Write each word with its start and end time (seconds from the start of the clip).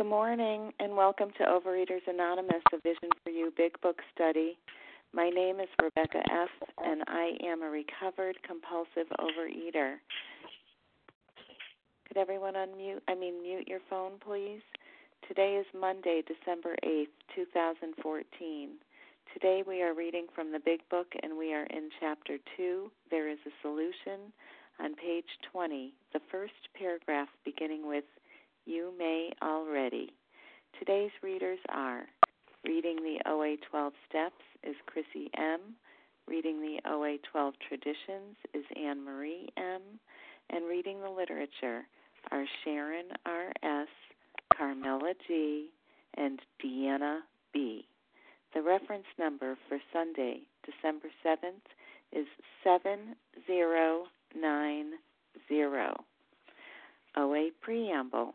Good 0.00 0.08
morning 0.08 0.72
and 0.80 0.96
welcome 0.96 1.28
to 1.36 1.44
Overeaters 1.44 2.08
Anonymous, 2.08 2.62
a 2.72 2.78
Vision 2.78 3.10
for 3.22 3.28
You 3.28 3.52
Big 3.54 3.78
Book 3.82 3.98
Study. 4.14 4.56
My 5.12 5.28
name 5.28 5.60
is 5.60 5.68
Rebecca 5.78 6.20
F., 6.32 6.48
and 6.82 7.02
I 7.06 7.32
am 7.44 7.62
a 7.62 7.68
recovered 7.68 8.38
compulsive 8.42 9.12
overeater. 9.20 9.96
Could 12.08 12.16
everyone 12.16 12.54
unmute, 12.54 13.02
I 13.08 13.14
mean, 13.14 13.42
mute 13.42 13.68
your 13.68 13.80
phone, 13.90 14.12
please? 14.26 14.62
Today 15.28 15.60
is 15.60 15.66
Monday, 15.78 16.22
December 16.26 16.76
8th, 16.82 17.08
2014. 17.34 18.70
Today 19.34 19.62
we 19.68 19.82
are 19.82 19.92
reading 19.92 20.28
from 20.34 20.50
the 20.50 20.60
Big 20.64 20.80
Book, 20.88 21.08
and 21.22 21.36
we 21.36 21.52
are 21.52 21.66
in 21.66 21.90
Chapter 22.00 22.38
2. 22.56 22.90
There 23.10 23.28
is 23.28 23.38
a 23.46 23.52
solution 23.60 24.32
on 24.82 24.94
page 24.94 25.28
20, 25.52 25.92
the 26.14 26.20
first 26.32 26.54
paragraph 26.74 27.28
beginning 27.44 27.86
with 27.86 28.04
you 28.66 28.92
may 28.98 29.30
already. 29.42 30.12
Today's 30.78 31.10
readers 31.22 31.58
are 31.68 32.02
reading 32.64 32.96
the 32.96 33.18
OA 33.30 33.56
12 33.70 33.92
Steps 34.08 34.42
is 34.62 34.76
Chrissy 34.86 35.30
M. 35.36 35.60
Reading 36.26 36.60
the 36.60 36.78
OA 36.90 37.16
12 37.30 37.54
Traditions 37.66 38.36
is 38.54 38.64
Anne 38.76 39.04
Marie 39.04 39.48
M. 39.56 39.80
And 40.50 40.66
reading 40.66 41.00
the 41.00 41.10
literature 41.10 41.82
are 42.30 42.44
Sharon 42.64 43.06
R.S., 43.26 43.88
Carmela 44.56 45.14
G., 45.26 45.70
and 46.16 46.40
Deanna 46.62 47.20
B. 47.52 47.86
The 48.54 48.62
reference 48.62 49.06
number 49.18 49.56
for 49.68 49.78
Sunday, 49.92 50.40
December 50.64 51.08
7th 51.24 51.62
is 52.12 52.26
7090. 52.64 53.20
OA 57.16 57.50
Preamble 57.60 58.34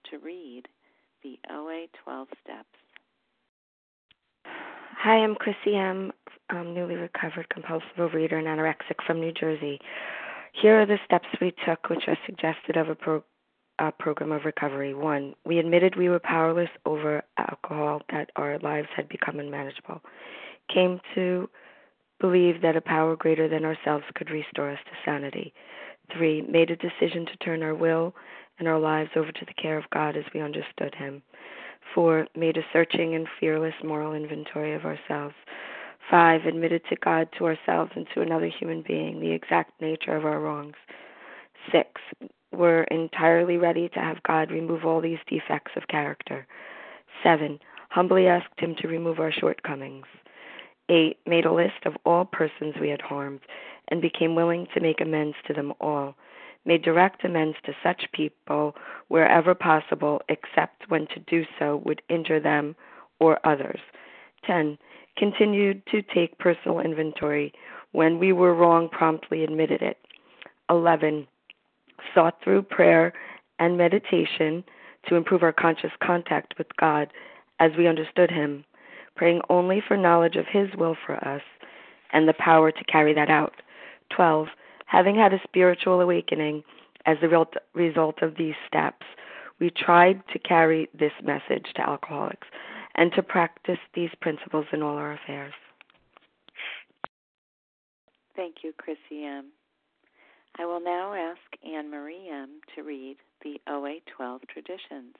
to 0.11 0.19
read 0.19 0.67
the 1.23 1.39
OA 1.49 1.85
12 2.03 2.27
steps. 2.43 2.67
Hi, 4.45 5.15
I'm 5.15 5.35
Chrissy 5.35 5.75
M., 5.75 6.11
I'm 6.49 6.57
um, 6.57 6.73
newly 6.73 6.95
recovered 6.95 7.47
compulsive 7.49 7.87
overeater 7.97 8.33
and 8.33 8.45
anorexic 8.45 9.03
from 9.07 9.21
New 9.21 9.31
Jersey. 9.31 9.79
Here 10.53 10.81
are 10.81 10.85
the 10.85 10.99
steps 11.05 11.27
we 11.39 11.53
took, 11.65 11.89
which 11.89 12.03
are 12.07 12.17
suggested 12.25 12.75
of 12.75 12.89
a, 12.89 12.95
pro- 12.95 13.23
a 13.79 13.91
program 13.91 14.33
of 14.33 14.43
recovery. 14.43 14.93
One, 14.93 15.33
we 15.45 15.59
admitted 15.59 15.95
we 15.95 16.09
were 16.09 16.19
powerless 16.19 16.69
over 16.85 17.23
alcohol, 17.37 18.01
that 18.11 18.31
our 18.35 18.59
lives 18.59 18.89
had 18.95 19.07
become 19.07 19.39
unmanageable. 19.39 20.01
Came 20.73 20.99
to 21.15 21.49
believe 22.19 22.61
that 22.61 22.75
a 22.75 22.81
power 22.81 23.15
greater 23.15 23.47
than 23.47 23.63
ourselves 23.63 24.03
could 24.15 24.29
restore 24.29 24.69
us 24.71 24.79
to 24.85 24.91
sanity. 25.09 25.53
Three, 26.15 26.41
made 26.41 26.69
a 26.69 26.75
decision 26.75 27.25
to 27.25 27.37
turn 27.37 27.63
our 27.63 27.73
will 27.73 28.13
and 28.61 28.69
our 28.69 28.79
lives 28.79 29.09
over 29.15 29.31
to 29.31 29.45
the 29.45 29.53
care 29.55 29.77
of 29.77 29.89
God 29.91 30.15
as 30.15 30.23
we 30.33 30.39
understood 30.39 30.93
Him. 30.95 31.23
Four, 31.95 32.27
made 32.35 32.57
a 32.57 32.61
searching 32.71 33.15
and 33.15 33.27
fearless 33.39 33.73
moral 33.83 34.13
inventory 34.13 34.75
of 34.75 34.85
ourselves. 34.85 35.33
Five, 36.11 36.45
admitted 36.45 36.83
to 36.89 36.95
God, 37.03 37.27
to 37.37 37.45
ourselves, 37.45 37.91
and 37.95 38.05
to 38.13 38.21
another 38.21 38.47
human 38.47 38.83
being 38.87 39.19
the 39.19 39.31
exact 39.31 39.81
nature 39.81 40.15
of 40.15 40.25
our 40.25 40.39
wrongs. 40.39 40.75
Six, 41.71 41.89
were 42.51 42.83
entirely 42.83 43.57
ready 43.57 43.89
to 43.89 43.99
have 43.99 44.21
God 44.23 44.51
remove 44.51 44.85
all 44.85 45.01
these 45.01 45.17
defects 45.27 45.71
of 45.75 45.87
character. 45.87 46.45
Seven, 47.23 47.59
humbly 47.89 48.27
asked 48.27 48.59
Him 48.59 48.75
to 48.79 48.87
remove 48.87 49.19
our 49.19 49.31
shortcomings. 49.31 50.05
Eight, 50.87 51.17
made 51.25 51.45
a 51.45 51.53
list 51.53 51.85
of 51.85 51.97
all 52.05 52.25
persons 52.25 52.75
we 52.79 52.89
had 52.89 53.01
harmed 53.01 53.41
and 53.87 54.03
became 54.03 54.35
willing 54.35 54.67
to 54.75 54.81
make 54.81 55.01
amends 55.01 55.35
to 55.47 55.53
them 55.53 55.73
all 55.81 56.15
made 56.65 56.83
direct 56.83 57.23
amends 57.23 57.57
to 57.65 57.73
such 57.83 58.11
people 58.13 58.75
wherever 59.07 59.55
possible, 59.55 60.21
except 60.29 60.89
when 60.89 61.07
to 61.07 61.19
do 61.27 61.43
so 61.57 61.81
would 61.85 62.01
injure 62.09 62.39
them 62.39 62.75
or 63.19 63.39
others. 63.45 63.79
10. 64.45 64.77
Continued 65.17 65.81
to 65.87 66.01
take 66.01 66.37
personal 66.37 66.79
inventory. 66.79 67.53
When 67.91 68.19
we 68.19 68.31
were 68.31 68.55
wrong, 68.55 68.89
promptly 68.89 69.43
admitted 69.43 69.81
it. 69.81 69.97
11. 70.69 71.27
Sought 72.13 72.35
through 72.43 72.63
prayer 72.63 73.13
and 73.59 73.77
meditation 73.77 74.63
to 75.07 75.15
improve 75.15 75.43
our 75.43 75.51
conscious 75.51 75.91
contact 76.01 76.53
with 76.57 76.67
God 76.77 77.11
as 77.59 77.71
we 77.77 77.87
understood 77.87 78.31
Him, 78.31 78.63
praying 79.15 79.41
only 79.49 79.81
for 79.85 79.97
knowledge 79.97 80.35
of 80.35 80.45
His 80.47 80.69
will 80.77 80.95
for 81.05 81.15
us 81.27 81.41
and 82.13 82.27
the 82.27 82.33
power 82.33 82.71
to 82.71 82.83
carry 82.85 83.13
that 83.13 83.29
out. 83.29 83.53
12 84.15 84.47
Having 84.91 85.15
had 85.15 85.33
a 85.33 85.39
spiritual 85.45 86.01
awakening 86.01 86.65
as 87.05 87.15
a 87.21 87.45
result 87.73 88.21
of 88.21 88.35
these 88.35 88.55
steps, 88.67 89.05
we 89.57 89.69
tried 89.69 90.21
to 90.33 90.39
carry 90.39 90.89
this 90.93 91.13
message 91.23 91.65
to 91.75 91.89
alcoholics 91.89 92.45
and 92.95 93.09
to 93.13 93.23
practice 93.23 93.79
these 93.95 94.09
principles 94.19 94.65
in 94.73 94.81
all 94.81 94.97
our 94.97 95.13
affairs. 95.13 95.53
Thank 98.35 98.55
you, 98.65 98.73
Chrissy 98.77 99.23
M. 99.23 99.45
I 100.59 100.65
will 100.65 100.81
now 100.81 101.13
ask 101.13 101.39
Anne 101.65 101.89
Marie 101.89 102.29
M. 102.29 102.59
to 102.75 102.83
read 102.83 103.15
the 103.43 103.61
OA 103.71 103.99
12 104.17 104.41
traditions. 104.49 105.15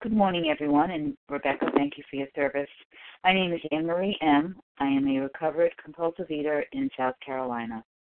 Good 0.00 0.14
morning, 0.14 0.48
everyone, 0.50 0.92
and 0.92 1.14
Rebecca, 1.28 1.66
thank 1.74 1.98
you 1.98 2.04
for 2.08 2.16
your 2.16 2.28
service. 2.34 2.70
My 3.22 3.34
name 3.34 3.52
is 3.52 3.60
Anne 3.70 3.84
Marie 3.84 4.16
M. 4.22 4.56
I 4.78 4.86
am 4.86 5.06
a 5.06 5.18
recovered 5.18 5.72
compulsive 5.82 6.30
eater 6.30 6.64
in 6.72 6.88
South 6.96 7.16
Carolina 7.24 7.84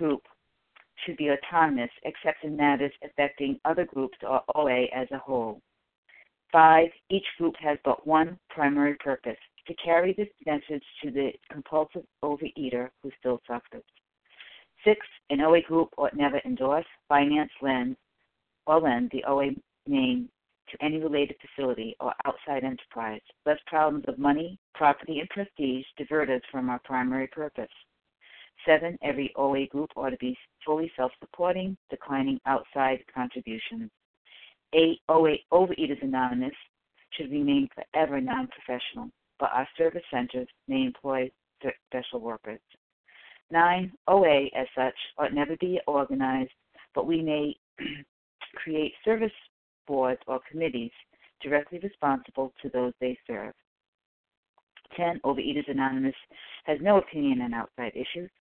group 0.00 0.22
should 1.04 1.16
be 1.18 1.30
autonomous 1.30 1.90
except 2.04 2.42
in 2.42 2.56
matters 2.56 2.92
affecting 3.04 3.60
other 3.64 3.84
groups 3.84 4.16
or 4.26 4.40
OA 4.54 4.86
as 4.94 5.06
a 5.12 5.18
whole. 5.18 5.60
Five, 6.50 6.88
each 7.10 7.26
group 7.38 7.54
has 7.60 7.78
but 7.84 8.06
one 8.06 8.38
primary 8.48 8.96
purpose 8.96 9.36
to 9.66 9.74
carry 9.74 10.14
this 10.14 10.28
message 10.46 10.82
to 11.02 11.10
the 11.10 11.30
compulsive 11.52 12.02
overeater 12.24 12.88
who 13.02 13.10
still 13.18 13.40
suffers. 13.46 13.84
Six, 14.84 15.06
an 15.28 15.42
OA 15.42 15.60
group 15.60 15.90
ought 15.98 16.16
never 16.16 16.40
endorse, 16.44 16.86
finance, 17.08 17.52
lend, 17.60 17.96
or 18.66 18.80
lend 18.80 19.10
the 19.12 19.24
OA 19.24 19.50
name 19.86 20.28
to 20.70 20.84
any 20.84 20.98
related 20.98 21.36
facility 21.44 21.94
or 22.00 22.14
outside 22.24 22.64
enterprise, 22.64 23.20
lest 23.44 23.64
problems 23.66 24.04
of 24.08 24.18
money, 24.18 24.58
property, 24.74 25.20
and 25.20 25.28
prestige 25.28 25.84
divert 25.98 26.30
us 26.30 26.42
from 26.50 26.70
our 26.70 26.80
primary 26.84 27.26
purpose. 27.26 27.68
Seven, 28.66 28.98
every 29.02 29.32
OA 29.36 29.66
group 29.66 29.90
ought 29.96 30.10
to 30.10 30.16
be 30.18 30.36
fully 30.64 30.92
self 30.96 31.12
supporting, 31.20 31.76
declining 31.88 32.38
outside 32.46 33.02
contributions. 33.12 33.90
Eight, 34.72 35.00
OA 35.08 35.36
Overeaters 35.52 36.02
Anonymous 36.02 36.54
should 37.10 37.30
remain 37.30 37.68
forever 37.74 38.20
non 38.20 38.48
professional, 38.48 39.10
but 39.38 39.50
our 39.52 39.66
service 39.76 40.04
centers 40.10 40.48
may 40.68 40.84
employ 40.84 41.30
special 41.88 42.20
workers. 42.20 42.60
Nine, 43.50 43.92
OA 44.06 44.46
as 44.54 44.66
such 44.76 44.94
ought 45.18 45.34
never 45.34 45.56
be 45.56 45.80
organized, 45.86 46.52
but 46.94 47.06
we 47.06 47.20
may 47.20 47.56
create 48.54 48.92
service 49.04 49.32
boards 49.86 50.20
or 50.26 50.40
committees 50.50 50.92
directly 51.42 51.78
responsible 51.80 52.52
to 52.62 52.68
those 52.68 52.92
they 53.00 53.18
serve. 53.26 53.52
10. 54.96 55.20
Overeaters 55.24 55.68
Anonymous 55.68 56.14
has 56.64 56.78
no 56.80 56.98
opinion 56.98 57.40
on 57.42 57.54
outside 57.54 57.92
issues, 57.94 58.30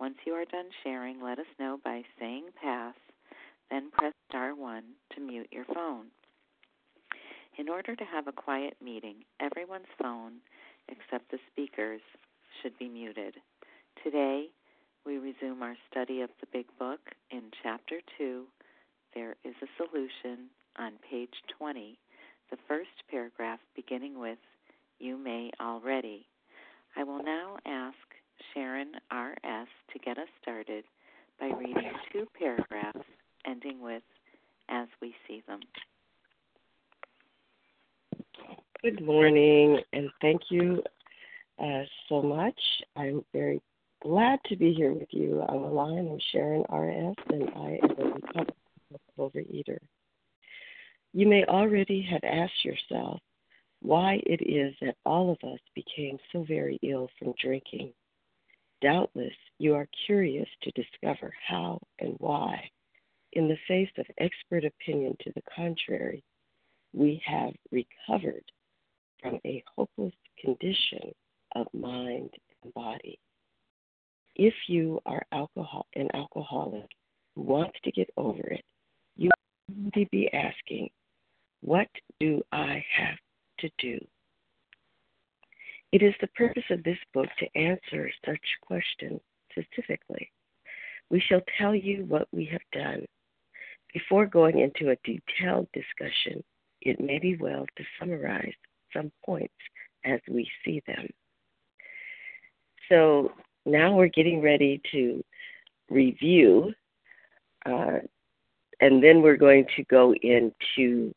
Once 0.00 0.16
you 0.24 0.32
are 0.32 0.46
done 0.46 0.70
sharing, 0.82 1.22
let 1.22 1.38
us 1.38 1.46
know 1.58 1.78
by 1.84 2.02
saying 2.18 2.44
pass, 2.60 2.94
then 3.70 3.90
press 3.90 4.14
star 4.30 4.54
1 4.54 4.82
to 5.14 5.20
mute 5.20 5.48
your 5.52 5.66
phone. 5.74 6.06
In 7.58 7.68
order 7.68 7.94
to 7.94 8.04
have 8.04 8.26
a 8.26 8.32
quiet 8.32 8.74
meeting, 8.82 9.16
everyone's 9.40 9.92
phone, 10.00 10.36
except 10.88 11.30
the 11.30 11.38
speaker's, 11.52 12.00
should 12.62 12.78
be 12.78 12.88
muted. 12.88 13.34
Today, 14.02 14.46
we 15.04 15.18
resume 15.18 15.62
our 15.62 15.76
study 15.90 16.22
of 16.22 16.30
the 16.40 16.46
Big 16.50 16.66
Book 16.78 17.00
in 17.30 17.42
Chapter 17.62 18.00
2. 18.16 18.44
There 19.14 19.36
is 19.44 19.54
a 19.62 19.66
solution 19.76 20.48
on 20.78 20.92
page 21.10 21.34
20, 21.58 21.98
the 22.50 22.56
first 22.66 22.88
paragraph 23.10 23.60
beginning 23.76 24.18
with, 24.18 24.38
You 24.98 25.18
may 25.18 25.50
already. 25.60 26.26
I 26.96 27.04
will 27.04 27.22
now 27.22 27.58
ask 27.66 27.96
Sharon 28.54 28.92
R.S. 29.10 29.68
to 29.92 29.98
get 29.98 30.18
us 30.18 30.28
started 30.42 30.84
by 31.38 31.50
reading 31.58 31.92
two 32.12 32.26
paragraphs 32.38 33.06
ending 33.46 33.80
with, 33.80 34.02
As 34.68 34.88
we 35.00 35.14
see 35.26 35.42
them. 35.46 35.60
Good 38.82 39.04
morning, 39.04 39.78
and 39.92 40.10
thank 40.20 40.42
you 40.50 40.82
uh, 41.62 41.82
so 42.08 42.22
much. 42.22 42.58
I'm 42.96 43.24
very 43.32 43.60
glad 44.02 44.38
to 44.46 44.56
be 44.56 44.72
here 44.72 44.92
with 44.92 45.08
you 45.10 45.42
on 45.48 45.62
the 45.62 45.68
line. 45.68 46.08
I'm 46.10 46.18
Sharon 46.32 46.64
R.S., 46.68 47.14
and 47.28 47.50
I 47.56 47.78
am 47.82 48.20
a 48.36 49.20
overeater. 49.20 49.78
You 51.12 51.26
may 51.26 51.44
already 51.44 52.06
have 52.10 52.22
asked 52.24 52.64
yourself 52.64 53.20
why 53.82 54.20
it 54.26 54.42
is 54.42 54.74
that 54.80 54.96
all 55.04 55.30
of 55.30 55.48
us 55.48 55.58
became 55.74 56.18
so 56.32 56.44
very 56.44 56.78
ill 56.82 57.08
from 57.18 57.34
drinking. 57.42 57.92
Doubtless 58.80 59.34
you 59.58 59.74
are 59.74 59.88
curious 60.06 60.48
to 60.62 60.70
discover 60.72 61.32
how 61.46 61.80
and 61.98 62.14
why. 62.18 62.70
In 63.32 63.48
the 63.48 63.58
face 63.68 63.90
of 63.98 64.06
expert 64.18 64.64
opinion 64.64 65.16
to 65.20 65.32
the 65.34 65.42
contrary, 65.54 66.22
we 66.92 67.22
have 67.24 67.52
recovered 67.70 68.44
from 69.22 69.38
a 69.44 69.62
hopeless 69.76 70.14
condition 70.42 71.12
of 71.54 71.66
mind 71.74 72.30
and 72.62 72.74
body 72.74 73.18
if 74.40 74.54
you 74.68 75.00
are 75.04 75.22
alcohol 75.32 75.86
an 75.94 76.08
alcoholic 76.14 76.88
who 77.34 77.42
wants 77.42 77.78
to 77.84 77.92
get 77.92 78.08
over 78.16 78.40
it, 78.40 78.64
you 79.16 79.30
need 79.68 80.08
be 80.10 80.32
asking, 80.32 80.88
what 81.60 81.88
do 82.20 82.42
I 82.50 82.82
have 82.96 83.18
to 83.58 83.70
do? 83.78 83.98
It 85.92 86.02
is 86.02 86.14
the 86.20 86.28
purpose 86.28 86.64
of 86.70 86.84
this 86.84 86.98
book 87.12 87.28
to 87.38 87.58
answer 87.58 88.10
such 88.24 88.40
questions 88.62 89.20
specifically. 89.50 90.30
We 91.10 91.20
shall 91.20 91.40
tell 91.58 91.74
you 91.74 92.04
what 92.04 92.28
we 92.32 92.44
have 92.46 92.60
done. 92.72 93.04
Before 93.92 94.26
going 94.26 94.60
into 94.60 94.90
a 94.90 94.96
detailed 95.04 95.66
discussion, 95.72 96.44
it 96.80 97.00
may 97.00 97.18
be 97.18 97.36
well 97.36 97.66
to 97.76 97.84
summarize 97.98 98.54
some 98.94 99.10
points 99.24 99.52
as 100.04 100.20
we 100.28 100.48
see 100.64 100.80
them. 100.86 101.08
So, 102.88 103.32
now 103.66 103.94
we're 103.94 104.08
getting 104.08 104.40
ready 104.40 104.80
to 104.92 105.22
review, 105.90 106.72
uh, 107.66 107.98
and 108.80 109.02
then 109.02 109.22
we're 109.22 109.36
going 109.36 109.66
to 109.76 109.84
go 109.84 110.14
into 110.14 111.12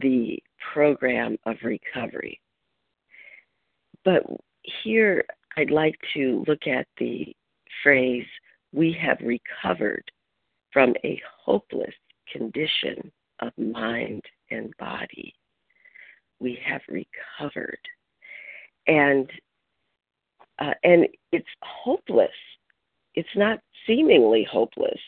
the 0.00 0.42
program 0.72 1.36
of 1.44 1.56
recovery. 1.62 2.40
But 4.04 4.22
here 4.82 5.24
I'd 5.56 5.70
like 5.70 5.98
to 6.14 6.44
look 6.46 6.66
at 6.66 6.86
the 6.98 7.34
phrase, 7.82 8.26
we 8.72 8.92
have 9.00 9.18
recovered 9.20 10.04
from 10.72 10.94
a 11.04 11.20
hopeless 11.44 11.94
condition 12.30 13.12
of 13.40 13.52
mind 13.58 14.22
and 14.50 14.74
body. 14.78 15.34
We 16.40 16.58
have 16.64 16.80
recovered. 16.88 17.78
And 18.86 19.30
uh, 20.58 20.74
and 20.84 21.06
it's 21.32 21.48
hopeless. 21.62 22.30
It's 23.14 23.28
not 23.36 23.60
seemingly 23.86 24.46
hopeless, 24.50 25.00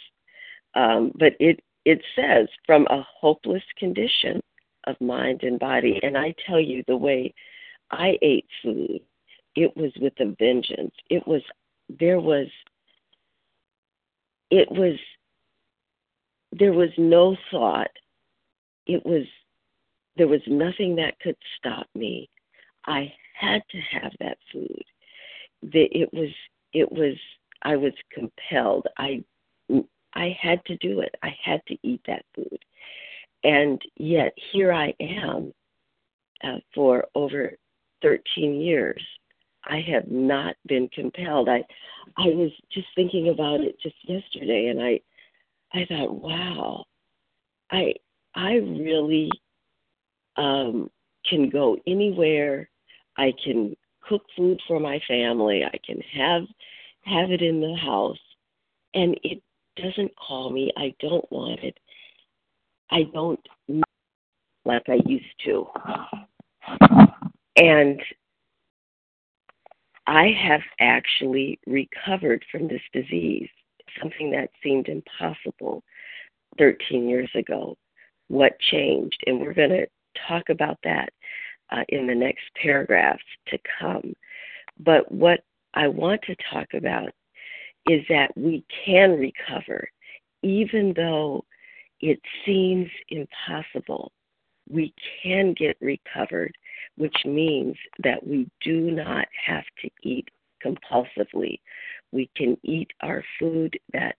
um, 0.74 1.12
but 1.18 1.34
it 1.38 1.60
it 1.84 2.02
says 2.16 2.48
from 2.66 2.86
a 2.90 3.06
hopeless 3.20 3.62
condition 3.78 4.40
of 4.86 5.00
mind 5.00 5.42
and 5.42 5.58
body. 5.58 6.00
And 6.02 6.16
I 6.16 6.34
tell 6.46 6.60
you, 6.60 6.82
the 6.86 6.96
way 6.96 7.34
I 7.94 8.18
ate 8.22 8.46
food, 8.62 9.00
it 9.54 9.76
was 9.76 9.92
with 10.00 10.14
a 10.20 10.34
vengeance. 10.38 10.94
It 11.10 11.26
was 11.26 11.42
there 12.00 12.20
was 12.20 12.48
it 14.50 14.70
was 14.70 14.98
there 16.52 16.72
was 16.72 16.90
no 16.98 17.36
thought. 17.50 17.90
It 18.86 19.04
was 19.04 19.26
there 20.16 20.28
was 20.28 20.42
nothing 20.46 20.96
that 20.96 21.18
could 21.20 21.36
stop 21.58 21.86
me. 21.94 22.28
I 22.86 23.12
had 23.34 23.62
to 23.70 23.80
have 23.80 24.12
that 24.20 24.38
food 24.52 24.84
it 25.72 26.12
was 26.12 26.30
it 26.72 26.90
was 26.90 27.16
I 27.62 27.76
was 27.76 27.92
compelled. 28.12 28.86
I 28.98 29.24
I 30.14 30.36
had 30.40 30.64
to 30.66 30.76
do 30.76 31.00
it. 31.00 31.14
I 31.22 31.36
had 31.42 31.62
to 31.66 31.76
eat 31.82 32.00
that 32.06 32.24
food. 32.34 32.58
And 33.42 33.80
yet 33.96 34.32
here 34.52 34.72
I 34.72 34.94
am 35.00 35.52
uh, 36.42 36.58
for 36.74 37.06
over 37.14 37.52
13 38.04 38.60
years. 38.60 39.02
I 39.64 39.80
have 39.90 40.08
not 40.08 40.56
been 40.66 40.88
compelled. 40.94 41.48
I 41.48 41.64
I 42.18 42.26
was 42.26 42.50
just 42.70 42.86
thinking 42.94 43.30
about 43.30 43.60
it 43.60 43.80
just 43.82 43.96
yesterday 44.02 44.66
and 44.66 44.80
I 44.80 45.00
I 45.72 45.86
thought, 45.86 46.14
wow. 46.14 46.84
I 47.70 47.94
I 48.34 48.56
really 48.56 49.30
um 50.36 50.90
can 51.28 51.48
go 51.48 51.78
anywhere. 51.86 52.68
I 53.16 53.32
can 53.42 53.74
cook 54.06 54.22
food 54.36 54.60
for 54.68 54.78
my 54.78 55.00
family. 55.08 55.64
I 55.64 55.78
can 55.84 56.00
have 56.12 56.42
have 57.04 57.30
it 57.30 57.40
in 57.40 57.60
the 57.60 57.74
house 57.74 58.18
and 58.92 59.18
it 59.22 59.42
doesn't 59.76 60.12
call 60.16 60.50
me. 60.50 60.70
I 60.76 60.94
don't 61.00 61.30
want 61.32 61.60
it. 61.60 61.78
I 62.90 63.04
don't 63.14 63.40
like 64.66 64.88
I 64.88 64.98
used 65.06 65.24
to. 65.46 65.66
And 67.56 68.00
I 70.06 70.28
have 70.40 70.62
actually 70.80 71.58
recovered 71.66 72.44
from 72.50 72.68
this 72.68 72.82
disease, 72.92 73.48
something 74.00 74.30
that 74.32 74.50
seemed 74.62 74.88
impossible 74.88 75.82
13 76.58 77.08
years 77.08 77.30
ago. 77.34 77.76
What 78.28 78.58
changed? 78.58 79.18
And 79.26 79.40
we're 79.40 79.54
going 79.54 79.70
to 79.70 79.86
talk 80.28 80.48
about 80.48 80.78
that 80.84 81.10
uh, 81.70 81.84
in 81.88 82.06
the 82.06 82.14
next 82.14 82.44
paragraphs 82.60 83.22
to 83.48 83.58
come. 83.80 84.14
But 84.78 85.10
what 85.10 85.40
I 85.74 85.88
want 85.88 86.22
to 86.22 86.36
talk 86.52 86.68
about 86.74 87.10
is 87.88 88.02
that 88.08 88.36
we 88.36 88.64
can 88.84 89.18
recover, 89.18 89.88
even 90.42 90.92
though 90.96 91.44
it 92.00 92.20
seems 92.44 92.88
impossible. 93.08 94.12
We 94.68 94.94
can 95.22 95.54
get 95.54 95.76
recovered, 95.80 96.54
which 96.96 97.16
means 97.24 97.76
that 98.02 98.26
we 98.26 98.48
do 98.62 98.90
not 98.90 99.26
have 99.46 99.64
to 99.82 99.90
eat 100.02 100.28
compulsively. 100.64 101.60
We 102.12 102.30
can 102.36 102.56
eat 102.62 102.90
our 103.02 103.24
food 103.38 103.78
that 103.92 104.16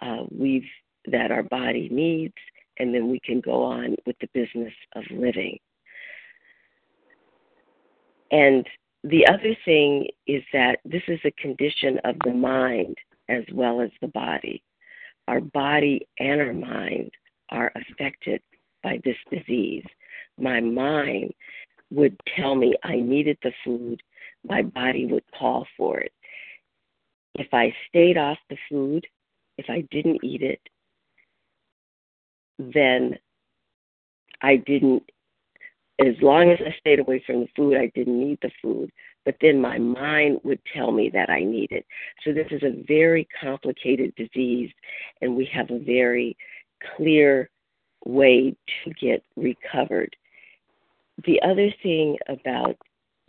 uh, 0.00 0.24
we've 0.30 0.68
that 1.06 1.32
our 1.32 1.42
body 1.42 1.88
needs, 1.90 2.34
and 2.78 2.94
then 2.94 3.10
we 3.10 3.18
can 3.20 3.40
go 3.40 3.64
on 3.64 3.96
with 4.06 4.16
the 4.20 4.28
business 4.32 4.72
of 4.94 5.02
living. 5.10 5.58
And 8.30 8.66
the 9.04 9.26
other 9.26 9.56
thing 9.64 10.06
is 10.26 10.42
that 10.52 10.78
this 10.84 11.02
is 11.08 11.18
a 11.24 11.32
condition 11.32 11.98
of 12.04 12.16
the 12.24 12.32
mind 12.32 12.96
as 13.28 13.44
well 13.52 13.80
as 13.80 13.90
the 14.00 14.08
body. 14.08 14.62
Our 15.28 15.40
body 15.40 16.06
and 16.18 16.40
our 16.40 16.52
mind 16.52 17.10
are 17.50 17.72
affected 17.76 18.40
by 18.82 19.00
this 19.04 19.16
disease. 19.30 19.84
My 20.38 20.60
mind 20.60 21.32
would 21.92 22.18
tell 22.36 22.54
me 22.54 22.74
I 22.82 22.96
needed 22.96 23.38
the 23.42 23.52
food, 23.64 24.02
my 24.48 24.62
body 24.62 25.06
would 25.06 25.24
call 25.38 25.66
for 25.76 26.00
it. 26.00 26.12
If 27.34 27.48
I 27.52 27.74
stayed 27.88 28.18
off 28.18 28.38
the 28.50 28.58
food, 28.68 29.06
if 29.58 29.66
I 29.68 29.82
didn't 29.90 30.24
eat 30.24 30.42
it, 30.42 30.60
then 32.58 33.16
I 34.40 34.56
didn't 34.56 35.04
as 36.06 36.14
long 36.20 36.50
as 36.50 36.58
I 36.60 36.74
stayed 36.80 36.98
away 36.98 37.22
from 37.24 37.40
the 37.40 37.48
food, 37.54 37.76
I 37.76 37.90
didn't 37.94 38.18
need 38.18 38.38
the 38.42 38.50
food. 38.60 38.90
But 39.24 39.36
then 39.40 39.60
my 39.60 39.78
mind 39.78 40.40
would 40.42 40.58
tell 40.74 40.90
me 40.90 41.10
that 41.10 41.30
I 41.30 41.44
need 41.44 41.70
it. 41.70 41.86
So 42.24 42.32
this 42.32 42.48
is 42.50 42.62
a 42.62 42.82
very 42.88 43.28
complicated 43.40 44.14
disease, 44.16 44.70
and 45.20 45.36
we 45.36 45.48
have 45.52 45.70
a 45.70 45.78
very 45.78 46.36
clear 46.96 47.50
way 48.04 48.56
to 48.84 48.90
get 48.94 49.22
recovered. 49.36 50.14
The 51.24 51.40
other 51.42 51.72
thing 51.82 52.16
about 52.28 52.76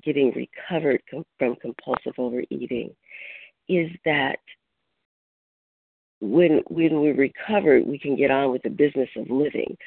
getting 0.04 0.32
recovered 0.32 1.02
from 1.38 1.56
compulsive 1.56 2.14
overeating 2.18 2.96
is 3.70 3.90
that 4.06 4.40
when 6.20 6.62
when 6.70 7.02
we 7.02 7.12
recover, 7.12 7.82
we 7.82 8.00
can 8.00 8.16
get 8.16 8.32
on 8.32 8.52
with 8.52 8.64
the 8.64 8.70
business 8.70 9.10
of 9.18 9.30
living 9.30 9.78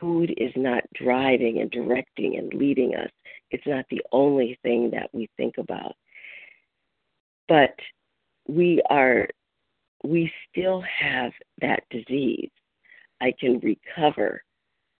food 0.00 0.32
is 0.38 0.52
not 0.56 0.82
driving 0.94 1.60
and 1.60 1.70
directing 1.70 2.36
and 2.36 2.52
leading 2.54 2.94
us. 2.94 3.10
It's 3.50 3.66
not 3.66 3.84
the 3.90 4.02
only 4.10 4.58
thing 4.62 4.90
that 4.92 5.10
we 5.12 5.28
think 5.36 5.58
about. 5.58 5.94
But 7.48 7.74
we 8.48 8.82
are, 8.88 9.28
we 10.02 10.32
still 10.50 10.82
have 10.82 11.32
that 11.60 11.82
disease. 11.90 12.50
I 13.20 13.34
can 13.38 13.60
recover, 13.60 14.42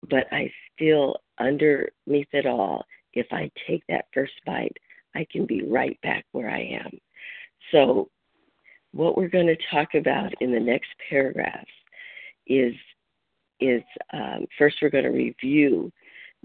but 0.08 0.26
I 0.30 0.52
still, 0.74 1.16
underneath 1.40 2.28
it 2.32 2.46
all, 2.46 2.84
if 3.14 3.26
I 3.32 3.50
take 3.66 3.82
that 3.88 4.06
first 4.14 4.34
bite, 4.46 4.76
I 5.14 5.26
can 5.30 5.46
be 5.46 5.62
right 5.62 6.00
back 6.02 6.24
where 6.32 6.50
I 6.50 6.80
am. 6.84 6.90
So, 7.72 8.08
what 8.92 9.16
we're 9.16 9.28
going 9.28 9.46
to 9.46 9.56
talk 9.70 9.94
about 9.94 10.32
in 10.40 10.52
the 10.52 10.60
next 10.60 10.88
paragraphs 11.08 11.70
is 12.46 12.74
is 13.60 13.82
um, 14.12 14.46
first 14.58 14.76
we're 14.80 14.90
going 14.90 15.04
to 15.04 15.10
review 15.10 15.92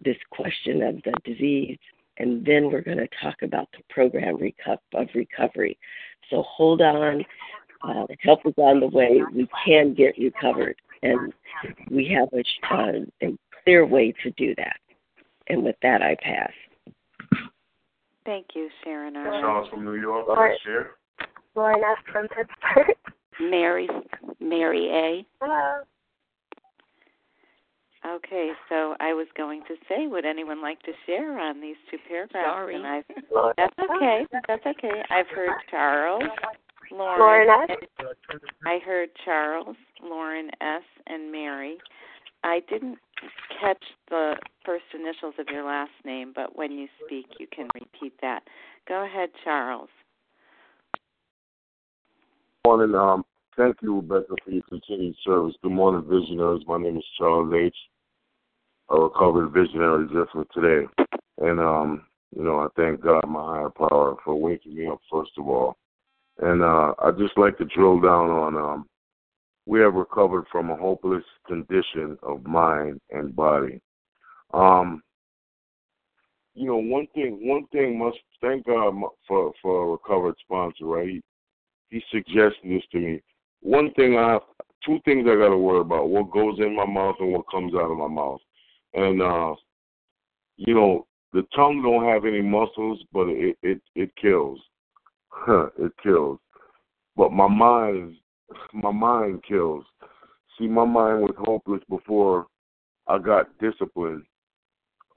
this 0.04 0.18
question 0.30 0.82
of 0.84 0.96
the 1.04 1.14
disease, 1.24 1.78
and 2.18 2.46
then 2.46 2.70
we're 2.70 2.82
going 2.82 2.98
to 2.98 3.08
talk 3.22 3.42
about 3.42 3.70
the 3.72 3.84
program 3.90 4.36
of 4.36 5.08
recovery. 5.16 5.78
So 6.30 6.44
hold 6.44 6.82
on, 6.82 7.24
uh, 7.82 8.06
help 8.20 8.46
is 8.46 8.54
on 8.58 8.80
the 8.80 8.88
way. 8.88 9.22
We 9.34 9.48
can 9.66 9.94
get 9.94 10.18
recovered, 10.18 10.76
and 11.04 11.34
we 11.90 12.08
have 12.10 12.30
a, 12.34 12.76
uh, 12.76 13.06
a 13.24 13.38
clear 13.64 13.86
way 13.86 14.14
to 14.24 14.32
do 14.32 14.54
that. 14.56 14.78
And 15.48 15.64
with 15.64 15.76
that, 15.82 16.02
I 16.02 16.16
pass. 16.22 16.52
Thank 18.26 18.48
you, 18.56 18.70
Sharon. 18.84 19.14
Charles 19.14 19.70
from 19.70 19.86
New 19.86 19.96
York. 19.96 20.28
Lauren, 20.28 20.58
share. 20.66 20.92
Lauren 21.56 21.84
S. 21.84 21.98
from 22.12 22.28
Pittsburgh. 22.28 22.96
Mary, 23.40 23.88
Mary 24.40 24.88
A. 24.90 25.26
Hello. 25.42 25.84
Okay, 28.06 28.52
so 28.70 28.96
I 29.00 29.14
was 29.14 29.28
going 29.36 29.62
to 29.68 29.76
say, 29.90 30.06
would 30.06 30.26
anyone 30.26 30.62
like 30.62 30.82
to 30.84 30.92
share 31.06 31.40
on 31.40 31.60
these 31.60 31.76
two 31.90 31.98
paragraphs? 32.08 32.48
Sorry. 32.48 32.76
And 32.76 32.86
I've, 32.86 33.04
that's 33.58 33.74
okay. 33.80 34.26
That's 34.48 34.66
okay. 34.66 35.04
I've 35.10 35.28
heard 35.28 35.50
Charles, 35.72 36.24
Lauren, 36.92 37.20
Lauren 37.48 37.70
S. 37.70 37.78
I 38.66 38.80
heard 38.86 39.10
Charles, 39.24 39.76
Lauren 40.04 40.52
S. 40.62 40.84
and 41.08 41.32
Mary. 41.32 41.78
I 42.46 42.62
didn't 42.70 43.00
catch 43.60 43.84
the 44.10 44.36
first 44.64 44.86
initials 44.94 45.34
of 45.40 45.48
your 45.52 45.66
last 45.66 45.92
name, 46.06 46.32
but 46.34 46.56
when 46.56 46.72
you 46.72 46.88
speak, 47.04 47.26
you 47.40 47.48
can 47.48 47.68
repeat 47.74 48.14
that. 48.22 48.44
Go 48.88 49.04
ahead, 49.04 49.30
Charles. 49.44 49.90
Good 52.64 52.70
Morning. 52.70 52.96
Um, 52.96 53.26
thank 53.58 53.78
you, 53.82 53.96
Rebecca, 53.96 54.36
for 54.44 54.52
your 54.52 54.62
continued 54.70 55.16
service. 55.26 55.56
Good 55.64 55.72
morning, 55.72 56.08
visionaries. 56.08 56.64
My 56.68 56.78
name 56.78 56.98
is 56.98 57.04
Charles 57.18 57.52
H 57.54 57.76
a 58.92 58.96
recovered 59.00 59.50
visionary 59.50 60.06
just 60.14 60.32
for 60.32 60.46
today. 60.54 60.88
And 61.40 61.60
um, 61.60 62.04
you 62.36 62.44
know, 62.44 62.60
I 62.60 62.68
thank 62.76 63.02
God, 63.02 63.28
my 63.28 63.40
higher 63.40 63.70
power, 63.70 64.16
for 64.24 64.36
waking 64.36 64.76
me 64.76 64.86
up 64.88 65.00
first 65.12 65.32
of 65.40 65.48
all. 65.48 65.78
And 66.38 66.62
uh 66.62 66.94
I'd 67.00 67.18
just 67.18 67.38
like 67.38 67.58
to 67.58 67.66
drill 67.66 68.00
down 68.00 68.30
on 68.30 68.56
um 68.56 68.88
we 69.66 69.80
have 69.80 69.94
recovered 69.94 70.46
from 70.52 70.70
a 70.70 70.76
hopeless 70.76 71.24
condition 71.48 72.18
of 72.24 72.46
mind 72.46 73.00
and 73.12 73.36
body. 73.36 73.82
Um 74.54 75.02
you 76.58 76.68
know, 76.68 76.78
one 76.78 77.08
thing, 77.14 77.40
one 77.42 77.68
thing 77.74 78.00
must 78.00 78.18
thank 78.42 78.66
God 78.66 78.94
for 79.28 79.52
for 79.62 79.84
a 79.84 79.92
recovered 79.92 80.36
sponsor, 80.42 80.86
right? 80.86 81.10
He, 81.10 81.22
he 81.90 82.02
suggested 82.12 82.64
this 82.64 82.84
to 82.94 83.00
me. 83.00 83.22
One 83.62 83.92
thing 83.96 84.18
I 84.18 84.34
have, 84.34 84.42
two 84.86 85.00
things 85.04 85.28
I 85.28 85.36
got 85.36 85.50
to 85.50 85.58
worry 85.58 85.82
about: 85.82 86.10
what 86.10 86.32
goes 86.32 86.58
in 86.60 86.74
my 86.76 86.86
mouth 86.86 87.16
and 87.20 87.34
what 87.34 87.50
comes 87.52 87.74
out 87.74 87.92
of 87.92 87.98
my 87.98 88.08
mouth 88.08 88.40
and 88.96 89.22
uh, 89.22 89.54
you 90.58 90.74
know 90.74 91.06
the 91.34 91.44
tongue 91.56 91.82
don't 91.84 92.06
have 92.06 92.26
any 92.26 92.42
muscles, 92.42 93.04
but 93.14 93.28
it 93.28 93.58
it 93.62 93.82
it 93.96 94.12
kills. 94.20 94.60
it 95.48 95.92
kills. 96.02 96.40
But 97.16 97.32
my 97.32 97.48
mind, 97.48 98.16
my 98.74 98.92
mind 98.92 99.44
kills. 99.48 99.86
See, 100.58 100.68
my 100.68 100.86
mind 100.86 101.22
was 101.22 101.36
hopeless 101.38 101.82
before 101.90 102.48
I 103.08 103.18
got 103.18 103.58
disciplined. 103.60 104.24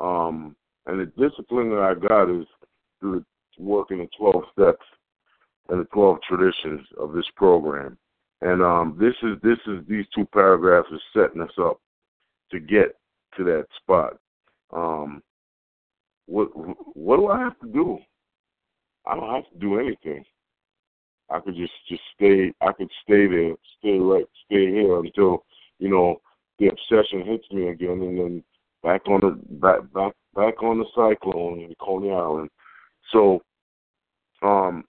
Um, 0.00 0.56
and 0.86 1.00
the 1.00 1.06
discipline 1.06 1.70
that 1.70 1.80
I 1.80 1.94
got 1.94 2.30
is 2.30 2.46
through 3.00 3.24
working 3.58 3.98
the 3.98 4.08
12 4.18 4.44
steps 4.52 4.84
and 5.68 5.80
the 5.80 5.84
12 5.86 6.18
traditions 6.22 6.86
of 6.98 7.12
this 7.12 7.26
program. 7.36 7.98
And 8.40 8.62
um, 8.62 8.96
this 9.00 9.14
is 9.22 9.36
this 9.42 9.58
is 9.66 9.84
these 9.88 10.06
two 10.14 10.24
paragraphs 10.26 10.88
are 10.92 11.00
setting 11.12 11.42
us 11.42 11.50
up 11.58 11.80
to 12.52 12.60
get 12.60 12.96
to 13.36 13.44
that 13.44 13.66
spot. 13.82 14.16
Um, 14.72 15.22
what 16.26 16.48
what 16.96 17.16
do 17.16 17.28
I 17.28 17.40
have 17.40 17.58
to 17.60 17.66
do? 17.66 17.98
I 19.06 19.16
don't 19.16 19.34
have 19.34 19.50
to 19.52 19.58
do 19.58 19.80
anything. 19.80 20.24
I 21.30 21.40
could 21.40 21.56
just 21.56 21.72
just 21.88 22.02
stay. 22.14 22.52
I 22.60 22.72
could 22.72 22.90
stay 23.02 23.26
there, 23.26 23.54
stay 23.78 23.98
right, 23.98 24.26
stay 24.46 24.70
here 24.70 24.98
until 24.98 25.44
you 25.78 25.90
know 25.90 26.20
the 26.58 26.68
obsession 26.68 27.24
hits 27.24 27.44
me 27.52 27.68
again, 27.68 28.02
and 28.02 28.18
then 28.18 28.44
back 28.82 29.02
on 29.06 29.20
the 29.20 29.38
back 29.56 29.80
back 29.92 30.12
back 30.34 30.62
on 30.62 30.78
the 30.78 30.86
cyclone 30.94 31.60
in 31.60 31.74
Coney 31.80 32.10
Island. 32.10 32.50
So, 33.12 33.42
um, 34.42 34.84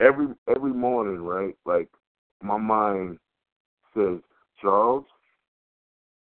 every 0.00 0.28
every 0.48 0.72
morning, 0.72 1.22
right? 1.22 1.54
Like 1.64 1.88
my 2.42 2.56
mind 2.56 3.18
says, 3.94 4.18
Charles, 4.60 5.04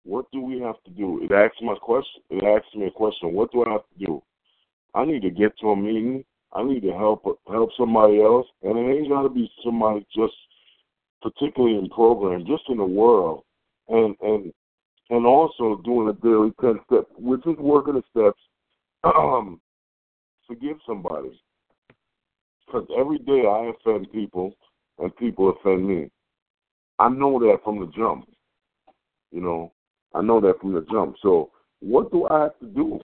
what 0.05 0.27
do 0.33 0.41
we 0.41 0.61
have 0.61 0.83
to 0.85 0.91
do? 0.91 1.23
It 1.23 1.33
asks 1.33 1.59
my 1.61 1.75
question. 1.75 2.23
It 2.31 2.45
asks 2.45 2.75
me 2.75 2.87
a 2.87 2.91
question. 2.91 3.35
What 3.35 3.53
do 3.53 3.65
I 3.65 3.73
have 3.73 3.83
to 3.99 4.07
do? 4.07 4.23
I 4.95 5.05
need 5.05 5.23
to 5.23 5.31
get 5.31 5.59
to 5.61 5.71
a 5.71 5.77
meeting. 5.77 6.25
I 6.53 6.65
need 6.65 6.81
to 6.83 6.93
help 6.93 7.25
help 7.49 7.71
somebody 7.77 8.21
else, 8.21 8.47
and 8.63 8.77
it 8.77 8.99
ain't 8.99 9.09
got 9.09 9.23
to 9.23 9.29
be 9.29 9.51
somebody 9.65 10.07
just 10.15 10.35
particularly 11.23 11.77
in 11.79 11.89
program, 11.91 12.45
just 12.47 12.65
in 12.69 12.79
the 12.79 12.85
world, 12.85 13.45
and 13.89 14.17
and 14.21 14.53
and 15.11 15.27
also 15.27 15.81
doing 15.85 16.09
a 16.09 16.13
daily 16.25 16.53
ten 16.61 16.81
step, 16.87 17.07
which 17.17 17.47
is 17.47 17.57
working 17.59 17.95
the 17.95 18.03
steps. 18.11 18.41
Um, 19.03 19.63
forgive 20.47 20.77
somebody, 20.87 21.41
because 22.67 22.87
every 22.99 23.19
day 23.19 23.45
I 23.49 23.71
offend 23.71 24.13
people, 24.13 24.55
and 24.99 25.17
people 25.17 25.51
offend 25.51 25.89
me. 25.89 26.11
I 26.99 27.09
know 27.09 27.39
that 27.39 27.61
from 27.65 27.81
the 27.81 27.87
jump. 27.97 28.29
You 29.33 29.41
know, 29.41 29.73
I 30.15 30.21
know 30.21 30.41
that 30.41 30.61
from 30.61 30.75
the 30.75 30.85
jump. 30.91 31.17
So 31.23 31.51
what 31.81 32.13
do 32.13 32.29
I 32.29 32.43
have 32.43 32.59
to 32.61 32.67
do? 32.67 33.01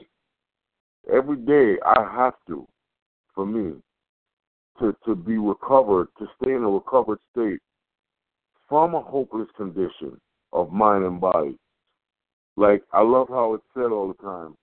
Every 1.11 1.37
day 1.37 1.79
I 1.87 2.03
have 2.15 2.35
to, 2.49 2.69
for 3.37 3.47
me, 3.47 3.75
to, 4.81 4.97
to 5.05 5.15
be 5.15 5.39
recovered, 5.39 6.09
to 6.19 6.27
stay 6.43 6.53
in 6.53 6.65
a 6.65 6.69
recovered 6.69 7.19
state 7.31 7.61
from 8.69 8.95
a 8.95 9.01
hopeless 9.01 9.49
condition 9.57 10.21
of 10.53 10.73
mind 10.73 11.05
and 11.05 11.21
body. 11.21 11.57
Like 12.57 12.83
I 12.93 13.03
love 13.03 13.29
how 13.29 13.55
it's 13.55 13.65
said 13.75 13.93
all 13.93 14.09
the 14.09 14.23
time. 14.27 14.57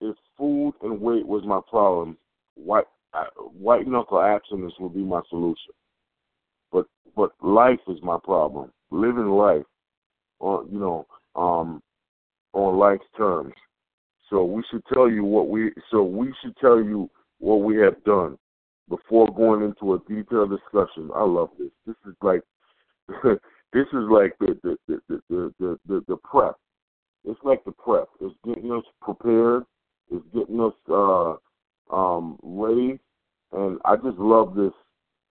If 0.00 0.16
food 0.38 0.72
and 0.82 1.00
weight 1.00 1.26
was 1.26 1.42
my 1.44 1.60
problem, 1.68 2.16
white 2.54 2.84
uh, 3.12 3.24
white 3.36 3.86
knuckle 3.88 4.20
abstinence 4.20 4.74
would 4.78 4.94
be 4.94 5.00
my 5.00 5.20
solution. 5.28 5.74
But 6.70 6.86
but 7.16 7.32
life 7.42 7.80
is 7.88 7.98
my 8.02 8.18
problem. 8.22 8.70
Living 8.90 9.28
life, 9.28 9.64
on 10.38 10.68
you 10.70 10.78
know, 10.78 11.06
um, 11.34 11.82
on 12.52 12.78
life's 12.78 13.04
terms. 13.16 13.54
So 14.30 14.44
we 14.44 14.62
should 14.70 14.82
tell 14.92 15.10
you 15.10 15.24
what 15.24 15.48
we. 15.48 15.72
So 15.90 16.04
we 16.04 16.32
should 16.40 16.56
tell 16.58 16.76
you 16.76 17.10
what 17.38 17.62
we 17.62 17.76
have 17.76 18.02
done 18.04 18.38
before 18.88 19.28
going 19.34 19.62
into 19.62 19.94
a 19.94 19.98
detailed 20.08 20.50
discussion. 20.50 21.10
I 21.14 21.24
love 21.24 21.50
this. 21.58 21.70
This 21.86 21.96
is 22.06 22.14
like 22.22 22.42
this 23.72 23.86
is 23.92 24.04
like 24.10 24.34
the 24.40 24.58
the 24.62 24.76
the 24.88 25.00
the 25.08 25.54
the, 25.58 25.78
the, 25.86 26.04
the 26.08 26.16
prep. 26.16 26.56
It's 27.24 27.40
like 27.42 27.64
the 27.64 27.72
prep. 27.72 28.08
It's 28.20 28.34
getting 28.44 28.72
us 28.72 28.84
prepared. 29.02 29.64
It's 30.10 30.24
getting 30.34 30.60
us 30.60 30.72
uh, 30.90 31.34
um, 31.94 32.38
ready. 32.42 32.98
And 33.52 33.78
I 33.84 33.96
just 33.96 34.18
love 34.18 34.54
this. 34.54 34.72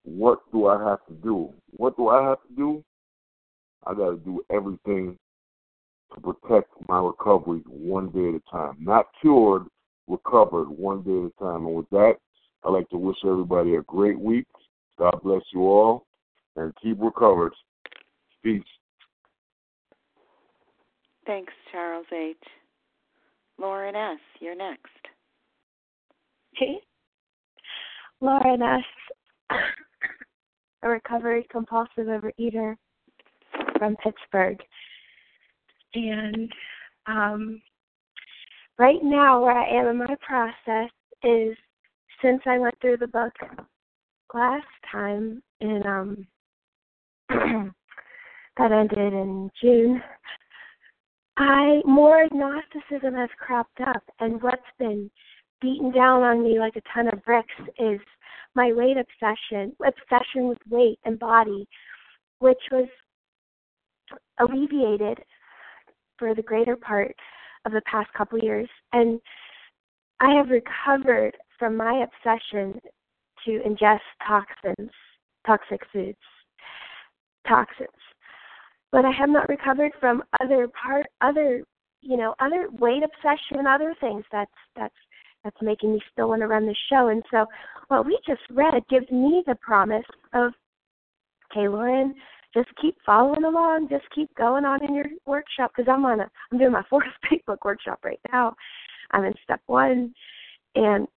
What 0.03 0.39
do 0.51 0.67
I 0.67 0.81
have 0.89 1.05
to 1.07 1.13
do? 1.15 1.53
What 1.71 1.97
do 1.97 2.09
I 2.09 2.23
have 2.23 2.37
to 2.47 2.55
do? 2.55 2.83
I 3.85 3.93
got 3.93 4.09
to 4.11 4.17
do 4.17 4.41
everything 4.51 5.17
to 6.13 6.21
protect 6.21 6.69
my 6.87 6.99
recovery 6.99 7.61
one 7.67 8.09
day 8.09 8.29
at 8.29 8.35
a 8.35 8.51
time. 8.51 8.77
Not 8.79 9.07
cured, 9.21 9.63
recovered 10.07 10.69
one 10.69 11.01
day 11.01 11.11
at 11.11 11.31
a 11.31 11.43
time. 11.43 11.65
And 11.65 11.75
with 11.75 11.89
that, 11.91 12.13
I'd 12.63 12.69
like 12.69 12.89
to 12.89 12.97
wish 12.97 13.17
everybody 13.25 13.75
a 13.75 13.81
great 13.83 14.19
week. 14.19 14.47
God 14.97 15.19
bless 15.23 15.41
you 15.53 15.61
all 15.61 16.05
and 16.55 16.73
keep 16.81 16.97
recovered. 16.99 17.53
Peace. 18.43 18.63
Thanks, 21.25 21.53
Charles 21.71 22.05
H. 22.13 22.37
Lauren 23.59 23.95
S., 23.95 24.19
you're 24.39 24.55
next. 24.55 24.85
Hey. 26.55 26.77
Lauren 28.21 28.61
S., 28.61 28.83
a 30.83 30.89
recovered 30.89 31.47
compulsive 31.49 32.05
overeater 32.07 32.75
from 33.77 33.95
Pittsburgh. 33.97 34.57
And 35.93 36.51
um, 37.07 37.61
right 38.77 39.03
now, 39.03 39.41
where 39.41 39.57
I 39.57 39.67
am 39.69 39.87
in 39.87 39.97
my 39.97 40.15
process 40.21 40.91
is 41.23 41.55
since 42.21 42.41
I 42.45 42.57
went 42.57 42.75
through 42.81 42.97
the 42.97 43.07
book 43.07 43.33
last 44.33 44.65
time 44.91 45.41
in 45.61 45.81
um 45.85 46.27
that 48.57 48.71
ended 48.71 49.13
in 49.13 49.49
June, 49.61 50.01
I 51.37 51.81
more 51.85 52.23
agnosticism 52.23 53.13
has 53.13 53.29
cropped 53.37 53.79
up 53.81 54.03
and 54.19 54.41
what's 54.41 54.61
been 54.79 55.09
beaten 55.61 55.91
down 55.91 56.23
on 56.23 56.43
me 56.43 56.59
like 56.59 56.75
a 56.75 56.81
ton 56.93 57.07
of 57.07 57.23
bricks 57.23 57.53
is 57.79 57.99
my 58.55 58.71
weight 58.73 58.97
obsession, 58.97 59.75
obsession 59.85 60.47
with 60.47 60.57
weight 60.69 60.99
and 61.05 61.19
body, 61.19 61.67
which 62.39 62.61
was 62.71 62.87
alleviated 64.39 65.19
for 66.17 66.33
the 66.33 66.41
greater 66.41 66.75
part 66.75 67.15
of 67.67 67.73
the 67.73 67.81
past 67.81 68.11
couple 68.13 68.39
years. 68.39 68.67
And 68.93 69.19
I 70.19 70.33
have 70.35 70.49
recovered 70.49 71.37
from 71.59 71.77
my 71.77 72.03
obsession 72.03 72.79
to 73.45 73.61
ingest 73.65 73.99
toxins, 74.27 74.89
toxic 75.45 75.81
foods, 75.93 76.17
toxins. 77.47 77.89
But 78.91 79.05
I 79.05 79.11
have 79.11 79.29
not 79.29 79.49
recovered 79.49 79.91
from 79.99 80.23
other 80.41 80.67
part, 80.69 81.05
other, 81.21 81.63
you 82.01 82.17
know, 82.17 82.33
other 82.39 82.67
weight 82.79 83.03
obsession 83.03 83.59
and 83.59 83.67
other 83.67 83.93
things. 83.99 84.23
That's 84.31 84.51
that's 84.75 84.95
that's 85.43 85.57
making 85.61 85.93
me 85.93 86.01
still 86.11 86.29
want 86.29 86.41
to 86.41 86.47
run 86.47 86.65
the 86.65 86.75
show. 86.89 87.09
And 87.09 87.23
so, 87.29 87.45
what 87.89 88.05
we 88.05 88.17
just 88.25 88.41
read 88.49 88.73
gives 88.89 89.09
me 89.11 89.43
the 89.45 89.55
promise 89.55 90.05
of, 90.33 90.53
okay, 91.51 91.67
Lauren, 91.67 92.15
just 92.57 92.75
keep 92.81 92.97
following 93.05 93.43
along, 93.43 93.87
just 93.89 94.05
keep 94.13 94.33
going 94.35 94.65
on 94.65 94.83
in 94.83 94.95
your 94.95 95.05
workshop 95.25 95.71
because 95.75 95.91
I'm 95.91 96.05
on 96.05 96.21
a 96.21 96.29
I'm 96.51 96.57
doing 96.57 96.71
my 96.71 96.83
fourth 96.89 97.05
big 97.29 97.45
book 97.45 97.63
workshop 97.63 97.99
right 98.03 98.19
now. 98.31 98.55
I'm 99.11 99.23
in 99.23 99.33
step 99.43 99.61
one 99.67 100.13
and 100.75 101.07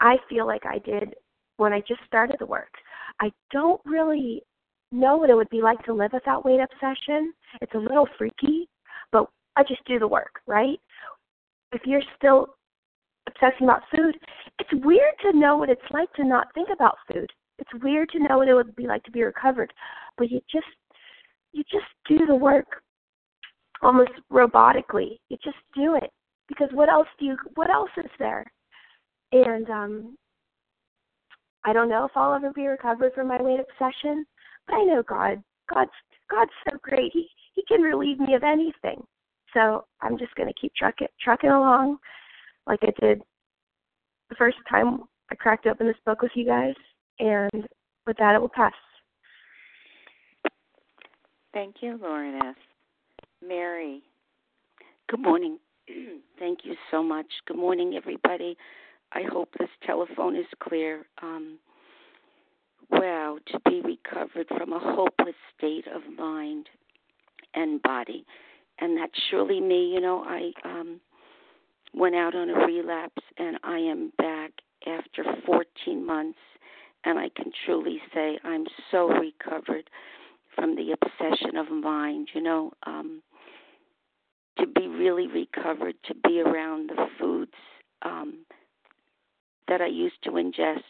I 0.00 0.16
feel 0.28 0.46
like 0.46 0.66
I 0.66 0.78
did 0.78 1.14
when 1.56 1.72
I 1.72 1.80
just 1.80 2.00
started 2.06 2.36
the 2.38 2.46
work. 2.46 2.72
I 3.20 3.32
don't 3.50 3.80
really 3.84 4.42
know 4.90 5.16
what 5.16 5.30
it 5.30 5.34
would 5.34 5.48
be 5.48 5.62
like 5.62 5.82
to 5.84 5.94
live 5.94 6.12
without 6.12 6.44
weight 6.44 6.60
obsession. 6.60 7.32
It's 7.60 7.74
a 7.74 7.78
little 7.78 8.08
freaky, 8.18 8.68
but 9.10 9.26
I 9.56 9.62
just 9.62 9.84
do 9.86 9.98
the 9.98 10.08
work, 10.08 10.40
right? 10.46 10.78
If 11.72 11.82
you're 11.86 12.02
still 12.16 12.54
obsessing 13.26 13.66
about 13.66 13.82
food, 13.94 14.16
it's 14.58 14.84
weird 14.84 15.14
to 15.22 15.38
know 15.38 15.56
what 15.56 15.70
it's 15.70 15.80
like 15.90 16.12
to 16.14 16.24
not 16.24 16.52
think 16.54 16.68
about 16.72 16.96
food. 17.12 17.30
It's 17.62 17.84
weird 17.84 18.08
to 18.08 18.18
know 18.18 18.38
what 18.38 18.48
it 18.48 18.54
would 18.54 18.74
be 18.74 18.88
like 18.88 19.04
to 19.04 19.12
be 19.12 19.22
recovered, 19.22 19.72
but 20.18 20.28
you 20.30 20.40
just 20.50 20.66
you 21.52 21.62
just 21.70 21.86
do 22.08 22.26
the 22.26 22.34
work 22.34 22.82
almost 23.82 24.10
robotically. 24.32 25.20
You 25.28 25.36
just 25.44 25.58
do 25.76 25.94
it 25.94 26.10
because 26.48 26.68
what 26.72 26.88
else 26.88 27.06
do 27.20 27.26
you 27.26 27.36
what 27.54 27.70
else 27.70 27.90
is 27.96 28.10
there? 28.18 28.50
And 29.30 29.70
um 29.70 30.18
I 31.64 31.72
don't 31.72 31.88
know 31.88 32.04
if 32.04 32.10
I'll 32.16 32.34
ever 32.34 32.52
be 32.52 32.66
recovered 32.66 33.12
from 33.14 33.28
my 33.28 33.40
weight 33.40 33.60
obsession, 33.60 34.26
but 34.66 34.74
I 34.74 34.82
know 34.82 35.04
God. 35.08 35.40
God's 35.72 35.92
God's 36.28 36.50
so 36.68 36.76
great. 36.82 37.12
He 37.12 37.28
he 37.54 37.62
can 37.68 37.80
relieve 37.80 38.18
me 38.18 38.34
of 38.34 38.42
anything. 38.42 39.06
So 39.54 39.84
I'm 40.00 40.18
just 40.18 40.34
gonna 40.34 40.52
keep 40.60 40.74
trucking 40.74 41.06
trucking 41.22 41.50
along 41.50 41.98
like 42.66 42.80
I 42.82 42.92
did 43.00 43.22
the 44.30 44.34
first 44.34 44.58
time 44.68 45.04
I 45.30 45.36
cracked 45.36 45.66
open 45.68 45.86
this 45.86 45.96
book 46.04 46.22
with 46.22 46.32
you 46.34 46.44
guys 46.44 46.74
and 47.22 47.68
with 48.06 48.16
that, 48.18 48.34
it 48.34 48.40
will 48.40 48.48
pass. 48.48 48.72
Thank 51.52 51.76
you, 51.80 51.98
Lauren 52.02 52.40
S. 52.42 52.56
Mary. 53.46 54.02
Good 55.08 55.20
morning. 55.20 55.58
Thank 56.38 56.60
you 56.64 56.74
so 56.90 57.02
much. 57.02 57.26
Good 57.46 57.58
morning, 57.58 57.94
everybody. 57.96 58.56
I 59.12 59.22
hope 59.30 59.50
this 59.58 59.68
telephone 59.86 60.34
is 60.34 60.46
clear. 60.60 61.04
Um, 61.22 61.58
wow, 62.90 63.38
to 63.48 63.60
be 63.60 63.82
recovered 63.82 64.48
from 64.48 64.72
a 64.72 64.78
hopeless 64.78 65.36
state 65.56 65.84
of 65.94 66.02
mind 66.18 66.68
and 67.54 67.80
body. 67.82 68.24
And 68.80 68.96
that's 68.96 69.12
surely 69.30 69.60
me. 69.60 69.92
You 69.94 70.00
know, 70.00 70.24
I 70.26 70.50
um, 70.64 71.00
went 71.94 72.16
out 72.16 72.34
on 72.34 72.48
a 72.50 72.66
relapse 72.66 73.22
and 73.38 73.58
I 73.62 73.78
am 73.78 74.12
back 74.18 74.52
after 74.86 75.24
14 75.46 76.04
months 76.04 76.38
and 77.04 77.18
I 77.18 77.28
can 77.34 77.52
truly 77.64 78.00
say 78.14 78.38
I'm 78.44 78.66
so 78.90 79.08
recovered 79.08 79.88
from 80.54 80.76
the 80.76 80.92
obsession 80.92 81.56
of 81.56 81.70
mind. 81.70 82.28
You 82.34 82.42
know, 82.42 82.72
um, 82.86 83.22
to 84.58 84.66
be 84.66 84.86
really 84.86 85.26
recovered, 85.26 85.94
to 86.04 86.14
be 86.14 86.40
around 86.40 86.90
the 86.90 87.06
foods 87.18 87.52
um, 88.02 88.44
that 89.68 89.80
I 89.80 89.86
used 89.86 90.22
to 90.24 90.30
ingest. 90.32 90.82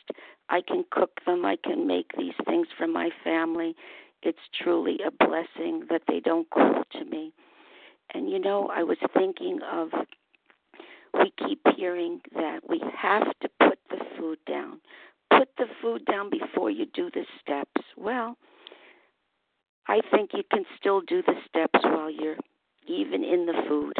I 0.48 0.60
can 0.60 0.84
cook 0.90 1.20
them, 1.24 1.44
I 1.44 1.56
can 1.62 1.86
make 1.86 2.10
these 2.16 2.34
things 2.46 2.66
for 2.76 2.86
my 2.86 3.10
family. 3.24 3.74
It's 4.22 4.38
truly 4.62 4.98
a 5.06 5.10
blessing 5.10 5.86
that 5.90 6.02
they 6.06 6.20
don't 6.20 6.48
call 6.50 6.82
to 6.92 7.04
me. 7.04 7.32
And 8.14 8.28
you 8.30 8.38
know, 8.38 8.70
I 8.74 8.82
was 8.82 8.98
thinking 9.14 9.60
of 9.70 9.90
we 11.14 11.32
keep 11.46 11.60
hearing 11.76 12.20
that 12.34 12.60
we 12.68 12.80
have 12.96 13.32
to 13.40 13.48
put 13.60 13.78
the 13.90 13.98
food 14.18 14.38
down. 14.46 14.80
Put 15.42 15.56
the 15.58 15.74
food 15.82 16.04
down 16.04 16.30
before 16.30 16.70
you 16.70 16.86
do 16.94 17.10
the 17.12 17.24
steps. 17.40 17.84
Well, 17.96 18.36
I 19.88 20.00
think 20.12 20.30
you 20.34 20.44
can 20.52 20.62
still 20.78 21.00
do 21.00 21.20
the 21.20 21.34
steps 21.48 21.80
while 21.82 22.08
you're 22.08 22.36
even 22.86 23.24
in 23.24 23.46
the 23.46 23.60
food 23.68 23.94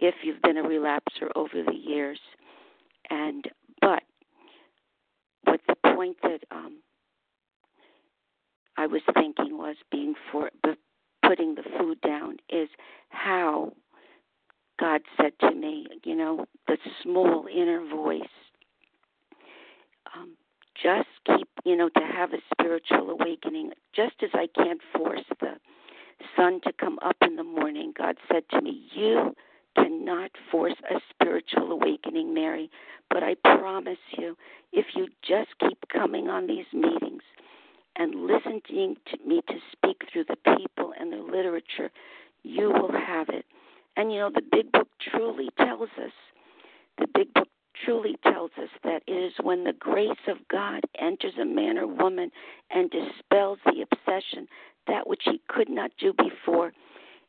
if 0.00 0.16
you've 0.24 0.42
been 0.42 0.56
a 0.56 0.64
relapser 0.64 1.30
over 1.36 1.62
the 1.64 1.72
years. 1.72 2.18
And 3.10 3.44
but 3.80 4.02
what 5.44 5.60
the 5.68 5.76
point 5.94 6.16
that 6.24 6.40
um, 6.50 6.78
I 8.76 8.88
was 8.88 9.02
thinking 9.14 9.58
was 9.58 9.76
being 9.92 10.14
for 10.32 10.50
putting 11.24 11.54
the 11.54 11.62
food 11.78 12.00
down 12.00 12.38
is 12.50 12.68
how 13.10 13.72
God 14.80 15.02
said 15.16 15.34
to 15.42 15.54
me, 15.54 15.86
you 16.02 16.16
know, 16.16 16.46
the 16.66 16.76
small 17.04 17.46
inner 17.54 17.86
voice. 17.88 18.22
Just 20.82 21.08
keep, 21.26 21.48
you 21.64 21.76
know, 21.76 21.88
to 21.88 22.02
have 22.02 22.32
a 22.32 22.38
spiritual 22.52 23.10
awakening, 23.10 23.72
just 23.94 24.14
as 24.22 24.30
I 24.34 24.46
can't 24.54 24.80
force 24.94 25.24
the 25.40 25.54
sun 26.36 26.60
to 26.64 26.72
come 26.72 26.98
up 27.02 27.16
in 27.22 27.36
the 27.36 27.44
morning, 27.44 27.92
God 27.96 28.16
said 28.30 28.44
to 28.50 28.60
me, 28.60 28.88
You 28.94 29.34
cannot 29.76 30.30
force 30.50 30.76
a 30.90 31.00
spiritual 31.10 31.72
awakening, 31.72 32.34
Mary, 32.34 32.70
but 33.10 33.22
I 33.22 33.34
promise 33.34 33.98
you, 34.16 34.36
if 34.72 34.86
you 34.94 35.08
just 35.26 35.50
keep 35.60 35.78
coming 35.92 36.28
on 36.28 36.46
these 36.46 36.66
meetings 36.72 37.22
and 37.96 38.26
listening 38.26 38.96
to 39.06 39.18
me 39.26 39.42
to 39.48 39.54
speak 39.72 40.02
through 40.12 40.24
the 40.24 40.56
people 40.56 40.92
and 40.98 41.12
the 41.12 41.16
literature, 41.16 41.90
you 42.42 42.68
will 42.70 42.92
have 42.92 43.28
it. 43.28 43.44
And 43.96 44.12
you 44.12 44.18
know, 44.18 44.30
the 44.34 44.42
big 44.42 44.72
book 44.72 44.88
truly 45.10 45.48
tells 45.58 45.88
us, 46.02 46.12
the 46.98 47.06
big 47.14 47.32
book 47.34 47.48
truly 47.84 48.16
tells 48.22 48.50
us 48.60 48.68
that 48.84 49.02
it 49.06 49.12
is 49.12 49.32
when 49.42 49.64
the 49.64 49.72
grace 49.72 50.10
of 50.28 50.36
God 50.48 50.80
enters 51.00 51.34
a 51.40 51.44
man 51.44 51.78
or 51.78 51.86
woman 51.86 52.30
and 52.70 52.90
dispels 52.90 53.58
the 53.64 53.84
obsession, 53.90 54.48
that 54.86 55.06
which 55.06 55.22
he 55.24 55.40
could 55.48 55.68
not 55.68 55.90
do 55.98 56.12
before. 56.12 56.72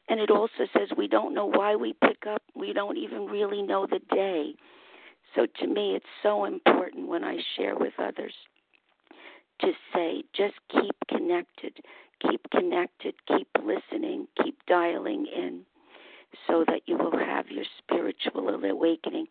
And 0.10 0.20
it 0.20 0.32
also 0.32 0.68
says 0.74 0.90
we 0.98 1.08
don't 1.08 1.34
know 1.34 1.46
why 1.46 1.76
we 1.76 1.94
pick 1.94 2.26
up, 2.28 2.42
we 2.56 2.74
don't 2.74 2.98
even 2.98 3.26
really 3.26 3.62
know 3.62 3.88
the 3.88 4.00
day. 4.14 4.54
So 5.36 5.46
to 5.60 5.68
me, 5.68 5.96
it's 5.96 6.06
so 6.24 6.46
important 6.46 7.08
when 7.08 7.24
I 7.24 7.38
share 7.56 7.76
with 7.76 7.94
others 8.00 8.34
to 9.62 9.72
say 9.94 10.24
just 10.36 10.56
keep 10.72 10.96
connected, 11.10 11.78
keep 12.22 12.42
connected, 12.52 13.16
keep 13.28 13.48
listening, 13.64 14.28
keep 14.42 14.58
dialing 14.68 15.26
in 15.26 15.64
so 16.48 16.64
that 16.68 16.82
you 16.86 16.98
will 16.98 17.18
have 17.18 17.50
your 17.50 17.66
spiritual 17.78 18.50
awakening. 18.50 19.26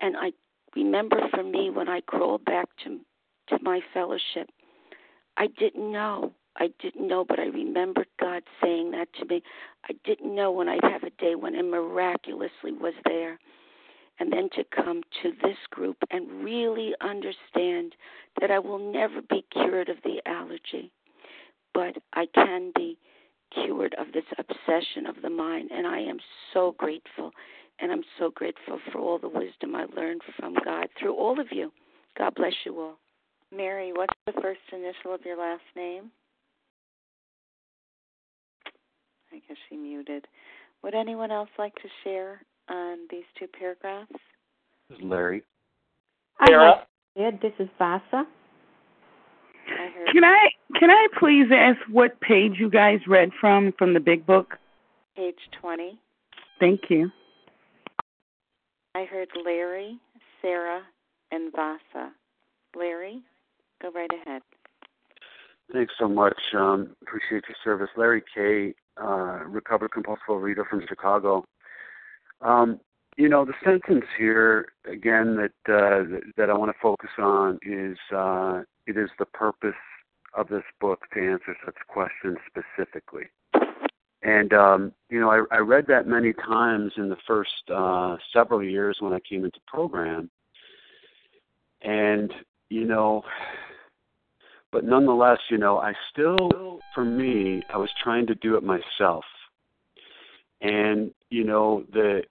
And 0.00 0.16
I 0.16 0.32
remember 0.76 1.20
for 1.30 1.42
me 1.42 1.70
when 1.70 1.88
I 1.88 2.00
crawled 2.00 2.44
back 2.44 2.68
to 2.84 3.00
to 3.48 3.58
my 3.62 3.80
fellowship, 3.92 4.48
I 5.36 5.48
didn't 5.58 5.90
know. 5.90 6.32
I 6.56 6.68
didn't 6.80 7.08
know, 7.08 7.24
but 7.24 7.38
I 7.38 7.46
remembered 7.46 8.08
God 8.20 8.42
saying 8.62 8.90
that 8.92 9.08
to 9.18 9.24
me. 9.24 9.42
I 9.88 9.94
didn't 10.04 10.34
know 10.34 10.52
when 10.52 10.68
I'd 10.68 10.84
have 10.84 11.02
a 11.02 11.10
day 11.10 11.34
when 11.34 11.54
it 11.54 11.64
miraculously 11.64 12.72
was 12.72 12.94
there. 13.04 13.38
And 14.20 14.30
then 14.32 14.50
to 14.54 14.64
come 14.64 15.02
to 15.22 15.32
this 15.42 15.56
group 15.70 15.96
and 16.10 16.44
really 16.44 16.94
understand 17.00 17.94
that 18.40 18.50
I 18.50 18.58
will 18.58 18.78
never 18.78 19.22
be 19.22 19.44
cured 19.52 19.88
of 19.88 19.96
the 20.04 20.20
allergy, 20.26 20.92
but 21.72 21.96
I 22.12 22.26
can 22.34 22.72
be 22.76 22.98
cured 23.52 23.94
of 23.98 24.12
this 24.12 24.24
obsession 24.38 25.06
of 25.06 25.22
the 25.22 25.30
mind. 25.30 25.70
And 25.72 25.86
I 25.86 26.00
am 26.00 26.18
so 26.52 26.74
grateful. 26.78 27.32
And 27.82 27.90
I'm 27.90 28.04
so 28.18 28.30
grateful 28.30 28.78
for 28.92 29.00
all 29.00 29.18
the 29.18 29.28
wisdom 29.28 29.74
I 29.74 29.86
learned 29.96 30.22
from 30.38 30.54
God 30.64 30.86
through 30.98 31.14
all 31.16 31.40
of 31.40 31.48
you. 31.50 31.72
God 32.16 32.32
bless 32.36 32.52
you 32.64 32.78
all. 32.80 32.98
Mary, 33.54 33.92
what's 33.92 34.14
the 34.24 34.40
first 34.40 34.60
initial 34.72 35.14
of 35.14 35.20
your 35.24 35.36
last 35.36 35.62
name? 35.74 36.10
I 39.32 39.40
guess 39.48 39.56
she 39.68 39.76
muted. 39.76 40.26
Would 40.84 40.94
anyone 40.94 41.32
else 41.32 41.48
like 41.58 41.74
to 41.76 41.88
share 42.04 42.42
on 42.68 42.98
these 43.10 43.24
two 43.36 43.46
paragraphs? 43.58 44.12
This 44.88 44.98
is 44.98 45.04
Larry. 45.04 45.42
Sarah. 46.46 46.86
Ed, 47.18 47.40
this 47.42 47.52
is 47.58 47.68
Vasa. 47.78 48.24
Can 50.12 50.24
I 50.24 50.48
can 50.78 50.90
I 50.90 51.06
please 51.18 51.46
ask 51.54 51.78
what 51.90 52.20
page 52.20 52.52
you 52.58 52.70
guys 52.70 53.00
read 53.06 53.30
from 53.40 53.72
from 53.78 53.94
the 53.94 54.00
big 54.00 54.26
book? 54.26 54.56
Page 55.16 55.34
twenty. 55.60 55.98
Thank 56.60 56.82
you. 56.88 57.10
I 58.94 59.04
heard 59.04 59.28
Larry, 59.44 59.98
Sarah, 60.40 60.82
and 61.30 61.50
Vasa. 61.52 62.12
Larry, 62.76 63.22
go 63.80 63.90
right 63.90 64.10
ahead. 64.22 64.42
Thanks 65.72 65.94
so 65.98 66.08
much. 66.08 66.38
Um, 66.54 66.94
appreciate 67.02 67.44
your 67.48 67.56
service. 67.64 67.88
Larry 67.96 68.22
K., 68.34 68.74
uh, 69.02 69.44
recovered 69.46 69.92
compulsive 69.92 70.20
reader 70.28 70.66
from 70.68 70.82
Chicago. 70.86 71.44
Um, 72.42 72.80
you 73.16 73.28
know, 73.28 73.44
the 73.44 73.54
sentence 73.64 74.04
here 74.18 74.72
again 74.90 75.36
that 75.36 75.72
uh, 75.72 76.18
that 76.36 76.50
I 76.50 76.54
want 76.54 76.70
to 76.70 76.78
focus 76.82 77.10
on 77.18 77.58
is 77.62 77.96
uh, 78.14 78.62
it 78.86 78.96
is 78.96 79.10
the 79.18 79.26
purpose 79.26 79.74
of 80.34 80.48
this 80.48 80.64
book 80.80 81.00
to 81.14 81.20
answer 81.20 81.56
such 81.64 81.76
questions 81.88 82.38
specifically. 82.46 83.24
And 84.22 84.52
um, 84.52 84.92
you 85.10 85.20
know, 85.20 85.30
I, 85.30 85.56
I 85.56 85.58
read 85.58 85.86
that 85.88 86.06
many 86.06 86.32
times 86.32 86.92
in 86.96 87.08
the 87.08 87.16
first 87.26 87.50
uh, 87.74 88.16
several 88.32 88.62
years 88.62 88.98
when 89.00 89.12
I 89.12 89.18
came 89.20 89.44
into 89.44 89.58
program, 89.66 90.30
and 91.82 92.32
you 92.68 92.84
know, 92.84 93.22
but 94.70 94.84
nonetheless, 94.84 95.38
you 95.50 95.58
know, 95.58 95.78
I 95.78 95.92
still, 96.10 96.80
for 96.94 97.04
me, 97.04 97.62
I 97.72 97.78
was 97.78 97.90
trying 98.02 98.26
to 98.28 98.36
do 98.36 98.56
it 98.56 98.62
myself, 98.62 99.24
and 100.60 101.12
you 101.30 101.42
know, 101.42 101.84
the 101.92 102.22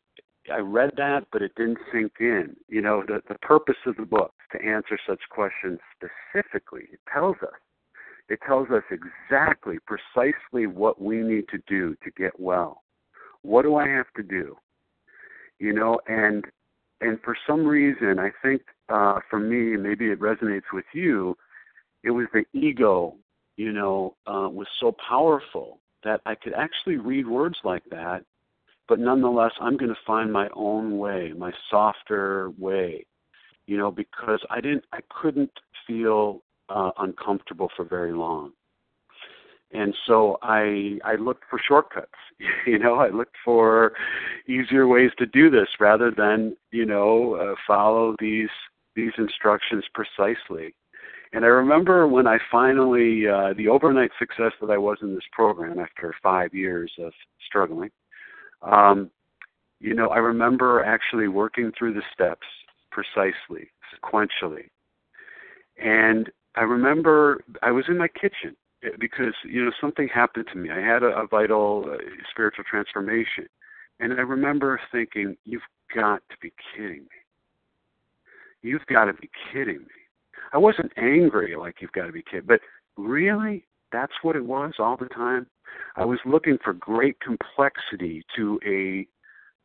I 0.51 0.59
read 0.59 0.91
that, 0.95 1.25
but 1.31 1.41
it 1.41 1.51
didn't 1.55 1.79
sink 1.91 2.13
in. 2.21 2.55
You 2.69 2.81
know, 2.81 3.03
the 3.05 3.21
the 3.27 3.37
purpose 3.39 3.75
of 3.85 3.97
the 3.97 4.05
book 4.05 4.33
to 4.53 4.65
answer 4.65 4.97
such 5.05 5.19
questions 5.29 5.79
specifically. 5.95 6.83
It 6.93 6.99
tells 7.13 7.35
us 7.41 7.59
it 8.29 8.39
tells 8.45 8.69
us 8.69 8.83
exactly, 8.91 9.77
precisely 9.85 10.67
what 10.67 11.01
we 11.01 11.17
need 11.17 11.47
to 11.49 11.59
do 11.67 11.95
to 12.03 12.11
get 12.11 12.39
well. 12.39 12.83
What 13.41 13.63
do 13.63 13.75
I 13.75 13.87
have 13.87 14.11
to 14.15 14.23
do? 14.23 14.57
You 15.59 15.73
know, 15.73 15.99
and 16.07 16.45
and 17.01 17.19
for 17.23 17.35
some 17.47 17.65
reason, 17.65 18.19
I 18.19 18.29
think 18.43 18.61
uh, 18.89 19.19
for 19.29 19.39
me, 19.39 19.75
maybe 19.75 20.11
it 20.11 20.19
resonates 20.19 20.71
with 20.71 20.85
you. 20.93 21.35
It 22.03 22.11
was 22.11 22.27
the 22.33 22.45
ego, 22.53 23.15
you 23.57 23.71
know, 23.71 24.15
uh, 24.27 24.49
was 24.49 24.67
so 24.79 24.95
powerful 25.07 25.79
that 26.03 26.21
I 26.25 26.35
could 26.35 26.53
actually 26.53 26.97
read 26.97 27.27
words 27.27 27.57
like 27.63 27.83
that, 27.91 28.23
but 28.87 28.99
nonetheless, 28.99 29.51
I'm 29.59 29.77
going 29.77 29.89
to 29.93 29.99
find 30.05 30.31
my 30.31 30.49
own 30.53 30.97
way, 30.97 31.33
my 31.37 31.51
softer 31.69 32.51
way, 32.57 33.05
you 33.67 33.77
know, 33.77 33.91
because 33.91 34.39
I 34.49 34.61
didn't, 34.61 34.85
I 34.91 34.99
couldn't 35.09 35.51
feel 35.87 36.41
uh, 36.73 36.91
uncomfortable 36.99 37.69
for 37.75 37.85
very 37.85 38.13
long. 38.13 38.51
And 39.73 39.95
so 40.05 40.37
I 40.41 40.99
I 41.05 41.15
looked 41.15 41.43
for 41.49 41.59
shortcuts. 41.59 42.11
You 42.65 42.79
know, 42.79 42.95
I 42.95 43.09
looked 43.09 43.35
for 43.45 43.93
easier 44.47 44.87
ways 44.87 45.11
to 45.19 45.25
do 45.25 45.49
this 45.49 45.67
rather 45.79 46.09
than 46.11 46.55
you 46.71 46.85
know 46.85 47.35
uh, 47.35 47.55
follow 47.67 48.15
these 48.19 48.49
these 48.95 49.11
instructions 49.17 49.83
precisely. 49.93 50.75
And 51.33 51.45
I 51.45 51.47
remember 51.47 52.07
when 52.07 52.27
I 52.27 52.39
finally 52.51 53.27
uh, 53.27 53.53
the 53.55 53.67
overnight 53.69 54.11
success 54.19 54.51
that 54.59 54.69
I 54.69 54.77
was 54.77 54.97
in 55.01 55.13
this 55.13 55.29
program 55.31 55.79
after 55.79 56.13
five 56.21 56.53
years 56.53 56.91
of 56.99 57.13
struggling. 57.47 57.91
Um, 58.61 59.09
you 59.79 59.93
know, 59.95 60.09
I 60.09 60.17
remember 60.17 60.83
actually 60.83 61.27
working 61.27 61.71
through 61.77 61.93
the 61.93 62.03
steps 62.13 62.47
precisely, 62.91 63.71
sequentially, 63.95 64.69
and 65.77 66.29
I 66.55 66.61
remember 66.61 67.43
I 67.61 67.71
was 67.71 67.85
in 67.87 67.97
my 67.97 68.07
kitchen 68.07 68.55
eh, 68.83 68.89
because 68.99 69.33
you 69.45 69.63
know 69.63 69.71
something 69.79 70.07
happened 70.13 70.47
to 70.51 70.57
me. 70.57 70.69
I 70.69 70.79
had 70.79 71.03
a, 71.03 71.07
a 71.17 71.27
vital 71.27 71.85
uh, 71.91 71.97
spiritual 72.29 72.65
transformation, 72.69 73.47
and 73.99 74.13
I 74.13 74.21
remember 74.21 74.79
thinking, 74.91 75.37
"You've 75.45 75.61
got 75.95 76.21
to 76.29 76.35
be 76.41 76.51
kidding 76.75 77.01
me! 77.01 77.19
You've 78.61 78.85
got 78.87 79.05
to 79.05 79.13
be 79.13 79.29
kidding 79.51 79.79
me!" 79.79 80.01
I 80.53 80.57
wasn't 80.57 80.91
angry 80.97 81.55
like 81.55 81.75
you've 81.79 81.93
got 81.93 82.07
to 82.07 82.11
be 82.11 82.23
kidding, 82.23 82.47
but 82.47 82.59
really, 82.97 83.65
that's 83.91 84.13
what 84.21 84.35
it 84.35 84.45
was 84.45 84.73
all 84.79 84.97
the 84.97 85.07
time. 85.07 85.47
I 85.95 86.05
was 86.05 86.19
looking 86.25 86.57
for 86.63 86.73
great 86.73 87.17
complexity 87.21 88.23
to 88.35 88.59
a 88.65 89.07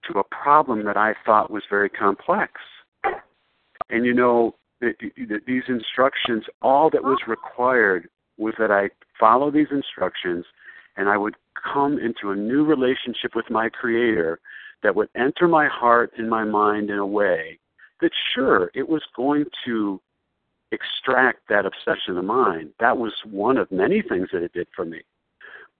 to 0.06 0.18
a 0.20 0.24
problem 0.24 0.84
that 0.84 0.96
I 0.96 1.14
thought 1.24 1.50
was 1.50 1.64
very 1.68 1.88
complex. 1.88 2.52
And 3.90 4.04
you 4.04 4.14
know, 4.14 4.54
these 4.80 5.62
instructions, 5.68 6.44
all 6.62 6.90
that 6.90 7.02
was 7.02 7.18
required 7.26 8.08
was 8.36 8.54
that 8.58 8.70
I 8.70 8.90
follow 9.18 9.50
these 9.50 9.68
instructions 9.70 10.44
and 10.96 11.08
I 11.08 11.16
would 11.16 11.36
come 11.72 11.98
into 11.98 12.30
a 12.30 12.36
new 12.36 12.64
relationship 12.64 13.34
with 13.34 13.50
my 13.50 13.68
Creator 13.68 14.38
that 14.82 14.94
would 14.94 15.08
enter 15.14 15.48
my 15.48 15.68
heart 15.68 16.12
and 16.18 16.28
my 16.28 16.44
mind 16.44 16.90
in 16.90 16.98
a 16.98 17.06
way 17.06 17.58
that, 18.00 18.10
sure, 18.34 18.70
it 18.74 18.88
was 18.88 19.02
going 19.16 19.46
to 19.64 20.00
extract 20.72 21.48
that 21.48 21.64
obsession 21.64 22.18
of 22.18 22.24
mine. 22.24 22.70
That 22.80 22.98
was 22.98 23.12
one 23.24 23.56
of 23.56 23.70
many 23.70 24.02
things 24.02 24.28
that 24.32 24.42
it 24.42 24.52
did 24.52 24.68
for 24.74 24.84
me. 24.84 25.00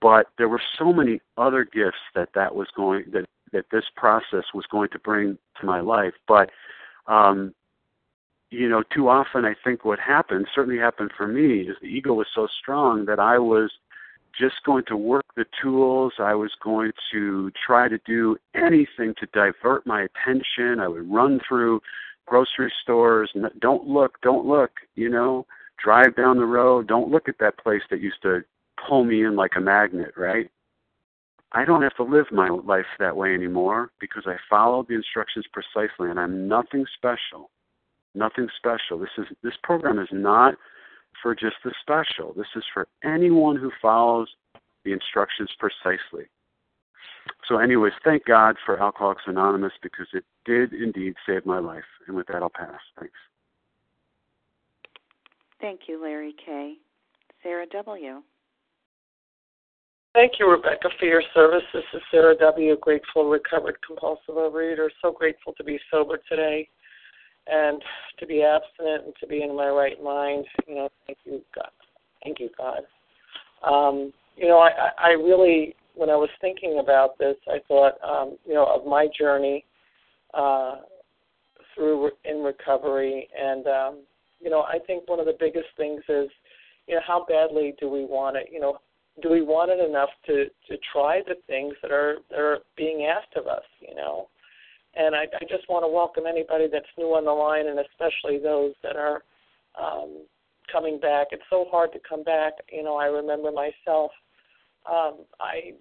But 0.00 0.26
there 0.38 0.48
were 0.48 0.62
so 0.78 0.92
many 0.92 1.20
other 1.36 1.64
gifts 1.64 1.96
that 2.14 2.30
that 2.34 2.54
was 2.54 2.68
going 2.76 3.04
that 3.12 3.26
that 3.52 3.66
this 3.70 3.84
process 3.96 4.44
was 4.52 4.64
going 4.70 4.88
to 4.90 4.98
bring 4.98 5.38
to 5.60 5.66
my 5.66 5.80
life. 5.80 6.12
But 6.28 6.50
um, 7.06 7.54
you 8.50 8.68
know, 8.68 8.82
too 8.94 9.08
often 9.08 9.44
I 9.44 9.54
think 9.64 9.84
what 9.84 9.98
happened, 9.98 10.46
certainly 10.54 10.78
happened 10.78 11.10
for 11.16 11.26
me, 11.26 11.62
is 11.62 11.76
the 11.80 11.88
ego 11.88 12.14
was 12.14 12.28
so 12.34 12.46
strong 12.60 13.06
that 13.06 13.18
I 13.18 13.38
was 13.38 13.72
just 14.38 14.56
going 14.64 14.84
to 14.86 14.96
work 14.96 15.24
the 15.34 15.46
tools. 15.62 16.14
I 16.18 16.34
was 16.34 16.52
going 16.62 16.92
to 17.12 17.50
try 17.66 17.88
to 17.88 17.98
do 18.06 18.36
anything 18.54 19.14
to 19.18 19.26
divert 19.32 19.86
my 19.86 20.02
attention. 20.02 20.80
I 20.80 20.88
would 20.88 21.10
run 21.10 21.40
through 21.46 21.80
grocery 22.26 22.72
stores. 22.82 23.32
Don't 23.60 23.86
look, 23.86 24.20
don't 24.22 24.46
look, 24.46 24.72
you 24.94 25.08
know, 25.08 25.46
drive 25.82 26.16
down 26.16 26.36
the 26.36 26.44
road. 26.44 26.86
Don't 26.86 27.10
look 27.10 27.28
at 27.28 27.38
that 27.40 27.58
place 27.58 27.82
that 27.90 28.00
used 28.00 28.22
to 28.22 28.44
pull 28.88 29.04
me 29.04 29.24
in 29.24 29.36
like 29.36 29.52
a 29.56 29.60
magnet, 29.60 30.12
right? 30.16 30.50
I 31.52 31.64
don't 31.64 31.82
have 31.82 31.96
to 31.96 32.02
live 32.02 32.26
my 32.30 32.48
life 32.48 32.86
that 32.98 33.16
way 33.16 33.32
anymore 33.32 33.90
because 34.00 34.24
I 34.26 34.36
followed 34.50 34.88
the 34.88 34.94
instructions 34.94 35.46
precisely 35.52 36.10
and 36.10 36.20
I'm 36.20 36.46
nothing 36.46 36.84
special. 36.96 37.50
Nothing 38.16 38.48
special. 38.56 38.98
This 38.98 39.10
is 39.18 39.26
this 39.42 39.52
program 39.62 39.98
is 39.98 40.08
not 40.10 40.54
for 41.22 41.34
just 41.34 41.56
the 41.64 41.72
special. 41.82 42.32
This 42.34 42.46
is 42.56 42.64
for 42.72 42.88
anyone 43.04 43.56
who 43.56 43.70
follows 43.80 44.28
the 44.84 44.92
instructions 44.92 45.50
precisely. 45.58 46.24
So, 47.46 47.58
anyways, 47.58 47.92
thank 48.04 48.24
God 48.24 48.56
for 48.64 48.80
Alcoholics 48.80 49.22
Anonymous 49.26 49.72
because 49.82 50.06
it 50.14 50.24
did 50.46 50.72
indeed 50.72 51.14
save 51.26 51.44
my 51.44 51.58
life. 51.58 51.84
And 52.06 52.16
with 52.16 52.26
that, 52.28 52.36
I'll 52.36 52.48
pass. 52.48 52.80
Thanks. 52.98 53.14
Thank 55.60 55.80
you, 55.86 56.00
Larry 56.02 56.34
K. 56.44 56.74
Sarah 57.42 57.66
W. 57.72 58.22
Thank 60.14 60.32
you, 60.38 60.50
Rebecca, 60.50 60.88
for 60.98 61.04
your 61.04 61.22
service. 61.34 61.64
This 61.74 61.84
is 61.92 62.00
Sarah 62.10 62.36
W., 62.38 62.76
grateful, 62.80 63.28
recovered 63.28 63.76
compulsive 63.86 64.36
overeater. 64.36 64.88
So 65.02 65.12
grateful 65.12 65.52
to 65.54 65.64
be 65.64 65.78
sober 65.90 66.18
today 66.30 66.68
and 67.46 67.82
to 68.18 68.26
be 68.26 68.42
abstinent 68.42 69.04
and 69.04 69.14
to 69.20 69.26
be 69.26 69.42
in 69.42 69.56
my 69.56 69.68
right 69.68 70.02
mind. 70.02 70.46
You 70.66 70.74
know, 70.74 70.88
thank 71.06 71.18
you, 71.24 71.42
God. 71.54 71.70
Thank 72.22 72.40
you, 72.40 72.50
God. 72.56 72.80
Um, 73.66 74.12
you 74.36 74.48
know, 74.48 74.58
I, 74.58 74.90
I 74.98 75.08
really, 75.10 75.74
when 75.94 76.10
I 76.10 76.16
was 76.16 76.28
thinking 76.40 76.80
about 76.82 77.18
this, 77.18 77.36
I 77.48 77.58
thought, 77.68 77.94
um, 78.02 78.36
you 78.46 78.54
know, 78.54 78.66
of 78.66 78.86
my 78.86 79.08
journey 79.18 79.64
uh, 80.34 80.76
through 81.74 82.10
in 82.24 82.42
recovery, 82.42 83.28
and 83.38 83.66
um, 83.66 83.98
you 84.40 84.50
know, 84.50 84.62
I 84.62 84.78
think 84.86 85.08
one 85.08 85.20
of 85.20 85.26
the 85.26 85.36
biggest 85.38 85.68
things 85.76 86.02
is, 86.08 86.28
you 86.86 86.94
know, 86.94 87.00
how 87.06 87.24
badly 87.28 87.74
do 87.80 87.88
we 87.88 88.04
want 88.04 88.36
it? 88.36 88.48
You 88.52 88.60
know, 88.60 88.78
do 89.22 89.30
we 89.30 89.42
want 89.42 89.70
it 89.70 89.80
enough 89.80 90.10
to 90.26 90.44
to 90.68 90.80
try 90.92 91.22
the 91.26 91.36
things 91.46 91.74
that 91.82 91.90
are 91.90 92.18
that 92.30 92.38
are 92.38 92.58
being 92.76 93.06
asked 93.06 93.36
of 93.36 93.46
us 93.46 93.64
and 95.06 95.14
i 95.14 95.22
i 95.40 95.44
just 95.48 95.68
want 95.68 95.84
to 95.84 95.88
welcome 95.88 96.24
anybody 96.26 96.66
that's 96.70 96.86
new 96.98 97.14
on 97.14 97.24
the 97.24 97.30
line 97.30 97.68
and 97.68 97.78
especially 97.78 98.38
those 98.38 98.74
that 98.82 98.96
are 98.96 99.22
um 99.80 100.24
coming 100.72 100.98
back. 100.98 101.28
It's 101.30 101.44
so 101.48 101.66
hard 101.70 101.92
to 101.92 102.00
come 102.08 102.24
back. 102.24 102.54
You 102.72 102.82
know 102.82 102.96
i 102.96 103.06
remember 103.06 103.50
myself 103.52 104.10
um 104.90 105.18
i 105.40 105.72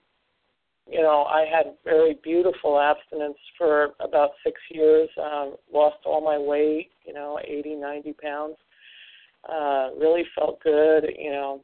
you 0.88 1.01
know 1.01 1.23
i 1.23 1.45
had 1.51 1.73
very 1.83 2.17
beautiful 2.23 2.79
abstinence 2.79 3.38
for 3.57 3.89
about 3.99 4.31
six 4.43 4.61
years 4.69 5.09
um 5.21 5.55
lost 5.73 5.97
all 6.05 6.21
my 6.23 6.38
weight 6.38 6.91
you 7.03 7.13
know 7.13 7.39
eighty 7.43 7.75
ninety 7.75 8.13
pounds. 8.13 8.55
Uh 9.49 9.89
really 9.99 10.23
felt 10.38 10.61
good 10.61 11.05
you 11.17 11.31
know. 11.31 11.61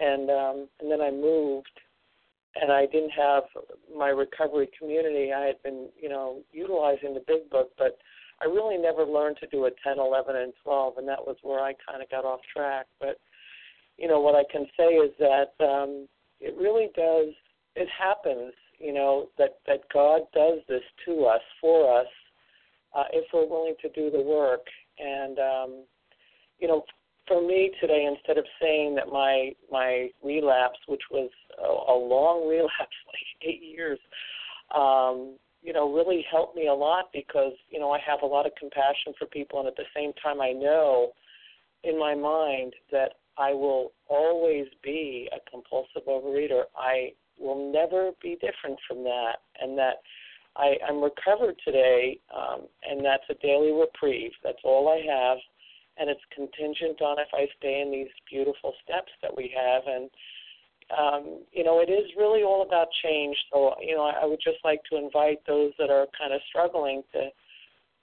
And 0.00 0.30
um, 0.30 0.68
and 0.80 0.90
then 0.90 1.00
I 1.00 1.10
moved, 1.10 1.76
and 2.60 2.72
I 2.72 2.86
didn't 2.86 3.10
have 3.10 3.44
my 3.96 4.08
recovery 4.08 4.68
community. 4.78 5.32
I 5.32 5.46
had 5.46 5.62
been, 5.62 5.88
you 6.00 6.08
know, 6.08 6.40
utilizing 6.52 7.14
the 7.14 7.24
Big 7.26 7.48
Book, 7.50 7.70
but 7.78 7.98
I 8.40 8.46
really 8.46 8.76
never 8.76 9.04
learned 9.04 9.38
to 9.40 9.46
do 9.48 9.64
a 9.66 9.70
10, 9.82 9.98
11, 9.98 10.36
and 10.36 10.52
12, 10.62 10.98
and 10.98 11.08
that 11.08 11.24
was 11.24 11.36
where 11.42 11.60
I 11.60 11.74
kind 11.88 12.02
of 12.02 12.10
got 12.10 12.24
off 12.24 12.40
track. 12.54 12.86
But 13.00 13.18
you 13.98 14.06
know, 14.06 14.20
what 14.20 14.36
I 14.36 14.44
can 14.50 14.66
say 14.76 14.94
is 14.94 15.12
that 15.18 15.52
um, 15.60 16.08
it 16.40 16.54
really 16.56 16.88
does. 16.96 17.34
It 17.74 17.88
happens, 17.96 18.52
you 18.78 18.92
know, 18.92 19.28
that 19.38 19.58
that 19.66 19.80
God 19.92 20.22
does 20.32 20.60
this 20.68 20.82
to 21.06 21.24
us 21.24 21.42
for 21.60 22.00
us 22.00 22.06
uh, 22.96 23.04
if 23.12 23.24
we're 23.34 23.46
willing 23.46 23.74
to 23.82 23.88
do 23.90 24.10
the 24.10 24.20
work. 24.20 24.66
And 24.98 25.38
um, 25.38 25.84
you 26.60 26.68
know, 26.68 26.84
for 27.28 27.46
me 27.46 27.70
today, 27.80 28.08
instead 28.10 28.38
of 28.38 28.44
saying 28.60 28.94
that 28.96 29.08
my 29.08 29.52
my 29.70 30.08
relapse, 30.24 30.78
which 30.88 31.02
was 31.10 31.30
a, 31.62 31.92
a 31.92 31.96
long 31.96 32.48
relapse, 32.48 32.72
like 33.06 33.48
eight 33.48 33.62
years, 33.62 33.98
um, 34.74 35.36
you 35.62 35.72
know, 35.72 35.92
really 35.92 36.24
helped 36.30 36.56
me 36.56 36.66
a 36.68 36.74
lot 36.74 37.10
because 37.12 37.52
you 37.70 37.78
know 37.78 37.92
I 37.92 37.98
have 38.06 38.22
a 38.22 38.26
lot 38.26 38.46
of 38.46 38.52
compassion 38.58 39.12
for 39.18 39.26
people, 39.26 39.60
and 39.60 39.68
at 39.68 39.76
the 39.76 39.84
same 39.94 40.12
time, 40.22 40.40
I 40.40 40.52
know 40.52 41.12
in 41.84 41.98
my 41.98 42.14
mind 42.14 42.74
that 42.90 43.12
I 43.36 43.52
will 43.52 43.92
always 44.08 44.66
be 44.82 45.28
a 45.32 45.50
compulsive 45.50 46.08
overeater. 46.08 46.62
I 46.76 47.12
will 47.38 47.70
never 47.72 48.10
be 48.20 48.34
different 48.34 48.78
from 48.88 49.04
that, 49.04 49.36
and 49.60 49.78
that 49.78 50.02
I, 50.56 50.74
I'm 50.88 51.02
recovered 51.02 51.54
today, 51.64 52.18
um, 52.36 52.62
and 52.88 53.04
that's 53.04 53.22
a 53.30 53.34
daily 53.34 53.72
reprieve. 53.72 54.32
That's 54.42 54.58
all 54.64 54.88
I 54.88 55.00
have 55.06 55.38
and 55.98 56.08
it's 56.08 56.20
contingent 56.34 57.02
on 57.02 57.18
if 57.18 57.28
I 57.32 57.46
stay 57.58 57.80
in 57.80 57.90
these 57.90 58.12
beautiful 58.30 58.74
steps 58.84 59.12
that 59.22 59.36
we 59.36 59.52
have. 59.56 59.82
And 59.86 60.10
um, 60.96 61.44
you 61.52 61.64
know, 61.64 61.80
it 61.80 61.90
is 61.90 62.10
really 62.16 62.42
all 62.42 62.62
about 62.62 62.88
change. 63.02 63.36
So 63.52 63.74
you 63.80 63.94
know, 63.94 64.04
I, 64.04 64.24
would 64.24 64.40
just 64.42 64.58
like 64.64 64.80
to 64.90 64.96
invite 64.96 65.40
those 65.46 65.72
that 65.78 65.90
are 65.90 66.06
kind 66.18 66.32
of 66.32 66.40
struggling 66.48 67.02
to 67.12 67.28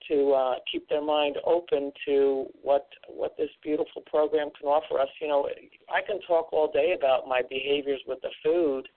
to 0.10 0.34
uh, 0.34 0.56
keep 0.72 0.88
their 0.88 1.02
mind 1.02 1.38
open 1.46 1.92
to 2.06 2.46
what 2.62 2.88
what 3.08 3.36
this 3.38 3.50
beautiful 3.64 4.04
program 4.06 4.50
can 4.60 4.68
offer 4.68 5.00
us. 5.00 5.10
You 5.20 5.30
know, 5.30 5.50
I 5.90 6.02
can 6.06 6.22
talk 6.22 6.54
all 6.54 6.72
day 6.72 6.96
about 6.98 7.28
my 7.28 7.42
behaviors 7.50 8.02
with 8.08 8.22
the 8.22 8.32
food. 8.44 8.88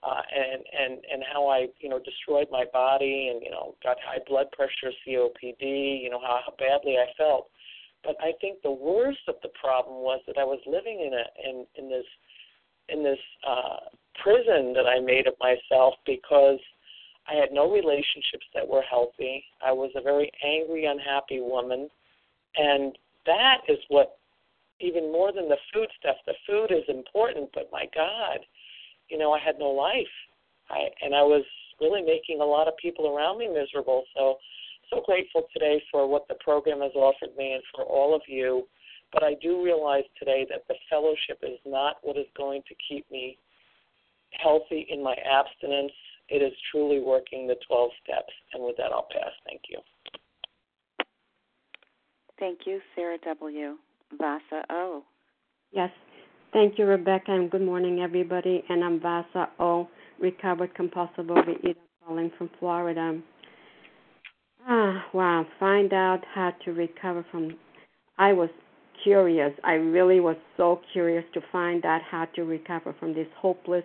Uh, 0.00 0.22
and 0.30 0.62
and 0.78 1.04
and 1.12 1.24
how 1.32 1.48
I 1.48 1.66
you 1.80 1.88
know 1.88 1.98
destroyed 1.98 2.46
my 2.52 2.64
body 2.72 3.32
and 3.34 3.42
you 3.42 3.50
know 3.50 3.74
got 3.82 3.96
high 3.98 4.20
blood 4.28 4.46
pressure, 4.52 4.94
COPD, 5.04 6.00
you 6.00 6.08
know 6.08 6.20
how, 6.20 6.38
how 6.46 6.54
badly 6.56 6.94
I 6.98 7.12
felt. 7.16 7.48
But 8.04 8.16
I 8.20 8.32
think 8.40 8.62
the 8.62 8.72
worst 8.72 9.26
of 9.28 9.34
the 9.42 9.50
problem 9.60 10.02
was 10.02 10.20
that 10.26 10.38
I 10.38 10.44
was 10.44 10.60
living 10.66 11.00
in 11.00 11.12
a 11.14 11.48
in 11.48 11.66
in 11.76 11.90
this 11.90 12.06
in 12.88 13.02
this 13.02 13.18
uh, 13.46 13.90
prison 14.22 14.72
that 14.74 14.86
I 14.86 15.00
made 15.00 15.26
of 15.26 15.34
myself 15.40 15.94
because 16.06 16.60
I 17.28 17.34
had 17.34 17.52
no 17.52 17.70
relationships 17.70 18.46
that 18.54 18.66
were 18.66 18.82
healthy. 18.82 19.44
I 19.64 19.72
was 19.72 19.90
a 19.94 20.00
very 20.00 20.30
angry, 20.42 20.86
unhappy 20.86 21.40
woman, 21.40 21.88
and 22.56 22.96
that 23.26 23.58
is 23.68 23.78
what 23.88 24.18
even 24.80 25.12
more 25.12 25.32
than 25.32 25.48
the 25.48 25.58
food 25.72 25.88
stuff. 25.98 26.16
The 26.26 26.34
food 26.46 26.70
is 26.70 26.84
important, 26.88 27.50
but 27.52 27.68
my 27.72 27.86
God, 27.94 28.38
you 29.08 29.18
know, 29.18 29.32
I 29.32 29.38
had 29.38 29.58
no 29.58 29.70
life. 29.70 30.06
I 30.70 30.88
and 31.02 31.14
I 31.14 31.22
was 31.22 31.44
really 31.80 32.02
making 32.02 32.40
a 32.40 32.44
lot 32.44 32.68
of 32.68 32.76
people 32.76 33.08
around 33.08 33.38
me 33.38 33.48
miserable. 33.48 34.04
So 34.16 34.38
so 34.90 35.02
grateful 35.04 35.44
today 35.52 35.82
for 35.90 36.08
what 36.08 36.26
the 36.28 36.34
program 36.40 36.80
has 36.80 36.92
offered 36.94 37.36
me 37.36 37.52
and 37.52 37.62
for 37.74 37.84
all 37.84 38.14
of 38.14 38.22
you. 38.26 38.66
But 39.12 39.22
I 39.22 39.34
do 39.40 39.62
realize 39.64 40.04
today 40.18 40.46
that 40.50 40.64
the 40.68 40.74
fellowship 40.90 41.38
is 41.42 41.58
not 41.64 41.96
what 42.02 42.16
is 42.16 42.26
going 42.36 42.62
to 42.68 42.74
keep 42.88 43.10
me 43.10 43.38
healthy 44.32 44.86
in 44.90 45.02
my 45.02 45.14
abstinence. 45.14 45.92
It 46.28 46.42
is 46.42 46.52
truly 46.70 47.00
working 47.00 47.46
the 47.46 47.56
12 47.66 47.90
steps. 48.04 48.32
And 48.52 48.62
with 48.62 48.76
that, 48.76 48.92
I'll 48.92 49.08
pass. 49.10 49.32
Thank 49.46 49.62
you. 49.70 49.78
Thank 52.38 52.60
you, 52.66 52.80
Sarah 52.94 53.18
W. 53.24 53.76
Vasa 54.18 54.64
O. 54.70 55.02
Yes. 55.72 55.90
Thank 56.52 56.78
you, 56.78 56.86
Rebecca, 56.86 57.32
and 57.32 57.50
good 57.50 57.62
morning, 57.62 58.00
everybody. 58.00 58.64
And 58.68 58.82
I'm 58.82 59.00
Vasa 59.00 59.50
O, 59.58 59.88
recovered 60.18 60.74
compulsive 60.74 61.26
overeater 61.26 61.76
calling 62.06 62.30
from 62.38 62.48
Florida. 62.58 63.20
Ah, 64.68 65.06
wow. 65.14 65.46
Find 65.58 65.92
out 65.94 66.20
how 66.34 66.52
to 66.64 66.72
recover 66.72 67.24
from. 67.30 67.56
I 68.18 68.32
was 68.34 68.50
curious. 69.02 69.52
I 69.64 69.74
really 69.74 70.20
was 70.20 70.36
so 70.56 70.80
curious 70.92 71.24
to 71.34 71.40
find 71.50 71.84
out 71.86 72.02
how 72.02 72.26
to 72.36 72.42
recover 72.44 72.94
from 73.00 73.14
this 73.14 73.28
hopeless 73.38 73.84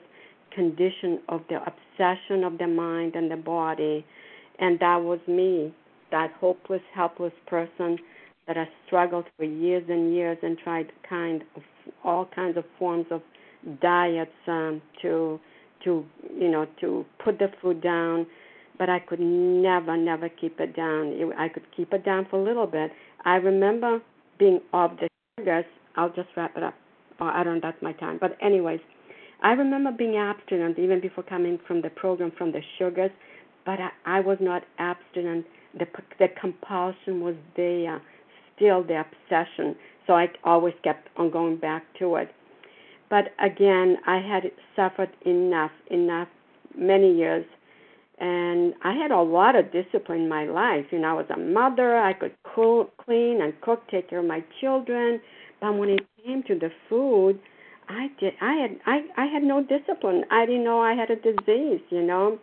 condition 0.54 1.22
of 1.30 1.42
the 1.50 1.60
obsession 1.62 2.44
of 2.44 2.58
the 2.58 2.68
mind 2.68 3.16
and 3.16 3.32
the 3.32 3.38
body. 3.38 4.06
And 4.60 4.78
that 4.80 4.98
was 4.98 5.20
me, 5.28 5.74
that 6.12 6.32
hopeless, 6.40 6.82
helpless 6.94 7.34
person 7.48 7.98
that 8.48 8.58
I 8.58 8.68
struggled 8.86 9.26
for 9.38 9.46
years 9.46 9.86
and 9.90 10.14
years 10.14 10.38
and 10.44 10.58
tried 10.58 10.92
kind 11.08 11.44
of 11.56 11.64
all 12.04 12.28
kinds 12.36 12.58
of 12.58 12.66
forms 12.78 13.06
of 13.10 13.22
diets 13.82 14.32
um, 14.48 14.82
to 15.02 15.40
to 15.86 16.06
you 16.38 16.50
know 16.50 16.68
to 16.82 17.06
put 17.24 17.40
the 17.40 17.48
food 17.62 17.82
down, 17.82 18.28
but 18.78 18.90
I 18.90 19.00
could 19.00 19.20
never 19.20 19.96
never 19.98 20.30
keep 20.30 20.60
it 20.60 20.76
down. 20.76 21.32
I 21.38 21.50
could 21.50 21.64
keep 21.76 21.94
it 21.94 22.06
down 22.06 22.28
for 22.30 22.40
a 22.40 22.44
little 22.44 22.68
bit. 22.68 22.92
I 23.26 23.36
remember 23.36 24.02
being 24.40 24.62
off 24.74 24.92
the 25.00 25.08
sugars. 25.40 25.66
I'll 25.96 26.10
just 26.10 26.30
wrap 26.36 26.58
it 26.58 26.64
up. 26.64 26.74
Oh, 27.20 27.26
I 27.26 27.44
don't. 27.44 27.62
That's 27.62 27.82
my 27.82 27.94
time. 27.94 28.18
But 28.20 28.38
anyways, 28.42 28.80
I 29.42 29.52
remember 29.52 29.92
being 29.92 30.16
abstinent 30.16 30.80
even 30.80 31.02
before 31.02 31.24
coming 31.24 31.60
from 31.68 31.82
the 31.82 31.90
program 31.90 32.32
from 32.38 32.52
the 32.52 32.62
sugars, 32.78 33.12
but 33.66 33.80
I, 33.80 33.90
I 34.06 34.20
was 34.20 34.38
not 34.42 34.64
abstinent. 34.80 35.46
The 35.78 35.86
the 36.20 36.28
compulsion 36.40 37.22
was 37.22 37.36
there, 37.56 38.02
still 38.56 38.84
the 38.84 39.02
obsession. 39.02 39.76
So 40.08 40.14
I 40.14 40.28
always 40.44 40.74
kept 40.84 41.08
on 41.18 41.32
going 41.32 41.58
back 41.58 41.84
to 42.00 42.16
it. 42.16 42.30
But 43.10 43.34
again, 43.40 43.98
I 44.08 44.18
had 44.18 44.52
suffered 44.76 45.12
enough, 45.26 45.72
enough, 45.92 46.28
many 46.76 47.16
years, 47.16 47.46
and 48.20 48.74
I 48.84 48.94
had 48.94 49.12
a 49.12 49.22
lot 49.22 49.56
of 49.56 49.72
discipline 49.72 50.22
in 50.22 50.30
my 50.30 50.46
life. 50.46 50.86
You 50.92 51.00
know, 51.00 51.10
I 51.10 51.14
was 51.14 51.26
a 51.34 51.40
mother. 51.40 51.98
I 51.98 52.14
could 52.14 52.36
cook, 52.44 52.96
clean 52.98 53.42
and 53.42 53.60
cook, 53.62 53.82
take 53.90 54.10
care 54.10 54.20
of 54.20 54.26
my 54.26 54.44
children. 54.62 55.20
But 55.60 55.78
when 55.78 55.90
it 55.90 56.06
came 56.24 56.44
to 56.44 56.56
the 56.56 56.70
food, 56.90 57.40
I 57.90 58.08
did. 58.20 58.34
I 58.42 58.54
had. 58.54 58.80
I. 58.86 59.02
I 59.18 59.26
had 59.26 59.44
no 59.44 59.64
discipline. 59.64 60.24
I 60.32 60.46
didn't 60.46 60.64
know 60.64 60.80
I 60.80 60.94
had 60.94 61.10
a 61.10 61.16
disease. 61.16 61.82
You 61.90 62.04
know. 62.04 62.40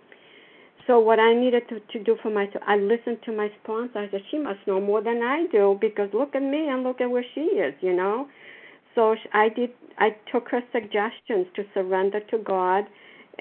So 0.87 0.99
what 0.99 1.21
I 1.21 1.35
needed 1.35 1.69
to, 1.69 1.79
to 1.79 2.03
do 2.03 2.17
for 2.21 2.31
myself, 2.31 2.65
I 2.67 2.77
listened 2.77 3.19
to 3.25 3.33
my 3.33 3.49
sponsor. 3.63 3.99
I 3.99 4.11
said, 4.11 4.23
she 4.31 4.39
must 4.39 4.59
know 4.67 4.81
more 4.81 5.03
than 5.03 5.23
I 5.23 5.47
do 5.53 5.79
because 5.81 6.09
look 6.13 6.35
at 6.35 6.43
me 6.43 6.69
and 6.69 6.83
look 6.83 7.01
at 7.01 7.11
where 7.11 7.25
she 7.35 7.41
is. 7.41 7.75
You 7.81 7.95
know. 7.95 8.29
So 8.95 9.15
I 9.33 9.49
did. 9.49 9.71
I 9.99 10.17
took 10.33 10.49
her 10.49 10.63
suggestions 10.73 11.47
to 11.57 11.65
surrender 11.75 12.21
to 12.31 12.39
God, 12.39 12.85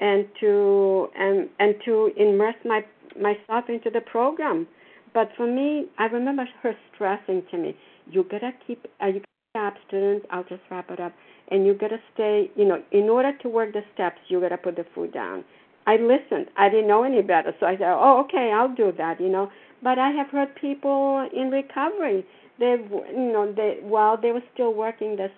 and 0.00 0.26
to 0.40 1.08
and 1.16 1.48
and 1.58 1.74
to 1.84 2.10
immerse 2.16 2.56
my 2.64 2.80
myself 3.20 3.66
into 3.68 3.90
the 3.90 4.00
program. 4.00 4.66
But 5.12 5.30
for 5.36 5.46
me, 5.46 5.86
I 5.98 6.06
remember 6.06 6.48
her 6.62 6.74
stressing 6.94 7.42
to 7.50 7.58
me, 7.58 7.76
"You 8.10 8.24
gotta 8.24 8.52
keep. 8.66 8.86
Uh, 9.02 9.06
you 9.06 9.22
abstinent. 9.54 10.24
I'll 10.30 10.44
just 10.44 10.62
wrap 10.70 10.90
it 10.90 11.00
up. 11.00 11.12
And 11.48 11.66
you 11.66 11.74
gotta 11.74 12.00
stay. 12.14 12.50
You 12.56 12.64
know, 12.64 12.82
in 12.92 13.08
order 13.08 13.32
to 13.42 13.48
work 13.48 13.72
the 13.72 13.82
steps, 13.94 14.20
you 14.28 14.40
gotta 14.40 14.58
put 14.58 14.76
the 14.76 14.84
food 14.94 15.12
down." 15.12 15.44
I 15.86 15.96
listened. 15.96 16.46
I 16.56 16.68
didn't 16.68 16.88
know 16.88 17.02
any 17.04 17.22
better, 17.22 17.54
so 17.58 17.66
I 17.66 17.76
said, 17.76 17.92
"Oh, 17.92 18.20
okay, 18.20 18.52
I'll 18.52 18.74
do 18.84 18.92
that." 18.92 19.20
You 19.20 19.28
know. 19.28 19.50
But 19.82 19.98
I 19.98 20.10
have 20.10 20.28
heard 20.28 20.54
people 20.54 21.28
in 21.32 21.50
recovery 21.50 22.24
they 22.60 22.76
you 23.12 23.32
know 23.32 23.52
they 23.52 23.78
while 23.82 24.16
they 24.20 24.32
were 24.32 24.42
still 24.54 24.72
working 24.74 25.16
the 25.16 25.28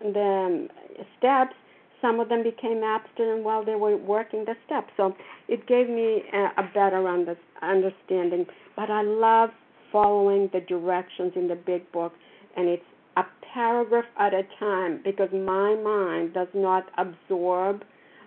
the 0.00 0.68
steps 1.16 1.54
some 2.02 2.20
of 2.20 2.28
them 2.28 2.42
became 2.42 2.82
abstinent 2.82 3.42
while 3.42 3.64
they 3.64 3.74
were 3.74 3.96
working 3.96 4.44
the 4.44 4.54
steps 4.66 4.90
so 4.96 5.14
it 5.48 5.66
gave 5.66 5.88
me 5.88 6.22
a, 6.32 6.60
a 6.60 6.70
better 6.74 7.08
under, 7.08 7.36
understanding 7.62 8.44
but 8.76 8.90
i 8.90 9.02
love 9.02 9.50
following 9.90 10.50
the 10.52 10.60
directions 10.60 11.32
in 11.36 11.48
the 11.48 11.54
big 11.54 11.90
book 11.92 12.12
and 12.56 12.68
it's 12.68 12.82
a 13.16 13.22
paragraph 13.54 14.04
at 14.18 14.34
a 14.34 14.42
time 14.58 15.00
because 15.04 15.28
my 15.32 15.74
mind 15.76 16.34
does 16.34 16.48
not 16.54 16.84
absorb 16.98 17.82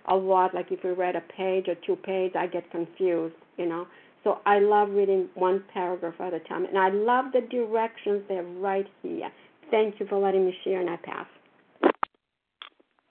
a 0.08 0.14
lot 0.14 0.54
like 0.54 0.70
if 0.70 0.82
we 0.82 0.90
read 0.90 1.14
a 1.14 1.22
page 1.36 1.66
or 1.68 1.74
two 1.86 1.96
pages 1.96 2.36
i 2.38 2.46
get 2.46 2.68
confused 2.70 3.34
you 3.56 3.66
know 3.66 3.86
so 4.26 4.40
I 4.44 4.58
love 4.58 4.90
reading 4.90 5.28
one 5.34 5.62
paragraph 5.72 6.14
at 6.18 6.34
a 6.34 6.40
time, 6.40 6.64
and 6.64 6.76
I 6.76 6.88
love 6.88 7.26
the 7.32 7.42
directions. 7.42 8.24
They're 8.28 8.42
right 8.42 8.88
here. 9.00 9.30
Thank 9.70 10.00
you 10.00 10.06
for 10.08 10.18
letting 10.18 10.44
me 10.44 10.52
share, 10.64 10.80
and 10.80 10.90
I 10.90 10.96
pass. 10.96 11.28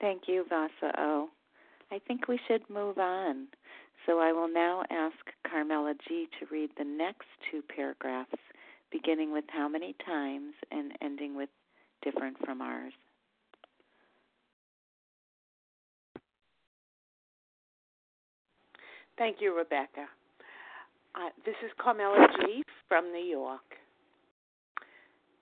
Thank 0.02 0.24
you, 0.28 0.46
Vasa 0.50 0.94
O. 0.98 1.30
I 1.92 2.00
think 2.08 2.28
we 2.28 2.40
should 2.48 2.70
move 2.70 2.98
on. 2.98 3.48
So 4.06 4.20
I 4.20 4.32
will 4.32 4.52
now 4.52 4.84
ask 4.92 5.16
Carmela 5.50 5.94
G 6.08 6.28
to 6.40 6.46
read 6.52 6.70
the 6.78 6.84
next 6.84 7.26
two 7.50 7.64
paragraphs, 7.76 8.32
beginning 8.92 9.32
with 9.32 9.46
how 9.48 9.68
many 9.68 9.96
times 10.06 10.54
and 10.72 10.92
ending 11.02 11.36
with 11.36 11.50
different 12.04 12.38
from 12.46 12.62
ours. 12.62 12.94
Thank 19.18 19.38
you, 19.40 19.56
Rebecca. 19.56 20.08
Uh, 21.16 21.30
this 21.46 21.56
is 21.64 21.72
Carmela 21.82 22.28
G. 22.42 22.62
from 22.90 23.12
New 23.12 23.24
York. 23.24 23.62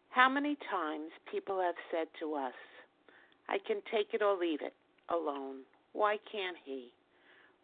How 0.09 0.29
many 0.29 0.55
times 0.69 1.09
people 1.31 1.59
have 1.59 1.75
said 1.89 2.07
to 2.19 2.35
us, 2.35 2.53
I 3.49 3.57
can 3.65 3.81
take 3.91 4.13
it 4.13 4.21
or 4.21 4.37
leave 4.37 4.61
it 4.61 4.73
alone. 5.09 5.61
Why 5.93 6.17
can't 6.31 6.57
he? 6.63 6.91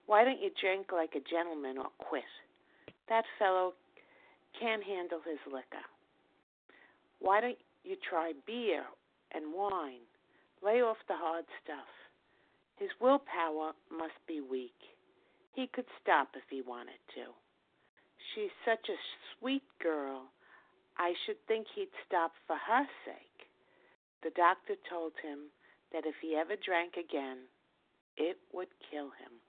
Why 0.06 0.24
don't 0.24 0.42
you 0.42 0.50
drink 0.60 0.88
like 0.92 1.16
a 1.16 1.30
gentleman 1.30 1.78
or 1.78 1.90
quit? 1.98 2.24
That 3.10 3.26
fellow 3.38 3.74
can't 4.60 4.84
handle 4.84 5.20
his 5.26 5.40
liquor. 5.46 5.86
Why 7.20 7.42
don't 7.42 7.58
you 7.84 7.96
try 8.10 8.34
beer 8.46 8.84
and 9.34 9.54
wine? 9.54 10.06
Lay 10.64 10.82
off 10.82 10.98
the 11.08 11.16
hard 11.16 11.46
stuff. 11.64 11.88
His 12.78 12.90
willpower 13.02 13.74
must 13.92 14.20
be 14.28 14.42
weak. 14.42 14.78
He 15.54 15.68
could 15.68 15.86
stop 16.02 16.30
if 16.36 16.44
he 16.50 16.62
wanted 16.62 17.00
to. 17.16 17.34
She's 18.34 18.52
such 18.66 18.90
a 18.90 19.04
sweet 19.38 19.64
girl. 19.82 20.32
I 20.98 21.14
should 21.26 21.40
think 21.48 21.68
he'd 21.76 21.92
stop 22.08 22.32
for 22.48 22.56
her 22.56 22.86
sake. 23.06 23.48
The 24.24 24.32
doctor 24.36 24.76
told 24.90 25.14
him 25.24 25.52
that 25.92 26.06
if 26.06 26.16
he 26.22 26.36
ever 26.36 26.56
drank 26.56 26.98
again, 26.98 27.50
it 28.18 28.38
would 28.54 28.70
kill 28.92 29.12
him. 29.16 29.42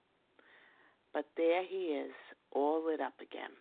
But 1.13 1.27
there 1.37 1.65
he 1.65 1.99
is, 1.99 2.15
all 2.53 2.87
lit 2.87 3.01
up 3.01 3.19
again. 3.21 3.53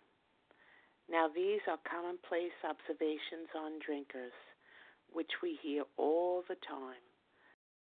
Now, 1.10 1.26
these 1.28 1.60
are 1.66 1.78
commonplace 1.82 2.54
observations 2.62 3.50
on 3.58 3.82
drinkers, 3.84 4.36
which 5.12 5.42
we 5.42 5.58
hear 5.60 5.82
all 5.96 6.44
the 6.48 6.58
time. 6.62 7.02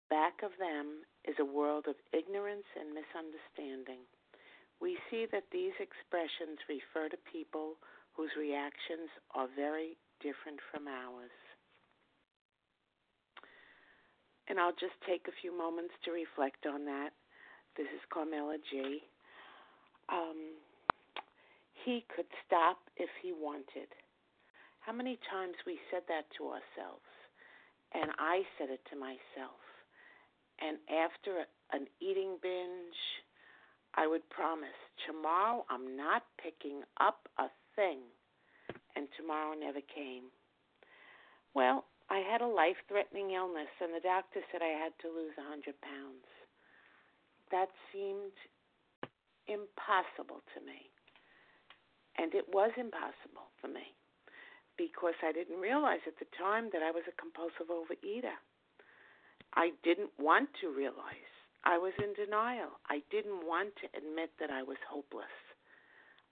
Back 0.09 0.41
of 0.43 0.57
them 0.59 1.05
is 1.29 1.37
a 1.39 1.45
world 1.45 1.87
of 1.89 1.97
ignorance 2.13 2.67
and 2.77 2.97
misunderstanding 2.97 4.09
we 4.83 4.99
see 5.09 5.27
that 5.31 5.47
these 5.55 5.79
expressions 5.79 6.59
refer 6.67 7.09
to 7.09 7.31
people 7.31 7.79
whose 8.19 8.35
reactions 8.37 9.07
are 9.31 9.47
very 9.55 9.97
different 10.19 10.59
from 10.75 10.91
ours. 10.91 11.31
And 14.53 14.61
I'll 14.61 14.77
just 14.77 15.01
take 15.09 15.25
a 15.33 15.41
few 15.41 15.49
moments 15.49 15.97
to 16.05 16.13
reflect 16.13 16.69
on 16.69 16.85
that. 16.85 17.17
This 17.75 17.89
is 17.89 18.05
Carmela 18.13 18.59
G. 18.71 19.01
Um, 20.13 20.61
he 21.89 22.05
could 22.15 22.29
stop 22.45 22.77
if 23.01 23.09
he 23.23 23.33
wanted. 23.33 23.89
How 24.81 24.93
many 24.93 25.17
times 25.33 25.57
we 25.65 25.81
said 25.89 26.03
that 26.13 26.29
to 26.37 26.53
ourselves? 26.53 27.09
And 27.97 28.13
I 28.21 28.45
said 28.59 28.69
it 28.69 28.85
to 28.93 28.97
myself. 29.01 29.57
And 30.61 30.77
after 30.85 31.49
an 31.73 31.89
eating 32.05 32.37
binge, 32.43 33.01
I 33.97 34.07
would 34.07 34.29
promise 34.29 34.77
tomorrow 35.09 35.65
I'm 35.71 35.97
not 35.97 36.29
picking 36.37 36.83
up 37.01 37.25
a 37.39 37.49
thing. 37.75 38.05
And 38.97 39.09
tomorrow 39.17 39.57
never 39.57 39.81
came. 39.81 40.29
Well, 41.55 41.87
I 42.13 42.21
had 42.21 42.45
a 42.45 42.47
life 42.47 42.77
threatening 42.93 43.33
illness, 43.33 43.73
and 43.81 43.97
the 43.97 44.05
doctor 44.05 44.45
said 44.53 44.61
I 44.61 44.77
had 44.77 44.93
to 45.01 45.09
lose 45.09 45.33
100 45.41 45.73
pounds. 45.81 46.29
That 47.49 47.73
seemed 47.89 48.37
impossible 49.49 50.45
to 50.53 50.61
me. 50.61 50.93
And 52.21 52.37
it 52.37 52.45
was 52.53 52.69
impossible 52.77 53.49
for 53.65 53.73
me 53.73 53.97
because 54.77 55.17
I 55.25 55.33
didn't 55.33 55.57
realize 55.57 56.05
at 56.07 56.21
the 56.21 56.29
time 56.37 56.69
that 56.77 56.85
I 56.85 56.93
was 56.93 57.09
a 57.09 57.17
compulsive 57.17 57.73
overeater. 57.73 58.37
I 59.57 59.73
didn't 59.83 60.13
want 60.21 60.53
to 60.61 60.69
realize. 60.69 61.33
I 61.65 61.79
was 61.79 61.97
in 61.97 62.13
denial. 62.13 62.77
I 62.93 63.01
didn't 63.11 63.49
want 63.49 63.73
to 63.81 63.89
admit 63.97 64.37
that 64.37 64.51
I 64.51 64.63
was 64.63 64.77
hopeless. 64.85 65.33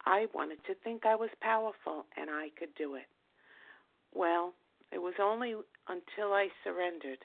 I 0.05 0.26
wanted 0.35 0.61
to 0.66 0.74
think 0.85 1.07
I 1.07 1.16
was 1.16 1.31
powerful 1.41 2.05
and 2.20 2.28
I 2.28 2.53
could 2.59 2.74
do 2.76 2.97
it. 2.97 3.09
Well, 4.12 4.53
it 4.93 4.99
was 4.99 5.14
only 5.22 5.55
until 5.89 6.33
I 6.33 6.49
surrendered 6.64 7.24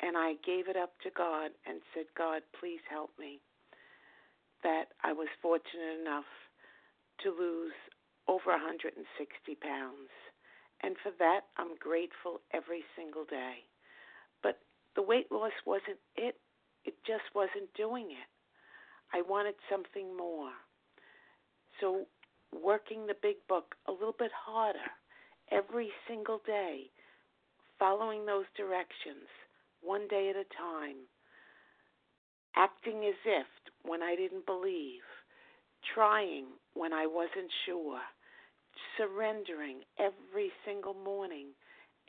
and 0.00 0.16
I 0.16 0.34
gave 0.44 0.68
it 0.68 0.76
up 0.76 0.92
to 1.02 1.10
God 1.10 1.50
and 1.66 1.80
said, 1.94 2.06
God, 2.16 2.42
please 2.58 2.80
help 2.88 3.10
me, 3.18 3.40
that 4.62 4.92
I 5.04 5.12
was 5.12 5.28
fortunate 5.42 6.00
enough 6.00 6.28
to 7.24 7.30
lose 7.30 7.76
over 8.28 8.50
160 8.50 8.96
pounds. 9.60 10.12
And 10.82 10.96
for 11.02 11.12
that, 11.18 11.52
I'm 11.58 11.76
grateful 11.76 12.40
every 12.54 12.82
single 12.96 13.24
day. 13.28 13.68
But 14.42 14.58
the 14.96 15.02
weight 15.02 15.30
loss 15.30 15.52
wasn't 15.66 16.00
it 16.16 16.36
it 16.84 16.94
just 17.06 17.24
wasn't 17.34 17.72
doing 17.76 18.10
it. 18.10 18.28
I 19.12 19.22
wanted 19.22 19.54
something 19.70 20.16
more. 20.16 20.52
So, 21.80 22.06
working 22.52 23.06
the 23.06 23.16
big 23.20 23.36
book 23.48 23.74
a 23.86 23.92
little 23.92 24.14
bit 24.18 24.30
harder 24.34 24.78
every 25.50 25.90
single 26.08 26.40
day, 26.46 26.90
following 27.80 28.26
those 28.26 28.44
directions, 28.56 29.26
one 29.82 30.06
day 30.06 30.30
at 30.30 30.36
a 30.36 30.44
time, 30.56 30.96
acting 32.54 33.04
as 33.08 33.18
if 33.24 33.46
when 33.82 34.02
I 34.02 34.14
didn't 34.14 34.46
believe, 34.46 35.02
trying 35.94 36.44
when 36.74 36.92
I 36.92 37.06
wasn't 37.06 37.50
sure, 37.66 37.98
surrendering 38.96 39.80
every 39.98 40.52
single 40.64 40.94
morning, 40.94 41.48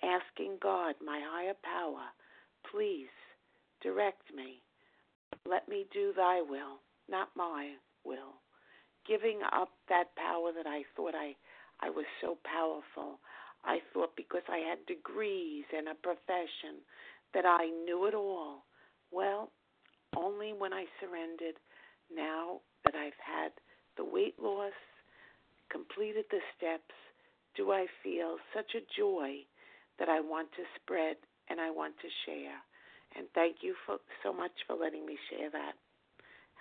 asking 0.04 0.58
God, 0.62 0.96
my 1.04 1.22
higher 1.24 1.56
power, 1.64 2.06
please 2.70 3.10
direct 3.82 4.34
me. 4.36 4.62
Let 5.48 5.68
me 5.70 5.86
do 5.94 6.12
thy 6.16 6.42
will, 6.42 6.84
not 7.10 7.30
my 7.36 7.72
will. 8.04 8.42
Giving 9.08 9.40
up 9.54 9.70
that 9.90 10.16
power 10.16 10.52
that 10.56 10.68
I 10.68 10.84
thought 10.96 11.16
I, 11.16 11.36
I 11.82 11.90
was 11.90 12.06
so 12.22 12.38
powerful. 12.44 13.20
I 13.64 13.80
thought 13.94 14.16
because 14.16 14.42
I 14.50 14.58
had 14.58 14.86
degrees 14.88 15.66
and 15.76 15.88
a 15.88 15.96
profession 15.96 16.82
that 17.34 17.46
I 17.46 17.70
knew 17.86 18.06
it 18.08 18.14
all. 18.14 18.64
Well, 19.12 19.52
only 20.16 20.54
when 20.58 20.74
I 20.74 20.86
surrendered, 21.00 21.56
now 22.14 22.62
that 22.86 22.96
I've 22.96 23.20
had 23.24 23.52
the 23.98 24.06
weight 24.06 24.36
loss, 24.42 24.74
completed 25.72 26.26
the 26.32 26.40
steps, 26.58 26.94
do 27.56 27.72
I 27.72 27.86
feel 28.04 28.38
such 28.54 28.76
a 28.76 28.86
joy 28.98 29.46
that 30.00 30.10
I 30.10 30.20
want 30.20 30.50
to 30.54 30.64
spread 30.82 31.18
and 31.50 31.60
I 31.60 31.70
want 31.70 31.94
to 32.02 32.08
share. 32.26 32.58
And 33.16 33.28
thank 33.36 33.58
you 33.62 33.76
for, 33.86 33.98
so 34.24 34.34
much 34.34 34.52
for 34.68 34.76
letting 34.76 35.06
me 35.06 35.18
share 35.30 35.50
that. 35.52 35.74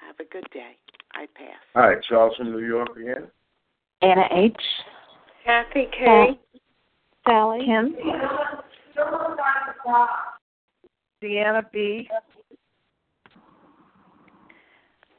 Have 0.05 0.16
a 0.18 0.28
good 0.30 0.48
day. 0.53 0.76
I 1.14 1.26
pass. 1.34 1.61
All 1.74 1.88
right, 1.88 1.98
Charles 2.09 2.36
from 2.36 2.53
New 2.53 2.66
York 2.66 2.96
again. 2.96 3.28
Anna 4.03 4.24
H. 4.32 4.57
Kathy 5.44 5.88
K. 5.92 6.38
Sally. 7.26 7.64
Kim. 7.64 7.94
Deanna 11.22 11.62
B. 11.72 12.08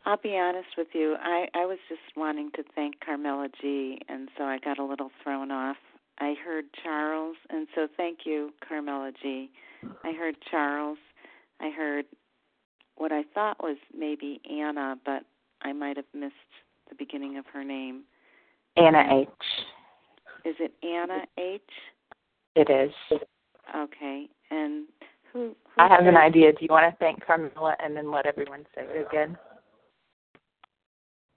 I'll 0.05 0.17
be 0.17 0.37
honest 0.37 0.69
with 0.77 0.87
you. 0.93 1.15
I, 1.21 1.47
I 1.53 1.65
was 1.65 1.77
just 1.87 2.01
wanting 2.17 2.49
to 2.55 2.63
thank 2.75 2.95
Carmela 3.05 3.49
G, 3.61 3.99
and 4.09 4.29
so 4.37 4.45
I 4.45 4.57
got 4.57 4.79
a 4.79 4.83
little 4.83 5.11
thrown 5.23 5.51
off. 5.51 5.77
I 6.19 6.35
heard 6.43 6.65
Charles, 6.83 7.35
and 7.49 7.67
so 7.75 7.87
thank 7.97 8.19
you, 8.25 8.51
Carmela 8.67 9.11
G. 9.21 9.51
I 10.03 10.11
heard 10.11 10.35
Charles. 10.49 10.97
I 11.59 11.69
heard 11.69 12.05
what 12.97 13.11
I 13.11 13.23
thought 13.33 13.61
was 13.61 13.77
maybe 13.97 14.41
Anna, 14.49 14.95
but 15.05 15.23
I 15.61 15.73
might 15.73 15.97
have 15.97 16.05
missed 16.13 16.33
the 16.89 16.95
beginning 16.95 17.37
of 17.37 17.45
her 17.53 17.63
name. 17.63 18.03
Anna 18.77 19.03
H. 19.21 19.27
Is 20.45 20.55
it 20.59 20.73
Anna 20.83 21.25
H? 21.37 21.61
It 22.55 22.69
is. 22.69 23.19
Okay. 23.75 24.27
And 24.49 24.85
who? 25.31 25.39
who 25.39 25.81
I 25.81 25.87
have 25.87 26.05
an 26.05 26.17
idea. 26.17 26.51
Do 26.51 26.59
you 26.61 26.67
want 26.69 26.91
to 26.91 26.97
thank 26.99 27.25
Carmela 27.25 27.75
and 27.83 27.95
then 27.95 28.11
let 28.11 28.25
everyone 28.25 28.65
say 28.75 28.81
it 28.83 29.07
again? 29.07 29.37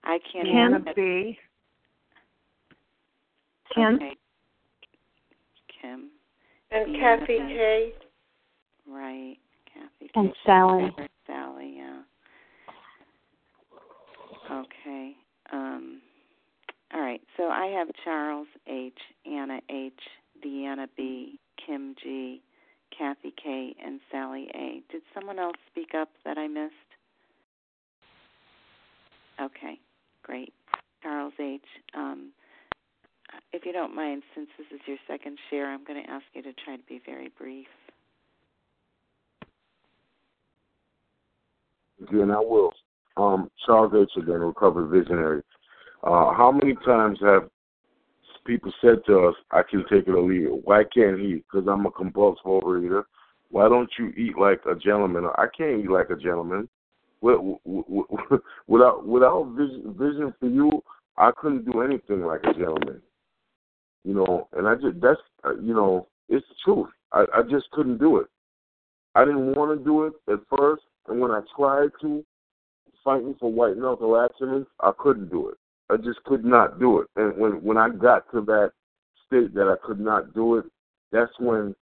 I 0.05 0.19
can't 0.33 0.47
Kim 0.47 0.85
hear 0.85 0.95
B. 0.95 1.39
Kim. 3.75 3.95
Okay. 3.95 4.17
Kim. 5.81 6.11
And 6.71 6.95
Deanna 6.95 7.21
Kathy 7.21 7.39
K. 7.39 7.47
K. 7.49 7.93
Right. 8.89 9.37
Kathy. 9.73 10.11
And 10.15 10.31
K. 10.31 10.37
Sally. 10.45 10.97
Sally, 11.27 11.75
yeah. 11.77 12.01
Okay. 14.51 15.13
Um 15.53 15.94
all 16.95 17.01
right. 17.01 17.21
So 17.37 17.45
I 17.45 17.67
have 17.67 17.89
Charles 18.05 18.47
H, 18.67 18.99
Anna 19.27 19.61
H, 19.69 19.93
Deanna 20.45 20.87
B, 20.97 21.39
Kim 21.67 21.95
G, 22.03 22.41
Kathy 22.97 23.35
K, 23.43 23.75
and 23.85 24.01
Sally 24.11 24.49
A. 24.55 24.83
Did 24.91 25.03
someone 25.13 25.39
else 25.39 25.57
speak 25.71 25.95
up 25.95 26.09
that 26.25 26.39
I 26.39 26.47
missed? 26.47 26.73
Okay, 29.41 29.79
great. 30.23 30.53
Charles 31.03 31.33
H. 31.41 31.61
Um, 31.95 32.31
if 33.53 33.67
you 33.67 33.73
don't 33.73 33.95
mind, 33.95 34.23
since 34.35 34.49
this 34.57 34.67
is 34.73 34.81
your 34.87 34.97
second 35.09 35.39
share, 35.51 35.73
I'm 35.73 35.85
going 35.85 36.03
to 36.03 36.09
ask 36.09 36.25
you 36.35 36.43
to 36.43 36.53
try 36.53 36.77
to 36.77 36.83
be 36.89 37.01
very 37.05 37.31
brief. 37.37 37.67
Again, 42.09 42.31
I 42.31 42.39
will. 42.39 42.73
Um, 43.17 43.51
Charles 43.67 43.93
H. 43.95 44.11
again, 44.17 44.41
recovered 44.41 44.89
visionary. 44.89 45.43
Uh, 46.05 46.35
how 46.35 46.53
many 46.53 46.75
times 46.85 47.19
have 47.23 47.49
people 48.47 48.71
said 48.83 48.99
to 49.07 49.27
us, 49.29 49.35
I 49.51 49.63
can 49.69 49.85
take 49.91 50.07
it 50.07 50.11
or 50.11 50.23
leave 50.23 50.47
it? 50.47 50.65
Why 50.67 50.85
can't 50.85 51.19
he? 51.19 51.37
Because 51.37 51.67
I'm 51.67 51.87
a 51.87 51.91
compulsive 51.91 52.45
overeater. 52.45 53.05
Why 53.51 53.69
don't 53.71 53.91
you 53.99 54.09
eat 54.11 54.37
like 54.39 54.61
a 54.71 54.75
gentleman? 54.75 55.27
I 55.39 55.47
can't 55.57 55.81
eat 55.83 55.91
like 55.91 56.11
a 56.11 56.17
gentleman. 56.17 56.69
Wi- 57.23 57.59
wi- 57.65 57.85
wi- 57.89 58.39
Without 58.67 59.07
without 59.07 59.45
vision, 59.57 59.95
vision 59.99 60.35
for 60.39 60.47
you, 60.47 60.83
I 61.17 61.31
couldn't 61.37 61.71
do 61.71 61.81
anything 61.81 62.23
like 62.23 62.41
a 62.45 62.53
gentleman. 62.53 63.01
You 64.05 64.15
know, 64.15 64.49
and 64.53 64.69
I 64.69 64.75
just 64.75 65.01
that's 65.01 65.21
uh, 65.45 65.55
you 65.55 65.73
know 65.73 66.09
it's 66.29 66.47
the 66.49 66.55
truth. 66.65 66.89
I, 67.13 67.25
I 67.35 67.43
just 67.43 67.71
couldn't 67.71 67.99
do 67.99 68.19
it. 68.19 68.27
I 69.15 69.25
didn't 69.25 69.55
want 69.55 69.79
to 69.79 69.83
do 69.83 70.05
it 70.05 70.13
at 70.31 70.41
first, 70.55 70.83
and 71.09 71.19
when 71.21 71.31
I 71.31 71.41
tried 71.57 71.91
to, 72.03 72.23
fighting 73.03 73.37
for 73.41 73.51
white 73.51 73.79
knuckle 73.79 74.21
abstinence, 74.21 74.67
I 74.81 74.91
couldn't 74.99 75.31
do 75.31 75.49
it. 75.49 75.57
I 75.91 75.97
just 75.97 76.23
could 76.25 76.45
not 76.45 76.79
do 76.79 77.01
it. 77.01 77.09
And 77.17 77.37
when 77.37 77.63
when 77.63 77.77
I 77.77 77.91
got 77.91 78.31
to 78.33 78.41
that 78.43 78.73
state 79.27 79.55
that 79.55 79.69
I 79.69 79.87
could 79.87 80.01
not 80.01 80.35
do 80.35 80.57
it, 80.57 80.65
that's 81.13 81.33
when 81.39 81.75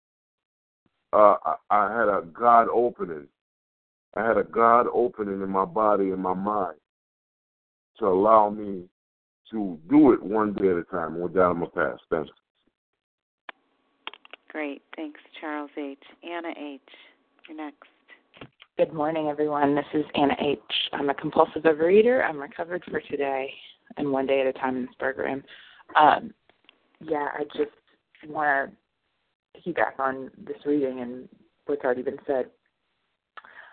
uh, 1.13 1.37
I, 1.45 1.55
I 1.71 1.97
had 1.97 2.09
a 2.09 2.23
God 2.33 2.69
opening. 2.73 3.29
I 4.17 4.27
had 4.27 4.37
a 4.37 4.45
God 4.45 4.87
opening 4.93 5.41
in 5.41 5.49
my 5.49 5.65
body 5.65 6.11
and 6.11 6.21
my 6.21 6.35
mind 6.35 6.77
to 7.99 8.07
allow 8.07 8.51
me 8.51 8.85
to 9.51 9.79
do 9.89 10.13
it 10.13 10.23
one 10.23 10.53
day 10.55 10.69
at 10.69 10.77
a 10.77 10.85
time. 10.85 11.21
With 11.21 11.35
that, 11.35 11.43
I'm 11.43 11.61
gonna 11.61 11.67
pass. 11.69 11.99
Thanks. 12.11 12.31
Great. 14.49 14.83
Thanks, 14.97 15.21
Charles 15.41 15.71
H. 15.79 15.99
Anna 16.23 16.53
H. 16.59 16.81
You're 17.49 17.57
next. 17.57 17.89
Good 18.77 18.93
morning, 18.93 19.29
everyone. 19.29 19.75
This 19.75 19.85
is 19.95 20.05
Anna 20.15 20.35
H. 20.41 20.59
I'm 20.93 21.09
a 21.09 21.15
compulsive 21.15 21.63
overeater. 21.63 22.25
I'm 22.29 22.39
recovered 22.39 22.83
for 22.91 23.01
today 23.01 23.53
and 23.97 24.11
one 24.11 24.27
day 24.27 24.41
at 24.41 24.47
a 24.47 24.53
time 24.53 24.77
in 24.77 24.83
this 24.87 24.95
program. 24.99 25.43
Um, 25.99 26.33
yeah, 27.01 27.29
I 27.35 27.45
just 27.57 27.71
want 28.29 28.73
to 29.55 29.61
piggyback 29.61 29.99
on 29.99 30.31
this 30.39 30.57
reading 30.65 31.01
and 31.01 31.29
what's 31.67 31.85
already 31.85 32.03
been 32.03 32.19
said. 32.27 32.47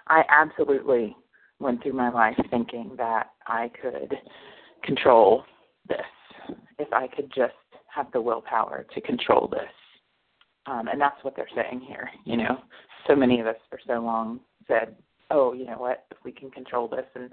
I 0.08 0.24
absolutely 0.30 1.16
went 1.60 1.84
through 1.84 1.94
my 1.94 2.10
life 2.10 2.38
thinking 2.50 2.94
that 2.98 3.28
I 3.48 3.72
could 3.82 4.16
control 4.84 5.44
this 5.88 5.98
if 6.78 6.92
I 6.94 7.08
could 7.08 7.32
just 7.36 7.54
have 7.94 8.12
the 8.12 8.22
willpower 8.22 8.86
to 8.94 9.02
control 9.02 9.48
this. 9.52 9.70
Um, 10.66 10.88
and 10.88 11.00
that's 11.00 11.24
what 11.24 11.36
they're 11.36 11.50
saying 11.56 11.82
here. 11.82 12.10
You 12.26 12.38
know, 12.38 12.60
so 13.08 13.16
many 13.16 13.40
of 13.40 13.48
us 13.48 13.56
for 13.70 13.80
so 13.86 14.00
long 14.00 14.40
said, 14.68 14.96
"Oh, 15.32 15.54
you 15.54 15.66
know 15.66 15.78
what? 15.78 16.06
If 16.12 16.18
we 16.24 16.32
can 16.32 16.52
control 16.52 16.88
this," 16.88 17.06
and 17.16 17.32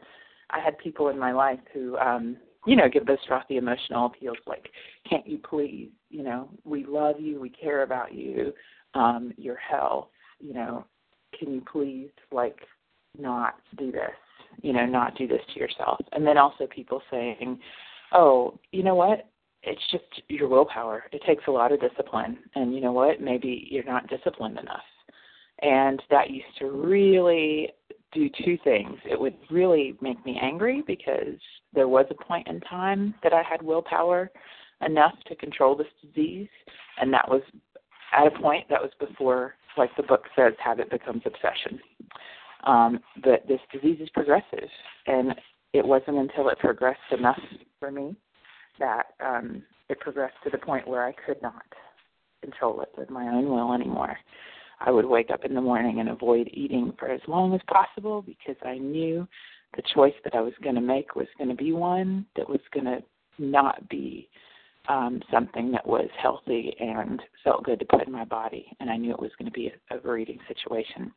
I 0.50 0.60
had 0.60 0.78
people 0.78 1.08
in 1.08 1.18
my 1.18 1.32
life 1.32 1.60
who, 1.72 1.98
um, 1.98 2.36
you 2.66 2.76
know, 2.76 2.88
give 2.88 3.06
those 3.06 3.18
frothy 3.26 3.56
emotional 3.56 4.06
appeals 4.06 4.38
like, 4.46 4.70
"Can't 5.08 5.26
you 5.26 5.38
please? 5.38 5.90
You 6.10 6.22
know, 6.22 6.48
we 6.64 6.84
love 6.84 7.20
you, 7.20 7.40
we 7.40 7.48
care 7.48 7.82
about 7.82 8.12
you, 8.12 8.52
um, 8.94 9.32
your 9.36 9.56
health. 9.56 10.08
You 10.40 10.54
know, 10.54 10.84
can 11.38 11.52
you 11.52 11.62
please 11.62 12.10
like 12.32 12.58
not 13.18 13.54
do 13.78 13.90
this? 13.92 14.10
You 14.62 14.72
know, 14.72 14.84
not 14.84 15.16
do 15.16 15.26
this 15.26 15.42
to 15.54 15.60
yourself." 15.60 16.00
And 16.12 16.26
then 16.26 16.38
also 16.38 16.66
people 16.66 17.02
saying, 17.10 17.60
"Oh, 18.12 18.58
you 18.72 18.82
know 18.82 18.94
what? 18.94 19.26
It's 19.62 19.90
just 19.90 20.22
your 20.28 20.48
willpower. 20.48 21.04
It 21.12 21.22
takes 21.24 21.46
a 21.46 21.50
lot 21.50 21.72
of 21.72 21.80
discipline, 21.80 22.38
and 22.54 22.74
you 22.74 22.80
know 22.80 22.92
what? 22.92 23.20
Maybe 23.20 23.68
you're 23.70 23.84
not 23.84 24.08
disciplined 24.08 24.58
enough." 24.58 24.84
and 25.60 26.02
that 26.10 26.30
used 26.30 26.46
to 26.58 26.66
really 26.66 27.70
do 28.16 28.30
two 28.44 28.58
things. 28.64 28.98
It 29.04 29.20
would 29.20 29.36
really 29.50 29.96
make 30.00 30.24
me 30.24 30.38
angry 30.42 30.82
because 30.86 31.38
there 31.74 31.88
was 31.88 32.06
a 32.10 32.24
point 32.24 32.48
in 32.48 32.60
time 32.60 33.14
that 33.22 33.32
I 33.32 33.42
had 33.48 33.62
willpower 33.62 34.30
enough 34.84 35.14
to 35.28 35.36
control 35.36 35.76
this 35.76 35.86
disease, 36.02 36.48
and 37.00 37.12
that 37.12 37.28
was 37.28 37.42
at 38.16 38.26
a 38.26 38.40
point 38.40 38.64
that 38.70 38.80
was 38.80 38.90
before, 38.98 39.54
like 39.76 39.90
the 39.96 40.02
book 40.02 40.24
says, 40.34 40.54
habit 40.62 40.90
becomes 40.90 41.22
obsession. 41.26 41.78
Um, 42.64 43.00
but 43.22 43.46
this 43.46 43.60
disease 43.72 43.98
is 44.00 44.08
progressive, 44.10 44.68
and 45.06 45.34
it 45.72 45.86
wasn't 45.86 46.16
until 46.16 46.48
it 46.48 46.58
progressed 46.58 47.12
enough 47.16 47.40
for 47.78 47.90
me 47.90 48.16
that 48.78 49.06
um, 49.24 49.62
it 49.88 50.00
progressed 50.00 50.36
to 50.44 50.50
the 50.50 50.58
point 50.58 50.88
where 50.88 51.06
I 51.06 51.12
could 51.12 51.40
not 51.42 51.62
control 52.42 52.80
it 52.80 52.88
with 52.96 53.10
my 53.10 53.26
own 53.28 53.48
will 53.48 53.72
anymore. 53.72 54.16
I 54.80 54.90
would 54.90 55.06
wake 55.06 55.30
up 55.30 55.44
in 55.44 55.54
the 55.54 55.60
morning 55.60 56.00
and 56.00 56.08
avoid 56.08 56.48
eating 56.52 56.92
for 56.98 57.08
as 57.08 57.20
long 57.26 57.54
as 57.54 57.60
possible 57.66 58.22
because 58.22 58.56
I 58.64 58.78
knew 58.78 59.26
the 59.74 59.82
choice 59.94 60.14
that 60.24 60.34
I 60.34 60.40
was 60.40 60.52
going 60.62 60.74
to 60.74 60.80
make 60.80 61.16
was 61.16 61.26
going 61.38 61.48
to 61.48 61.56
be 61.56 61.72
one 61.72 62.26
that 62.36 62.48
was 62.48 62.60
going 62.72 62.86
to 62.86 63.02
not 63.38 63.88
be 63.88 64.28
um, 64.88 65.20
something 65.30 65.72
that 65.72 65.86
was 65.86 66.08
healthy 66.20 66.74
and 66.78 67.20
felt 67.42 67.64
good 67.64 67.78
to 67.80 67.84
put 67.86 68.06
in 68.06 68.12
my 68.12 68.24
body, 68.24 68.66
and 68.80 68.88
I 68.88 68.96
knew 68.96 69.10
it 69.10 69.20
was 69.20 69.32
going 69.38 69.50
to 69.50 69.52
be 69.52 69.68
a 69.68 69.94
overeating 69.94 70.38
situation. 70.46 71.12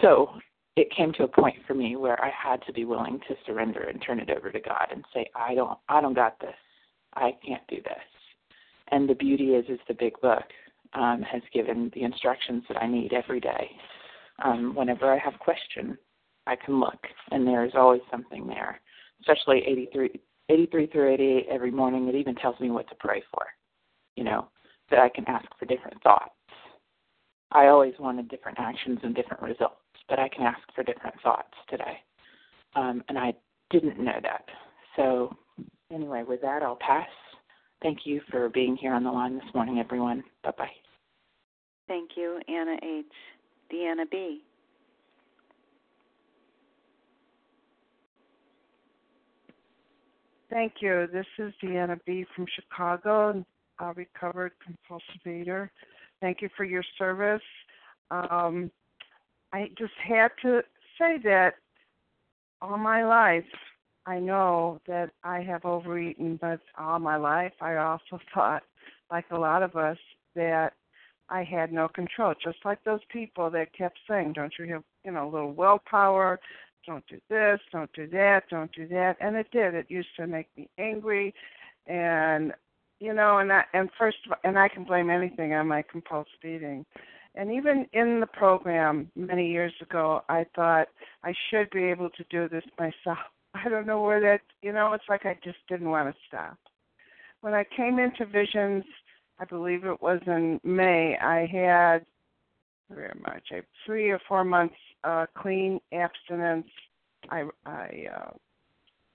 So 0.00 0.30
it 0.76 0.94
came 0.94 1.12
to 1.14 1.24
a 1.24 1.28
point 1.28 1.56
for 1.66 1.74
me 1.74 1.96
where 1.96 2.22
I 2.22 2.30
had 2.30 2.64
to 2.66 2.72
be 2.72 2.84
willing 2.84 3.20
to 3.28 3.36
surrender 3.46 3.82
and 3.82 4.02
turn 4.02 4.20
it 4.20 4.30
over 4.30 4.50
to 4.50 4.60
God 4.60 4.88
and 4.90 5.04
say, 5.14 5.30
I 5.34 5.54
don't, 5.54 5.78
I 5.88 6.00
don't 6.00 6.14
got 6.14 6.38
this. 6.40 6.54
I 7.14 7.32
can't 7.46 7.66
do 7.68 7.76
this. 7.76 8.02
And 8.90 9.08
the 9.08 9.14
beauty 9.14 9.54
is, 9.54 9.64
is 9.68 9.80
the 9.86 9.94
big 9.94 10.18
book 10.20 10.44
um, 10.94 11.22
has 11.22 11.42
given 11.52 11.90
the 11.94 12.02
instructions 12.02 12.64
that 12.68 12.82
I 12.82 12.86
need 12.86 13.12
every 13.12 13.40
day. 13.40 13.70
Um, 14.44 14.74
whenever 14.74 15.12
I 15.12 15.18
have 15.18 15.38
question, 15.40 15.98
I 16.46 16.56
can 16.56 16.80
look, 16.80 16.98
and 17.30 17.46
there 17.46 17.64
is 17.64 17.72
always 17.74 18.00
something 18.10 18.46
there. 18.46 18.80
Especially 19.20 19.62
83, 19.66 20.20
83 20.48 20.86
through 20.86 21.14
88 21.14 21.46
every 21.50 21.70
morning. 21.70 22.08
It 22.08 22.14
even 22.14 22.34
tells 22.36 22.58
me 22.60 22.70
what 22.70 22.88
to 22.88 22.94
pray 22.94 23.22
for. 23.32 23.44
You 24.16 24.24
know 24.24 24.48
that 24.90 24.98
I 24.98 25.08
can 25.08 25.24
ask 25.26 25.46
for 25.58 25.66
different 25.66 26.02
thoughts. 26.02 26.32
I 27.50 27.68
always 27.68 27.94
wanted 27.98 28.28
different 28.28 28.58
actions 28.60 28.98
and 29.02 29.14
different 29.14 29.42
results, 29.42 29.76
but 30.08 30.18
I 30.18 30.28
can 30.28 30.42
ask 30.42 30.60
for 30.74 30.82
different 30.82 31.16
thoughts 31.22 31.52
today. 31.68 31.98
Um, 32.74 33.02
and 33.08 33.18
I 33.18 33.32
didn't 33.70 33.98
know 33.98 34.18
that. 34.22 34.44
So, 34.96 35.34
anyway, 35.92 36.24
with 36.26 36.42
that, 36.42 36.62
I'll 36.62 36.76
pass. 36.76 37.08
Thank 37.82 38.00
you 38.04 38.20
for 38.30 38.48
being 38.48 38.76
here 38.76 38.92
on 38.92 39.04
the 39.04 39.10
line 39.10 39.34
this 39.34 39.54
morning, 39.54 39.78
everyone. 39.78 40.24
Bye 40.42 40.52
bye. 40.58 40.70
Thank 41.86 42.10
you, 42.16 42.40
Anna 42.48 42.76
H. 42.82 43.06
Deanna 43.72 44.10
B. 44.10 44.42
Thank 50.50 50.74
you. 50.80 51.06
This 51.12 51.26
is 51.38 51.52
Deanna 51.62 51.98
B. 52.06 52.24
from 52.34 52.46
Chicago, 52.54 53.44
a 53.80 53.92
recovered 53.92 54.52
compulsive 54.64 55.26
eater. 55.26 55.70
Thank 56.20 56.40
you 56.40 56.48
for 56.56 56.64
your 56.64 56.82
service. 56.96 57.42
Um, 58.10 58.70
I 59.52 59.70
just 59.78 59.92
had 60.02 60.28
to 60.42 60.62
say 60.98 61.18
that 61.24 61.54
all 62.60 62.78
my 62.78 63.04
life 63.04 63.44
I 64.08 64.18
know 64.20 64.80
that 64.86 65.10
I 65.22 65.42
have 65.42 65.66
overeaten, 65.66 66.38
but 66.40 66.60
all 66.78 66.98
my 66.98 67.16
life 67.16 67.52
I 67.60 67.76
also 67.76 68.18
thought, 68.34 68.62
like 69.10 69.26
a 69.30 69.38
lot 69.38 69.62
of 69.62 69.76
us, 69.76 69.98
that 70.34 70.72
I 71.28 71.44
had 71.44 71.72
no 71.72 71.88
control. 71.88 72.32
Just 72.42 72.58
like 72.64 72.82
those 72.84 73.02
people 73.10 73.50
that 73.50 73.76
kept 73.76 73.98
saying, 74.08 74.32
"Don't 74.32 74.52
you 74.58 74.72
have, 74.72 74.82
you 75.04 75.10
know, 75.10 75.28
a 75.28 75.30
little 75.30 75.52
willpower? 75.52 76.40
Don't 76.86 77.06
do 77.06 77.20
this, 77.28 77.60
don't 77.70 77.92
do 77.92 78.06
that, 78.06 78.44
don't 78.48 78.72
do 78.72 78.88
that," 78.88 79.16
and 79.20 79.36
it 79.36 79.50
did. 79.50 79.74
It 79.74 79.90
used 79.90 80.16
to 80.16 80.26
make 80.26 80.48
me 80.56 80.70
angry, 80.78 81.34
and 81.86 82.54
you 83.00 83.12
know, 83.12 83.38
and 83.38 83.52
I, 83.52 83.64
and 83.74 83.90
first, 83.98 84.16
of, 84.30 84.38
and 84.42 84.58
I 84.58 84.68
can 84.68 84.84
blame 84.84 85.10
anything 85.10 85.52
on 85.52 85.68
my 85.68 85.82
compulsive 85.82 86.42
eating. 86.42 86.86
And 87.34 87.52
even 87.52 87.86
in 87.92 88.20
the 88.20 88.26
program 88.26 89.10
many 89.14 89.50
years 89.50 89.74
ago, 89.82 90.22
I 90.30 90.46
thought 90.56 90.88
I 91.22 91.34
should 91.50 91.68
be 91.70 91.84
able 91.84 92.08
to 92.10 92.24
do 92.30 92.48
this 92.48 92.64
myself 92.78 93.18
I 93.64 93.68
don't 93.68 93.86
know 93.86 94.02
where 94.02 94.20
that, 94.20 94.40
you 94.62 94.72
know, 94.72 94.92
it's 94.92 95.08
like 95.08 95.26
I 95.26 95.36
just 95.42 95.58
didn't 95.68 95.90
want 95.90 96.08
to 96.14 96.20
stop. 96.26 96.58
When 97.40 97.54
I 97.54 97.64
came 97.76 97.98
into 97.98 98.26
Visions, 98.26 98.84
I 99.38 99.44
believe 99.44 99.84
it 99.84 100.02
was 100.02 100.20
in 100.26 100.60
May, 100.64 101.16
I 101.20 101.46
had 101.46 102.04
very 102.90 103.18
much, 103.20 103.42
I, 103.52 103.62
three 103.86 104.10
or 104.10 104.20
four 104.26 104.44
months 104.44 104.74
uh, 105.04 105.26
clean 105.36 105.80
abstinence. 105.92 106.66
I, 107.30 107.44
I, 107.66 108.06
uh, 108.16 108.30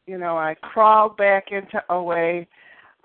you 0.06 0.18
know, 0.18 0.38
I 0.38 0.56
crawled 0.62 1.18
back 1.18 1.46
into 1.52 1.84
OA 1.90 2.46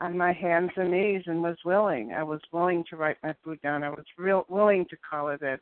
on 0.00 0.16
my 0.16 0.32
hands 0.32 0.70
and 0.76 0.90
knees 0.90 1.22
and 1.26 1.42
was 1.42 1.56
willing. 1.64 2.12
I 2.12 2.22
was 2.22 2.40
willing 2.52 2.84
to 2.90 2.96
write 2.96 3.16
my 3.22 3.34
food 3.44 3.60
down. 3.62 3.82
I 3.82 3.90
was 3.90 4.04
real 4.16 4.44
willing 4.48 4.86
to 4.90 4.96
call 5.08 5.28
it 5.28 5.42
it. 5.42 5.60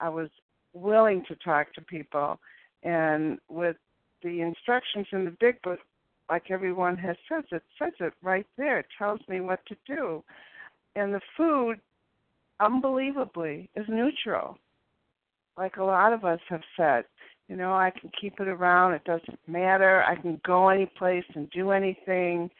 I 0.00 0.08
was 0.08 0.28
willing 0.72 1.24
to 1.28 1.36
talk 1.36 1.72
to 1.74 1.80
people. 1.80 2.38
And 2.84 3.38
with 3.48 3.76
the 4.22 4.40
instructions 4.40 5.06
in 5.12 5.24
the 5.24 5.36
big 5.40 5.60
book, 5.62 5.78
like 6.30 6.50
everyone 6.50 6.96
has 6.98 7.16
said, 7.28 7.44
it 7.50 7.62
says 7.78 7.92
it 8.00 8.12
right 8.22 8.46
there. 8.56 8.78
It 8.78 8.86
tells 8.98 9.20
me 9.28 9.40
what 9.40 9.60
to 9.66 9.76
do. 9.86 10.22
And 10.96 11.12
the 11.12 11.20
food, 11.36 11.80
unbelievably, 12.60 13.70
is 13.76 13.86
neutral. 13.88 14.58
Like 15.56 15.76
a 15.76 15.84
lot 15.84 16.12
of 16.12 16.24
us 16.24 16.40
have 16.48 16.62
said, 16.76 17.04
you 17.48 17.56
know, 17.56 17.74
I 17.74 17.90
can 17.90 18.10
keep 18.18 18.40
it 18.40 18.48
around. 18.48 18.94
It 18.94 19.04
doesn't 19.04 19.38
matter. 19.46 20.02
I 20.04 20.16
can 20.16 20.40
go 20.46 20.68
any 20.68 20.86
place 20.86 21.24
and 21.34 21.50
do 21.50 21.70
anything, 21.70 22.50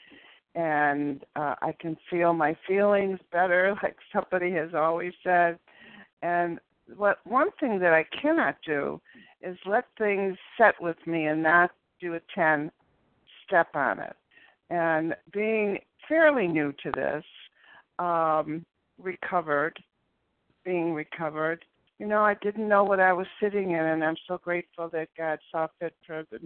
and 0.54 1.24
uh, 1.34 1.54
I 1.62 1.74
can 1.80 1.96
feel 2.10 2.34
my 2.34 2.56
feelings 2.66 3.18
better, 3.30 3.74
like 3.82 3.96
somebody 4.12 4.52
has 4.52 4.74
always 4.74 5.12
said. 5.24 5.58
And 6.20 6.58
what 6.96 7.18
one 7.24 7.48
thing 7.58 7.78
that 7.78 7.92
I 7.92 8.04
cannot 8.20 8.56
do 8.66 9.00
is 9.42 9.56
let 9.66 9.84
things 9.98 10.36
set 10.56 10.74
with 10.80 10.96
me 11.06 11.26
and 11.26 11.42
not 11.42 11.70
do 12.00 12.14
a 12.14 12.20
10 12.34 12.70
step 13.46 13.68
on 13.74 13.98
it. 13.98 14.16
And 14.70 15.14
being 15.32 15.78
fairly 16.08 16.46
new 16.46 16.72
to 16.82 16.90
this, 16.92 17.24
um, 17.98 18.64
recovered, 18.98 19.78
being 20.64 20.94
recovered, 20.94 21.64
you 21.98 22.06
know, 22.06 22.24
I 22.24 22.34
didn't 22.42 22.68
know 22.68 22.82
what 22.82 23.00
I 23.00 23.12
was 23.12 23.26
sitting 23.40 23.72
in, 23.72 23.78
and 23.78 24.02
I'm 24.02 24.16
so 24.26 24.38
grateful 24.38 24.88
that 24.88 25.08
God 25.16 25.38
saw 25.50 25.68
fit 25.78 25.94
for 26.06 26.24
the 26.30 26.40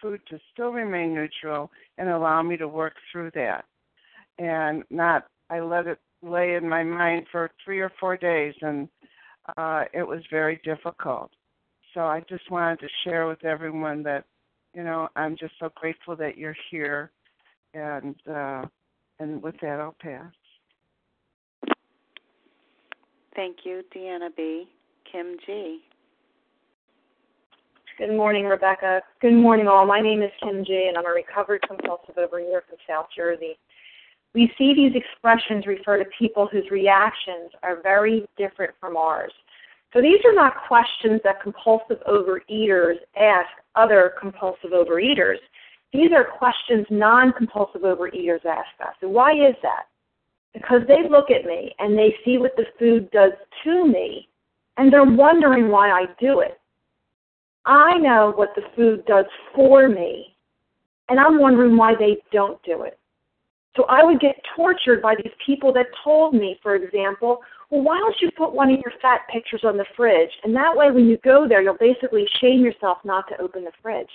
food 0.00 0.20
to 0.28 0.40
still 0.52 0.70
remain 0.70 1.14
neutral 1.14 1.70
and 1.98 2.08
allow 2.08 2.42
me 2.42 2.56
to 2.56 2.68
work 2.68 2.94
through 3.12 3.30
that. 3.34 3.64
And 4.38 4.84
not, 4.90 5.26
I 5.50 5.60
let 5.60 5.86
it 5.86 5.98
lay 6.22 6.54
in 6.54 6.68
my 6.68 6.82
mind 6.82 7.26
for 7.30 7.50
three 7.64 7.80
or 7.80 7.92
four 8.00 8.16
days, 8.16 8.54
and 8.60 8.88
uh, 9.56 9.84
it 9.92 10.06
was 10.06 10.20
very 10.30 10.60
difficult. 10.64 11.30
So 11.98 12.04
I 12.04 12.22
just 12.28 12.48
wanted 12.48 12.78
to 12.78 12.86
share 13.02 13.26
with 13.26 13.44
everyone 13.44 14.04
that, 14.04 14.22
you 14.72 14.84
know, 14.84 15.08
I'm 15.16 15.36
just 15.36 15.54
so 15.58 15.68
grateful 15.74 16.14
that 16.14 16.38
you're 16.38 16.54
here, 16.70 17.10
and 17.74 18.14
uh, 18.32 18.66
and 19.18 19.42
with 19.42 19.56
that, 19.62 19.80
I'll 19.80 19.96
pass. 20.00 20.30
Thank 23.34 23.56
you, 23.64 23.82
Deanna 23.92 24.28
B. 24.36 24.68
Kim 25.10 25.38
G. 25.44 25.80
Good 27.98 28.16
morning, 28.16 28.44
Rebecca. 28.44 29.00
Good 29.20 29.34
morning, 29.34 29.66
all. 29.66 29.84
My 29.84 30.00
name 30.00 30.22
is 30.22 30.30
Kim 30.40 30.64
G, 30.64 30.86
and 30.86 30.96
I'm 30.96 31.04
a 31.04 31.10
recovered 31.10 31.66
compulsive 31.66 32.14
overeater 32.14 32.60
from 32.68 32.78
South 32.88 33.06
Jersey. 33.16 33.58
We 34.34 34.52
see 34.56 34.72
these 34.72 34.92
expressions 34.94 35.66
refer 35.66 35.98
to 35.98 36.08
people 36.16 36.46
whose 36.46 36.70
reactions 36.70 37.50
are 37.64 37.82
very 37.82 38.24
different 38.36 38.74
from 38.78 38.96
ours. 38.96 39.32
So 39.92 40.02
these 40.02 40.20
are 40.24 40.34
not 40.34 40.66
questions 40.66 41.20
that 41.24 41.42
compulsive 41.42 41.98
overeaters 42.08 42.96
ask 43.18 43.48
other 43.74 44.12
compulsive 44.20 44.70
overeaters. 44.72 45.38
These 45.92 46.12
are 46.12 46.24
questions 46.24 46.86
non 46.90 47.32
compulsive 47.32 47.82
overeaters 47.82 48.44
ask 48.44 48.68
us. 48.80 48.94
And 49.00 49.12
why 49.12 49.32
is 49.32 49.54
that? 49.62 49.84
Because 50.52 50.82
they 50.86 51.08
look 51.08 51.30
at 51.30 51.46
me 51.46 51.74
and 51.78 51.96
they 51.96 52.14
see 52.24 52.36
what 52.36 52.56
the 52.56 52.66
food 52.78 53.10
does 53.10 53.32
to 53.64 53.86
me 53.86 54.28
and 54.76 54.92
they're 54.92 55.04
wondering 55.04 55.68
why 55.68 55.90
I 55.90 56.06
do 56.20 56.40
it. 56.40 56.60
I 57.64 57.96
know 57.98 58.32
what 58.34 58.54
the 58.54 58.62
food 58.76 59.04
does 59.06 59.26
for 59.54 59.88
me 59.88 60.36
and 61.08 61.18
I'm 61.18 61.38
wondering 61.38 61.76
why 61.76 61.94
they 61.98 62.18
don't 62.32 62.62
do 62.62 62.82
it. 62.82 62.98
So 63.76 63.84
I 63.84 64.02
would 64.02 64.20
get 64.20 64.36
tortured 64.56 65.00
by 65.00 65.14
these 65.14 65.32
people 65.44 65.72
that 65.74 65.86
told 66.02 66.34
me, 66.34 66.58
for 66.62 66.74
example, 66.74 67.38
well, 67.70 67.82
why 67.82 67.98
don't 67.98 68.16
you 68.20 68.30
put 68.36 68.54
one 68.54 68.70
of 68.70 68.80
your 68.80 68.92
fat 69.02 69.22
pictures 69.30 69.60
on 69.64 69.76
the 69.76 69.84
fridge? 69.96 70.30
And 70.42 70.56
that 70.56 70.74
way, 70.74 70.90
when 70.90 71.06
you 71.06 71.18
go 71.22 71.46
there, 71.46 71.60
you'll 71.60 71.76
basically 71.78 72.26
shame 72.40 72.64
yourself 72.64 72.98
not 73.04 73.28
to 73.28 73.40
open 73.40 73.64
the 73.64 73.72
fridge. 73.82 74.08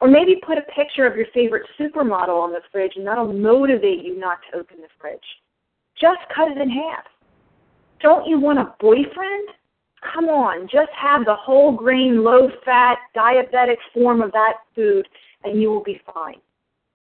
Or 0.00 0.08
maybe 0.08 0.40
put 0.46 0.58
a 0.58 0.62
picture 0.62 1.06
of 1.06 1.16
your 1.16 1.26
favorite 1.34 1.66
supermodel 1.78 2.40
on 2.40 2.52
the 2.52 2.60
fridge, 2.70 2.92
and 2.96 3.06
that'll 3.06 3.32
motivate 3.32 4.04
you 4.04 4.18
not 4.18 4.38
to 4.50 4.58
open 4.58 4.76
the 4.80 4.88
fridge. 5.00 5.18
Just 6.00 6.20
cut 6.34 6.50
it 6.50 6.58
in 6.58 6.70
half. 6.70 7.04
Don't 8.00 8.26
you 8.26 8.38
want 8.38 8.58
a 8.58 8.74
boyfriend? 8.80 9.48
Come 10.12 10.26
on, 10.26 10.68
just 10.70 10.90
have 10.92 11.24
the 11.24 11.34
whole 11.34 11.72
grain, 11.72 12.22
low 12.22 12.50
fat, 12.64 12.98
diabetic 13.16 13.78
form 13.94 14.20
of 14.20 14.30
that 14.32 14.58
food, 14.74 15.08
and 15.42 15.60
you 15.60 15.70
will 15.70 15.82
be 15.82 16.00
fine. 16.12 16.36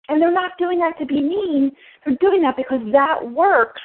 And 0.09 0.23
they're 0.23 0.33
not 0.33 0.53
doing 0.59 0.79
that 0.79 0.99
to 0.99 1.05
be 1.05 1.21
mean, 1.21 1.73
they're 2.05 2.17
doing 2.21 2.41
that 2.43 2.57
because 2.57 2.81
that 2.93 3.31
works 3.33 3.83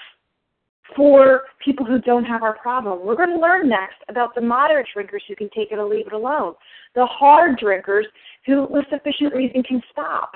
for 0.95 1.43
people 1.63 1.85
who 1.85 1.99
don't 1.99 2.25
have 2.25 2.43
our 2.43 2.57
problem. 2.57 3.05
We're 3.05 3.15
going 3.15 3.29
to 3.29 3.39
learn 3.39 3.69
next 3.69 3.97
about 4.09 4.35
the 4.35 4.41
moderate 4.41 4.87
drinkers 4.93 5.23
who 5.27 5.35
can 5.35 5.49
take 5.55 5.71
it 5.71 5.79
or 5.79 5.87
leave 5.87 6.07
it 6.07 6.13
alone, 6.13 6.53
the 6.95 7.05
hard 7.05 7.57
drinkers 7.57 8.05
who, 8.45 8.67
with 8.69 8.85
sufficient 8.89 9.33
reason, 9.33 9.63
can 9.63 9.81
stop. 9.91 10.33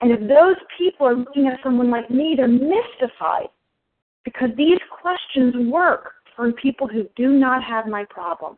And 0.00 0.12
if 0.12 0.20
those 0.20 0.56
people 0.76 1.06
are 1.06 1.16
looking 1.16 1.46
at 1.46 1.58
someone 1.62 1.90
like 1.90 2.10
me, 2.10 2.34
they're 2.36 2.48
mystified 2.48 3.48
because 4.24 4.50
these 4.56 4.78
questions 5.02 5.70
work 5.70 6.12
for 6.36 6.52
people 6.52 6.86
who 6.86 7.04
do 7.16 7.30
not 7.30 7.64
have 7.64 7.86
my 7.86 8.04
problem. 8.08 8.56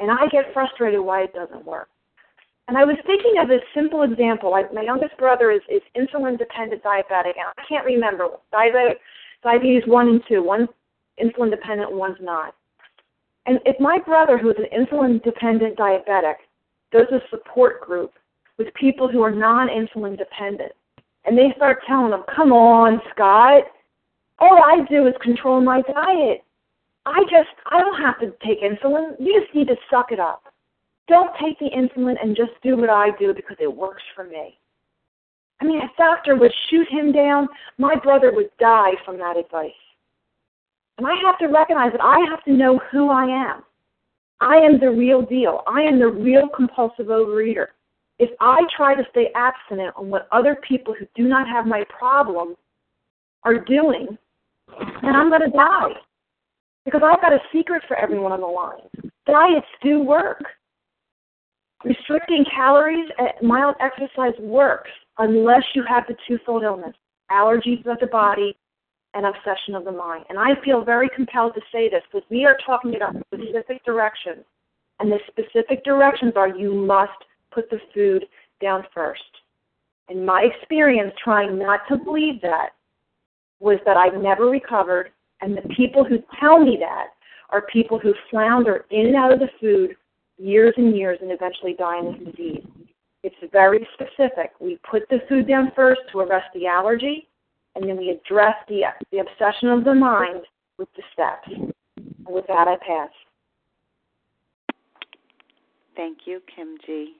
And 0.00 0.10
I 0.10 0.26
get 0.30 0.52
frustrated 0.52 1.00
why 1.00 1.22
it 1.22 1.32
doesn't 1.32 1.64
work. 1.64 1.88
And 2.68 2.78
I 2.78 2.84
was 2.84 2.96
thinking 3.04 3.34
of 3.42 3.48
this 3.48 3.62
simple 3.74 4.02
example. 4.02 4.54
I, 4.54 4.62
my 4.72 4.82
youngest 4.82 5.16
brother 5.18 5.50
is, 5.50 5.60
is 5.68 5.82
insulin 5.96 6.38
dependent 6.38 6.82
diabetic, 6.84 7.34
and 7.34 7.50
I 7.58 7.62
can't 7.68 7.84
remember 7.84 8.28
diabetic, 8.54 8.96
diabetes 9.42 9.82
one 9.86 10.08
and 10.08 10.22
two. 10.28 10.42
One's 10.42 10.68
insulin 11.22 11.50
dependent, 11.50 11.92
one's 11.92 12.18
not. 12.20 12.54
And 13.46 13.58
if 13.64 13.78
my 13.80 13.98
brother, 13.98 14.38
who's 14.38 14.56
an 14.58 14.66
insulin 14.76 15.22
dependent 15.22 15.76
diabetic, 15.76 16.34
does 16.92 17.06
a 17.10 17.20
support 17.30 17.80
group 17.80 18.12
with 18.58 18.72
people 18.74 19.08
who 19.08 19.22
are 19.22 19.30
non 19.30 19.68
insulin 19.68 20.16
dependent, 20.18 20.72
and 21.24 21.36
they 21.36 21.52
start 21.56 21.78
telling 21.86 22.12
him, 22.12 22.22
Come 22.34 22.52
on, 22.52 23.00
Scott, 23.14 23.64
all 24.38 24.62
I 24.62 24.84
do 24.88 25.06
is 25.06 25.14
control 25.22 25.60
my 25.60 25.82
diet. 25.82 26.42
I 27.06 27.22
just, 27.24 27.48
I 27.70 27.80
don't 27.80 28.00
have 28.00 28.20
to 28.20 28.32
take 28.46 28.62
insulin. 28.62 29.16
You 29.18 29.40
just 29.40 29.54
need 29.54 29.68
to 29.68 29.76
suck 29.90 30.12
it 30.12 30.20
up. 30.20 30.44
Don't 31.08 31.30
take 31.42 31.58
the 31.58 31.70
insulin 31.70 32.14
and 32.22 32.36
just 32.36 32.52
do 32.62 32.76
what 32.76 32.90
I 32.90 33.08
do 33.18 33.34
because 33.34 33.56
it 33.58 33.74
works 33.74 34.02
for 34.14 34.24
me. 34.24 34.58
I 35.60 35.64
mean, 35.64 35.80
a 35.80 35.90
doctor 35.96 36.36
would 36.36 36.52
shoot 36.70 36.88
him 36.88 37.12
down. 37.12 37.48
My 37.78 37.94
brother 37.94 38.32
would 38.32 38.50
die 38.58 38.92
from 39.04 39.18
that 39.18 39.36
advice. 39.36 39.70
And 40.98 41.06
I 41.06 41.14
have 41.24 41.38
to 41.38 41.46
recognize 41.46 41.92
that 41.92 42.02
I 42.02 42.18
have 42.30 42.42
to 42.44 42.52
know 42.52 42.80
who 42.90 43.10
I 43.10 43.24
am. 43.24 43.62
I 44.40 44.56
am 44.56 44.80
the 44.80 44.90
real 44.90 45.22
deal. 45.22 45.62
I 45.66 45.82
am 45.82 45.98
the 45.98 46.08
real 46.08 46.48
compulsive 46.48 47.06
overeater. 47.06 47.66
If 48.18 48.30
I 48.40 48.60
try 48.76 48.94
to 48.94 49.02
stay 49.10 49.28
abstinent 49.34 49.94
on 49.96 50.08
what 50.10 50.28
other 50.32 50.56
people 50.66 50.94
who 50.98 51.06
do 51.14 51.28
not 51.28 51.46
have 51.48 51.66
my 51.66 51.84
problem 51.88 52.54
are 53.44 53.58
doing, 53.58 54.18
then 55.02 55.16
I'm 55.16 55.30
going 55.30 55.42
to 55.42 55.56
die. 55.56 55.92
Because 56.84 57.02
I've 57.04 57.20
got 57.20 57.32
a 57.32 57.40
secret 57.52 57.82
for 57.86 57.96
everyone 57.96 58.32
on 58.32 58.40
the 58.40 58.46
line. 58.46 59.12
Diets 59.26 59.66
do 59.82 60.00
work. 60.00 60.42
Restricting 61.84 62.44
calories 62.54 63.08
and 63.18 63.30
mild 63.46 63.74
exercise 63.80 64.38
works 64.38 64.90
unless 65.20 65.62
you 65.74 65.84
have 65.86 66.04
the 66.08 66.16
twofold 66.26 66.64
illness 66.64 66.96
allergies 67.30 67.86
of 67.86 67.98
the 68.00 68.06
body 68.06 68.56
and 69.14 69.26
obsession 69.26 69.74
of 69.74 69.84
the 69.84 69.92
mind. 69.92 70.24
And 70.28 70.38
I 70.38 70.60
feel 70.64 70.84
very 70.84 71.08
compelled 71.14 71.54
to 71.54 71.60
say 71.70 71.88
this 71.88 72.02
because 72.10 72.26
we 72.30 72.44
are 72.44 72.56
talking 72.64 72.96
about 72.96 73.14
specific 73.32 73.84
directions. 73.84 74.44
And 74.98 75.10
the 75.10 75.18
specific 75.28 75.84
directions 75.84 76.32
are 76.36 76.48
you 76.48 76.74
must 76.74 77.12
put 77.52 77.70
the 77.70 77.78
food 77.94 78.24
down 78.60 78.84
first. 78.94 79.22
In 80.08 80.24
my 80.24 80.42
experience, 80.42 81.12
trying 81.22 81.58
not 81.58 81.80
to 81.88 81.96
believe 81.96 82.40
that 82.42 82.70
was 83.60 83.78
that 83.84 83.96
I've 83.96 84.20
never 84.20 84.46
recovered, 84.46 85.10
and 85.40 85.56
the 85.56 85.68
people 85.74 86.04
who 86.04 86.18
tell 86.40 86.58
me 86.58 86.76
that 86.80 87.08
are 87.50 87.62
people 87.72 87.98
who 87.98 88.14
flounder 88.30 88.86
in 88.90 89.06
and 89.06 89.16
out 89.16 89.32
of 89.32 89.38
the 89.38 89.50
food 89.60 89.96
years 90.38 90.74
and 90.76 90.96
years 90.96 91.18
and 91.20 91.30
eventually 91.30 91.74
die 91.78 91.98
in 91.98 92.06
this 92.06 92.34
disease. 92.34 92.64
It's 93.22 93.36
very 93.52 93.86
specific. 93.94 94.52
We 94.60 94.78
put 94.88 95.08
the 95.10 95.18
food 95.28 95.46
down 95.46 95.72
first 95.76 96.00
to 96.12 96.20
arrest 96.20 96.46
the 96.54 96.66
allergy, 96.66 97.28
and 97.74 97.88
then 97.88 97.96
we 97.96 98.10
address 98.10 98.54
the, 98.68 98.82
the 99.12 99.18
obsession 99.18 99.68
of 99.68 99.84
the 99.84 99.94
mind 99.94 100.42
with 100.78 100.88
the 100.96 101.02
steps. 101.12 101.48
And 101.48 101.72
with 102.26 102.46
that, 102.48 102.66
I 102.66 102.76
pass. 102.86 103.10
Thank 105.96 106.18
you, 106.24 106.40
Kim 106.54 106.76
G. 106.86 107.16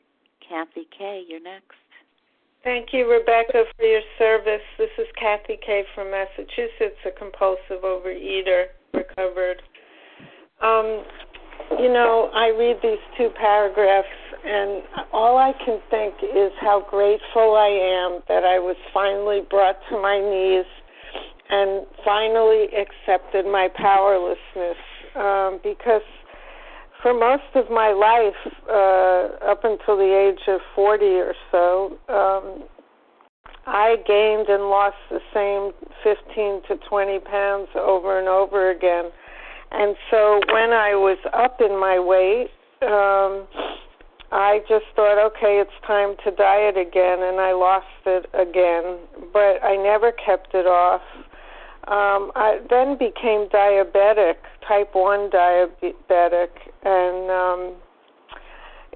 Kathy 0.49 0.89
K., 0.97 1.23
you're 1.29 1.43
next. 1.43 1.77
Thank 2.65 2.93
you, 2.93 3.11
Rebecca, 3.11 3.65
for 3.77 3.85
your 3.85 4.03
service. 4.19 4.61
This 4.79 4.91
is 4.99 5.07
Kathy 5.19 5.59
K. 5.65 5.85
from 5.95 6.11
Massachusetts, 6.11 6.99
a 7.07 7.11
compulsive 7.19 7.85
overeater, 7.85 8.65
recovered. 8.93 9.63
Um, 10.63 11.05
you 11.79 11.93
know, 11.93 12.31
I 12.35 12.49
read 12.49 12.77
these 12.83 12.99
two 13.17 13.31
paragraphs, 13.39 14.09
and 14.45 14.83
all 15.13 15.37
I 15.39 15.53
can 15.65 15.81
think 15.91 16.15
is 16.23 16.53
how 16.61 16.85
grateful 16.89 17.57
I 17.57 17.69
am 17.69 18.23
that 18.29 18.45
I 18.45 18.59
was 18.59 18.77
finally 18.93 19.41
brought 19.49 19.77
to 19.91 20.01
my 20.01 20.19
knees 20.19 20.67
and 21.51 21.87
finally 22.05 22.69
accepted 22.75 23.45
my 23.47 23.69
powerlessness. 23.75 24.79
Um, 25.17 25.61
because 25.63 26.07
for 27.03 27.13
most 27.13 27.51
of 27.55 27.71
my 27.71 27.91
life, 27.91 28.55
uh, 28.69 29.51
up 29.51 29.65
until 29.65 29.97
the 29.97 30.31
age 30.31 30.47
of 30.49 30.61
40 30.75 31.05
or 31.07 31.35
so, 31.51 31.99
um, 32.09 32.65
I 33.67 33.97
gained 34.07 34.49
and 34.49 34.71
lost 34.71 34.97
the 35.11 35.21
same 35.35 35.73
15 36.03 36.63
to 36.69 36.89
20 36.89 37.19
pounds 37.21 37.69
over 37.75 38.19
and 38.19 38.29
over 38.29 38.71
again 38.71 39.11
and 39.71 39.97
so 40.11 40.41
when 40.53 40.73
I 40.73 40.95
was 40.95 41.19
up 41.33 41.61
in 41.61 41.79
my 41.79 41.99
weight, 41.99 42.51
um, 42.83 43.47
I 44.33 44.61
just 44.69 44.85
thought, 44.95 45.19
okay, 45.27 45.59
it's 45.61 45.87
time 45.87 46.15
to 46.25 46.31
diet 46.31 46.77
again, 46.77 47.19
and 47.23 47.41
I 47.41 47.53
lost 47.53 47.87
it 48.07 48.27
again, 48.33 48.99
but 49.33 49.63
I 49.63 49.77
never 49.77 50.13
kept 50.13 50.55
it 50.55 50.67
off. 50.67 51.03
Um, 51.89 52.31
I 52.37 52.61
then 52.71 52.97
became 52.97 53.49
diabetic, 53.49 54.37
type 54.67 54.91
1 54.93 55.31
diabetic, 55.31 56.51
and 56.85 57.31
um, 57.31 57.75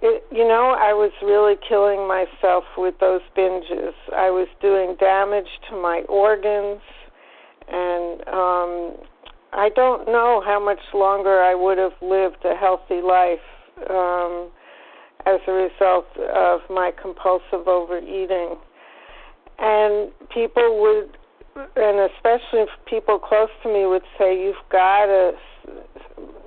it, 0.02 0.22
you 0.30 0.46
know, 0.46 0.76
I 0.78 0.92
was 0.92 1.10
really 1.20 1.56
killing 1.68 2.06
myself 2.06 2.62
with 2.78 2.94
those 3.00 3.22
binges. 3.36 3.94
I 4.14 4.30
was 4.30 4.46
doing 4.60 4.94
damage 5.00 5.48
to 5.70 5.76
my 5.76 6.02
organs, 6.08 6.80
and 7.66 8.20
um, 8.28 8.96
I 9.52 9.70
don't 9.74 10.06
know 10.06 10.42
how 10.44 10.62
much 10.64 10.80
longer 10.92 11.42
I 11.42 11.56
would 11.56 11.78
have 11.78 11.98
lived 12.00 12.44
a 12.44 12.54
healthy 12.54 13.00
life 13.02 13.42
um, 13.90 14.50
as 15.26 15.40
a 15.46 15.52
result 15.52 16.06
of 16.34 16.60
my 16.70 16.92
compulsive 17.00 17.66
overeating. 17.66 18.56
And 19.58 20.10
people 20.32 20.80
would, 20.82 21.16
and 21.76 22.10
especially 22.12 22.66
people 22.86 23.18
close 23.18 23.50
to 23.62 23.72
me, 23.72 23.86
would 23.86 24.02
say, 24.18 24.38
You've 24.38 24.56
got 24.70 25.06
to 25.06 25.32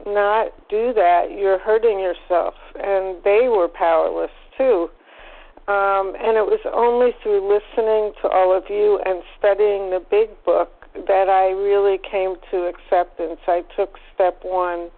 not 0.06 0.52
do 0.70 0.94
that. 0.94 1.32
You're 1.32 1.60
hurting 1.60 2.00
yourself. 2.00 2.54
And 2.76 3.24
they 3.24 3.48
were 3.50 3.68
powerless 3.68 4.32
too. 4.58 4.90
Um, 5.68 6.16
and 6.16 6.40
it 6.40 6.48
was 6.48 6.64
only 6.72 7.12
through 7.22 7.44
listening 7.44 8.14
to 8.22 8.30
all 8.30 8.56
of 8.56 8.64
you 8.70 9.02
and 9.06 9.22
studying 9.38 9.92
the 9.92 10.00
big 10.00 10.30
book 10.46 10.72
that 11.06 11.28
I 11.28 11.52
really 11.52 12.00
came 12.10 12.36
to 12.52 12.72
acceptance. 12.72 13.40
I 13.48 13.64
took 13.76 14.00
step 14.16 14.40
one, 14.44 14.90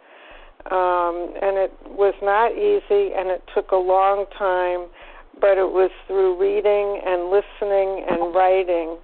um, 0.71 1.33
and 1.41 1.57
it 1.57 1.73
was 1.87 2.13
not 2.21 2.51
easy, 2.51 3.13
and 3.15 3.29
it 3.29 3.43
took 3.55 3.71
a 3.71 3.77
long 3.77 4.25
time, 4.37 4.89
but 5.39 5.57
it 5.57 5.71
was 5.71 5.91
through 6.07 6.39
reading 6.39 7.01
and 7.05 7.31
listening 7.31 8.05
and 8.09 8.35
writing 8.35 8.97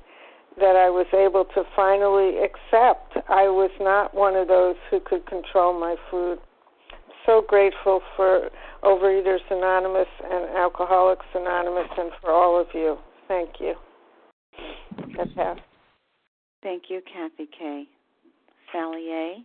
that 0.57 0.75
I 0.75 0.89
was 0.89 1.07
able 1.13 1.45
to 1.55 1.63
finally 1.75 2.39
accept 2.39 3.17
I 3.29 3.47
was 3.47 3.71
not 3.79 4.13
one 4.13 4.35
of 4.35 4.47
those 4.47 4.75
who 4.89 4.99
could 4.99 5.25
control 5.25 5.77
my 5.77 5.95
food. 6.09 6.39
So 7.25 7.43
grateful 7.45 8.01
for 8.15 8.49
Overeaters 8.83 9.43
Anonymous 9.49 10.07
and 10.23 10.45
Alcoholics 10.55 11.25
Anonymous 11.33 11.89
and 11.97 12.11
for 12.21 12.31
all 12.31 12.59
of 12.59 12.67
you. 12.73 12.97
Thank 13.27 13.59
you. 13.59 13.73
That's 15.17 15.31
half. 15.35 15.57
Thank 16.61 16.83
you, 16.89 17.01
Kathy 17.11 17.49
K. 17.57 17.85
Sally 18.71 19.09
A. 19.11 19.37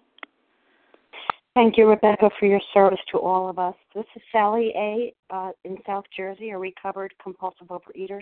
Thank 1.55 1.76
you, 1.76 1.88
Rebecca, 1.88 2.30
for 2.38 2.46
your 2.46 2.61
service 2.72 3.01
to 3.11 3.18
all 3.18 3.48
of 3.48 3.59
us. 3.59 3.74
This 3.94 4.05
is 4.14 4.22
Sally 4.30 4.72
A. 4.76 5.12
Uh, 5.30 5.51
in 5.64 5.78
South 5.84 6.05
Jersey, 6.16 6.51
a 6.51 6.59
recovered 6.59 7.12
compulsive 7.20 7.68
overeater. 7.68 8.20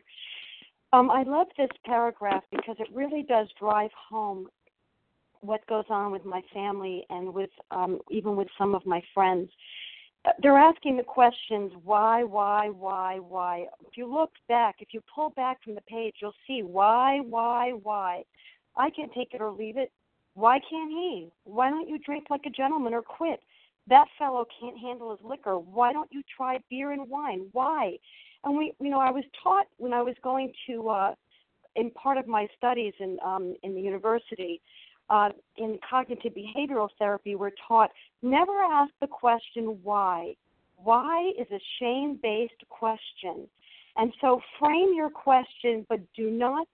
Um, 0.94 1.10
I 1.10 1.24
love 1.24 1.48
this 1.58 1.68
paragraph 1.84 2.42
because 2.50 2.76
it 2.78 2.88
really 2.92 3.22
does 3.22 3.48
drive 3.58 3.90
home 4.08 4.48
what 5.40 5.64
goes 5.66 5.84
on 5.90 6.10
with 6.10 6.24
my 6.24 6.42
family 6.54 7.04
and 7.10 7.32
with 7.32 7.50
um, 7.70 7.98
even 8.10 8.34
with 8.34 8.48
some 8.56 8.74
of 8.74 8.86
my 8.86 9.02
friends. 9.12 9.50
Uh, 10.24 10.30
they're 10.42 10.58
asking 10.58 10.96
the 10.96 11.02
questions 11.02 11.70
why, 11.84 12.24
why, 12.24 12.70
why, 12.70 13.18
why. 13.18 13.66
If 13.86 13.96
you 13.96 14.12
look 14.12 14.30
back, 14.48 14.76
if 14.80 14.88
you 14.92 15.02
pull 15.14 15.30
back 15.30 15.62
from 15.62 15.74
the 15.74 15.82
page, 15.82 16.16
you'll 16.22 16.32
see 16.46 16.62
why, 16.62 17.20
why, 17.20 17.72
why. 17.82 18.24
I 18.74 18.88
can 18.90 19.10
take 19.10 19.34
it 19.34 19.42
or 19.42 19.50
leave 19.50 19.76
it. 19.76 19.92
Why 20.38 20.60
can't 20.70 20.92
he? 20.92 21.32
Why 21.42 21.68
don't 21.68 21.88
you 21.88 21.98
drink 21.98 22.26
like 22.30 22.42
a 22.46 22.50
gentleman 22.50 22.94
or 22.94 23.02
quit? 23.02 23.40
That 23.88 24.06
fellow 24.16 24.46
can't 24.60 24.78
handle 24.78 25.10
his 25.10 25.18
liquor. 25.24 25.58
Why 25.58 25.92
don't 25.92 26.08
you 26.12 26.22
try 26.36 26.60
beer 26.70 26.92
and 26.92 27.10
wine? 27.10 27.48
Why? 27.50 27.98
And 28.44 28.56
we, 28.56 28.72
you 28.80 28.88
know, 28.88 29.00
I 29.00 29.10
was 29.10 29.24
taught 29.42 29.66
when 29.78 29.92
I 29.92 30.00
was 30.00 30.14
going 30.22 30.52
to, 30.68 30.90
uh, 30.90 31.14
in 31.74 31.90
part 31.90 32.18
of 32.18 32.28
my 32.28 32.46
studies 32.56 32.92
in 33.00 33.18
um, 33.24 33.56
in 33.64 33.74
the 33.74 33.80
university, 33.80 34.60
uh, 35.10 35.30
in 35.56 35.76
cognitive 35.90 36.34
behavioral 36.34 36.88
therapy, 37.00 37.34
we're 37.34 37.50
taught 37.66 37.90
never 38.22 38.60
ask 38.60 38.92
the 39.00 39.08
question 39.08 39.80
why. 39.82 40.36
Why 40.76 41.32
is 41.36 41.48
a 41.50 41.60
shame 41.80 42.16
based 42.22 42.62
question. 42.68 43.48
And 43.96 44.12
so 44.20 44.40
frame 44.60 44.94
your 44.94 45.10
question, 45.10 45.84
but 45.88 45.98
do 46.16 46.30
not 46.30 46.68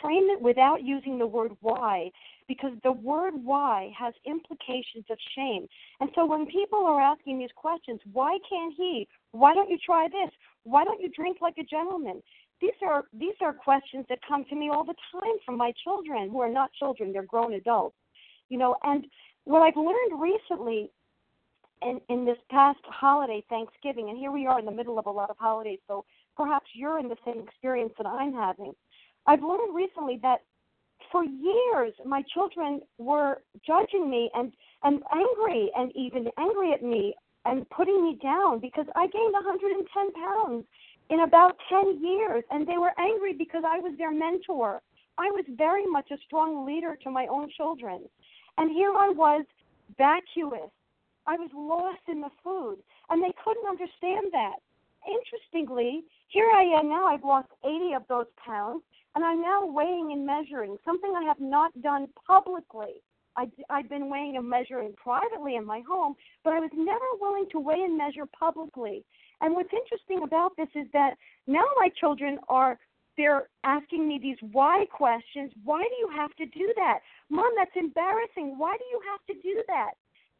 frame 0.00 0.28
it 0.30 0.40
without 0.40 0.84
using 0.84 1.18
the 1.18 1.26
word 1.26 1.50
why 1.60 2.12
because 2.52 2.72
the 2.82 2.92
word 2.92 3.32
why 3.42 3.90
has 3.98 4.12
implications 4.26 5.06
of 5.08 5.16
shame. 5.34 5.66
And 6.00 6.10
so 6.14 6.26
when 6.26 6.44
people 6.44 6.84
are 6.84 7.00
asking 7.00 7.38
these 7.38 7.56
questions, 7.56 7.98
why 8.12 8.36
can't 8.46 8.74
he? 8.76 9.08
Why 9.30 9.54
don't 9.54 9.70
you 9.70 9.78
try 9.78 10.06
this? 10.08 10.30
Why 10.64 10.84
don't 10.84 11.00
you 11.00 11.08
drink 11.16 11.38
like 11.40 11.56
a 11.56 11.64
gentleman? 11.64 12.22
These 12.60 12.78
are 12.86 13.04
these 13.18 13.38
are 13.40 13.54
questions 13.54 14.04
that 14.10 14.18
come 14.28 14.44
to 14.50 14.54
me 14.54 14.68
all 14.68 14.84
the 14.84 14.94
time 15.12 15.38
from 15.46 15.56
my 15.56 15.72
children 15.82 16.28
who 16.28 16.40
are 16.40 16.52
not 16.52 16.70
children, 16.74 17.10
they're 17.10 17.22
grown 17.22 17.54
adults. 17.54 17.96
You 18.50 18.58
know, 18.58 18.76
and 18.82 19.06
what 19.44 19.62
I've 19.62 19.76
learned 19.76 20.20
recently 20.20 20.90
in, 21.80 22.02
in 22.10 22.26
this 22.26 22.36
past 22.50 22.80
holiday, 22.84 23.42
Thanksgiving, 23.48 24.10
and 24.10 24.18
here 24.18 24.30
we 24.30 24.46
are 24.46 24.58
in 24.58 24.66
the 24.66 24.70
middle 24.70 24.98
of 24.98 25.06
a 25.06 25.10
lot 25.10 25.30
of 25.30 25.38
holidays, 25.38 25.78
so 25.88 26.04
perhaps 26.36 26.66
you're 26.74 26.98
in 26.98 27.08
the 27.08 27.16
same 27.24 27.40
experience 27.40 27.94
that 27.96 28.06
I'm 28.06 28.34
having. 28.34 28.74
I've 29.26 29.42
learned 29.42 29.74
recently 29.74 30.18
that 30.22 30.42
for 31.12 31.24
years 31.24 31.92
my 32.04 32.22
children 32.34 32.80
were 32.98 33.42
judging 33.64 34.10
me 34.10 34.30
and 34.34 34.52
and 34.82 35.02
angry 35.12 35.70
and 35.76 35.92
even 35.94 36.26
angry 36.38 36.72
at 36.72 36.82
me 36.82 37.14
and 37.44 37.68
putting 37.70 38.02
me 38.02 38.18
down 38.22 38.58
because 38.58 38.86
I 38.96 39.06
gained 39.06 39.34
110 39.34 40.12
pounds 40.12 40.64
in 41.10 41.20
about 41.20 41.56
10 41.68 42.02
years 42.02 42.42
and 42.50 42.66
they 42.66 42.78
were 42.78 42.98
angry 42.98 43.34
because 43.34 43.62
I 43.66 43.78
was 43.78 43.92
their 43.98 44.12
mentor. 44.12 44.80
I 45.18 45.26
was 45.30 45.44
very 45.56 45.86
much 45.86 46.10
a 46.10 46.16
strong 46.26 46.64
leader 46.66 46.96
to 47.02 47.10
my 47.10 47.26
own 47.26 47.50
children. 47.56 48.08
And 48.56 48.70
here 48.70 48.92
I 48.96 49.10
was 49.10 49.44
vacuous. 49.98 50.70
I 51.26 51.36
was 51.36 51.50
lost 51.54 52.02
in 52.08 52.20
the 52.20 52.30
food 52.42 52.78
and 53.10 53.22
they 53.22 53.32
couldn't 53.44 53.68
understand 53.68 54.32
that. 54.32 54.56
Interestingly, 55.06 56.04
here 56.28 56.50
I 56.50 56.62
am 56.78 56.88
now. 56.88 57.06
I've 57.06 57.24
lost 57.24 57.48
80 57.64 57.94
of 57.94 58.02
those 58.08 58.26
pounds 58.44 58.82
and 59.14 59.24
I'm 59.24 59.42
now 59.42 59.66
weighing 59.66 60.10
and 60.12 60.26
measuring, 60.26 60.76
something 60.84 61.12
I 61.16 61.24
have 61.24 61.40
not 61.40 61.70
done 61.82 62.08
publicly. 62.26 63.02
I, 63.36 63.46
I've 63.70 63.88
been 63.88 64.10
weighing 64.10 64.36
and 64.36 64.48
measuring 64.48 64.92
privately 64.96 65.56
in 65.56 65.64
my 65.64 65.82
home, 65.88 66.14
but 66.44 66.52
I 66.52 66.60
was 66.60 66.70
never 66.74 67.04
willing 67.20 67.46
to 67.52 67.60
weigh 67.60 67.80
and 67.80 67.96
measure 67.96 68.26
publicly. 68.38 69.04
And 69.40 69.54
what's 69.54 69.72
interesting 69.72 70.22
about 70.22 70.52
this 70.56 70.68
is 70.74 70.86
that 70.92 71.14
now 71.46 71.64
my 71.76 71.88
children 71.98 72.38
are 72.48 72.78
they're 73.16 73.48
asking 73.64 74.08
me 74.08 74.18
these 74.22 74.38
why 74.52 74.86
questions. 74.90 75.52
Why 75.64 75.82
do 75.82 75.94
you 75.98 76.08
have 76.16 76.34
to 76.36 76.46
do 76.46 76.72
that? 76.76 77.00
Mom, 77.28 77.50
that's 77.56 77.76
embarrassing. 77.76 78.56
Why 78.56 78.74
do 78.78 78.84
you 78.90 79.00
have 79.10 79.36
to 79.36 79.42
do 79.42 79.62
that? 79.68 79.92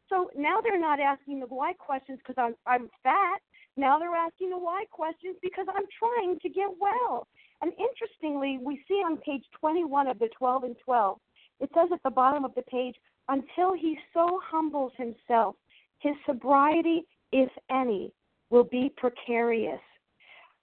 So 0.09 0.31
now 0.35 0.59
they're 0.61 0.79
not 0.79 0.99
asking 0.99 1.39
the 1.39 1.45
why 1.45 1.73
questions 1.73 2.19
because 2.25 2.35
I'm 2.37 2.55
I'm 2.65 2.89
fat. 3.03 3.39
Now 3.77 3.99
they're 3.99 4.15
asking 4.15 4.49
the 4.49 4.57
why 4.57 4.85
questions 4.91 5.35
because 5.41 5.65
I'm 5.69 5.85
trying 5.97 6.39
to 6.39 6.49
get 6.49 6.69
well. 6.79 7.27
And 7.63 7.71
interestingly, 7.79 8.59
we 8.61 8.83
see 8.89 8.95
on 8.95 9.15
page 9.15 9.45
21 9.57 10.07
of 10.07 10.19
the 10.19 10.27
12 10.37 10.63
and 10.65 10.75
12, 10.83 11.17
it 11.61 11.69
says 11.73 11.87
at 11.93 12.03
the 12.03 12.11
bottom 12.11 12.43
of 12.43 12.53
the 12.55 12.61
page, 12.63 12.95
until 13.29 13.73
he 13.73 13.97
so 14.13 14.41
humbles 14.43 14.91
himself, 14.97 15.55
his 15.99 16.11
sobriety, 16.25 17.03
if 17.31 17.49
any, 17.71 18.11
will 18.49 18.65
be 18.65 18.91
precarious. 18.97 19.79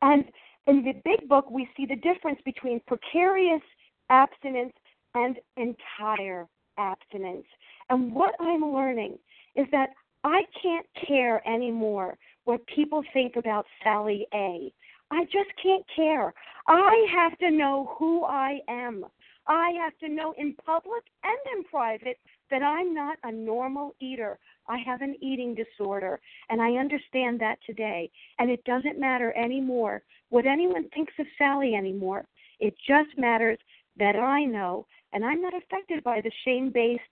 And 0.03 0.25
in 0.67 0.85
the 0.85 0.93
big 1.03 1.27
book, 1.27 1.51
we 1.51 1.71
see 1.75 1.87
the 1.87 1.97
difference 1.97 2.39
between 2.45 2.83
precarious 2.87 3.63
abstinence 4.11 4.75
and 5.15 5.39
entire 5.57 6.47
abstinence. 6.77 7.47
And 7.89 8.15
what 8.15 8.35
I'm 8.41 8.75
learning 8.75 9.19
is 9.57 9.67
that 9.73 9.89
I 10.23 10.43
can't 10.63 10.87
care 11.09 11.47
anymore 11.49 12.19
what 12.45 12.61
people 12.67 13.03
think 13.15 13.37
about 13.37 13.65
Sally 13.83 14.27
A. 14.35 14.71
I 15.11 15.25
just 15.25 15.51
can't 15.63 15.85
care. 15.95 16.33
I 16.67 17.07
have 17.13 17.37
to 17.39 17.51
know 17.51 17.97
who 17.99 18.25
I 18.25 18.61
am. 18.69 19.05
I 19.47 19.71
have 19.83 19.99
to 19.99 20.09
know 20.09 20.35
in 20.39 20.55
public 20.65 21.03
and 21.25 21.57
in 21.57 21.65
private 21.65 22.19
that 22.51 22.63
I'm 22.63 22.95
not 22.95 23.19
a 23.25 23.33
normal 23.33 23.95
eater. 24.01 24.39
I 24.69 24.79
have 24.79 25.03
an 25.03 25.17
eating 25.21 25.57
disorder, 25.57 26.21
and 26.49 26.63
I 26.63 26.73
understand 26.75 27.41
that 27.41 27.59
today. 27.67 28.11
And 28.39 28.51
it 28.51 28.63
doesn't 28.65 29.01
matter 29.01 29.37
anymore 29.37 30.03
what 30.29 30.47
anyone 30.47 30.89
thinks 30.91 31.13
of 31.19 31.27
Sally 31.39 31.75
anymore. 31.75 32.25
It 32.61 32.75
just 32.87 33.19
matters 33.19 33.59
that 33.97 34.15
I 34.15 34.45
know, 34.45 34.87
and 35.13 35.25
I'm 35.25 35.43
not 35.43 35.55
affected 35.55 36.05
by 36.05 36.21
the 36.21 36.31
shame 36.45 36.71
based 36.73 37.03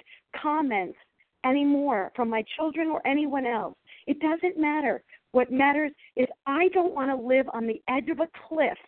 comments 0.40 0.98
anymore 1.44 2.12
from 2.14 2.30
my 2.30 2.44
children 2.56 2.88
or 2.88 3.04
anyone 3.06 3.46
else. 3.46 3.76
It 4.06 4.20
doesn't 4.20 4.60
matter. 4.60 5.02
What 5.32 5.52
matters 5.52 5.92
is 6.16 6.26
I 6.46 6.68
don't 6.68 6.94
want 6.94 7.10
to 7.10 7.26
live 7.26 7.46
on 7.52 7.66
the 7.66 7.82
edge 7.88 8.08
of 8.08 8.20
a 8.20 8.28
cliff 8.48 8.78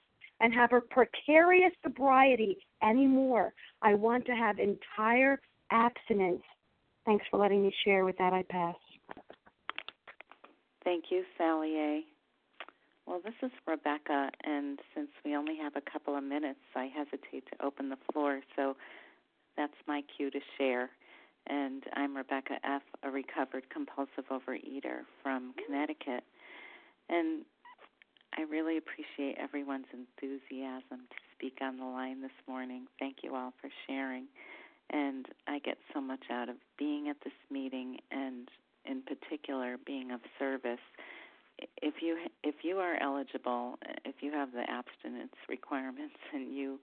and 0.41 0.55
have 0.55 0.73
a 0.73 0.81
precarious 0.81 1.73
sobriety 1.83 2.57
anymore. 2.83 3.53
I 3.83 3.95
want 3.95 4.25
to 4.27 4.33
have 4.33 4.59
entire 4.59 5.41
abstinence. 5.71 6.43
Thanks 7.05 7.25
for 7.31 7.39
letting 7.39 7.63
me 7.63 7.73
share. 7.85 8.05
With 8.05 8.17
that, 8.19 8.33
I 8.33 8.43
pass. 8.49 8.77
Thank 10.83 11.05
you, 11.11 11.25
Sally 11.37 11.77
A. 11.77 12.01
Well, 13.07 13.21
this 13.25 13.35
is 13.43 13.51
Rebecca, 13.67 14.31
and 14.45 14.79
since 14.95 15.09
we 15.25 15.37
only 15.37 15.57
have 15.57 15.75
a 15.77 15.91
couple 15.91 16.17
of 16.17 16.23
minutes, 16.23 16.61
I 16.77 16.87
hesitate 16.87 17.45
to 17.51 17.65
open 17.65 17.89
the 17.89 17.99
floor, 18.13 18.41
so 18.57 18.77
that's 19.57 19.75
my 19.87 20.03
cue 20.17 20.31
to 20.31 20.39
share. 20.57 20.91
And 21.47 21.83
I'm 21.95 22.17
Rebecca 22.17 22.55
F., 22.65 22.83
a 23.03 23.11
recovered 23.11 23.65
compulsive 23.71 24.29
overeater 24.31 25.03
from 25.23 25.51
mm-hmm. 25.51 25.65
Connecticut. 25.67 26.25
And 27.09 27.45
I 28.37 28.43
really 28.43 28.77
appreciate 28.77 29.37
everyone's 29.39 29.87
enthusiasm 29.93 31.07
to 31.11 31.17
speak 31.35 31.59
on 31.61 31.79
the 31.79 31.85
line 31.85 32.23
this 32.23 32.31
morning. 32.47 32.87
Thank 32.99 33.19
you 33.23 33.35
all 33.35 33.53
for 33.61 33.69
sharing. 33.87 34.27
And 34.91 35.27
I 35.49 35.59
get 35.59 35.79
so 35.95 36.01
much 36.01 36.25
out 36.31 36.49
of 36.49 36.57
being 36.79 37.09
at 37.09 37.17
this 37.25 37.35
meeting 37.51 37.99
and 38.11 38.49
in 38.85 39.03
particular 39.03 39.77
being 39.85 40.11
of 40.11 40.21
service. 40.39 40.81
If 41.83 41.95
you 42.01 42.17
if 42.43 42.57
you 42.63 42.79
are 42.79 42.97
eligible, 43.03 43.79
if 44.05 44.17
you 44.21 44.33
have 44.33 44.53
the 44.53 44.65
abstinence 44.69 45.35
requirements 45.49 46.17
and 46.33 46.55
you 46.55 46.79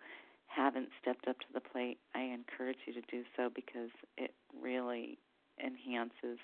haven't 0.48 0.90
stepped 1.02 1.28
up 1.28 1.40
to 1.40 1.46
the 1.54 1.60
plate, 1.60 2.00
I 2.16 2.22
encourage 2.22 2.78
you 2.86 2.94
to 2.94 3.02
do 3.12 3.24
so 3.36 3.50
because 3.54 3.92
it 4.18 4.34
really 4.62 5.18
enhances 5.64 6.40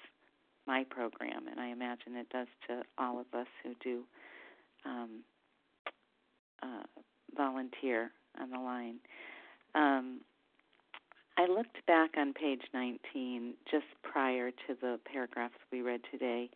my 0.66 0.86
program, 0.90 1.48
and 1.50 1.60
I 1.60 1.68
imagine 1.68 2.16
it 2.16 2.30
does 2.30 2.48
to 2.68 2.84
all 2.98 3.20
of 3.20 3.26
us 3.34 3.48
who 3.64 3.74
do 3.84 4.04
um, 4.86 5.24
uh, 6.62 6.84
volunteer 7.36 8.12
on 8.40 8.50
the 8.50 8.60
line. 8.60 9.00
Um, 9.76 10.22
I 11.38 11.48
looked 11.48 11.86
back 11.88 12.12
on 12.18 12.34
page 12.34 12.62
19 12.74 13.56
just 13.70 13.86
prior 14.04 14.52
to 14.52 14.76
the 14.80 15.00
paragraphs 15.12 15.56
we 15.72 15.82
read 15.82 16.02
today, 16.12 16.50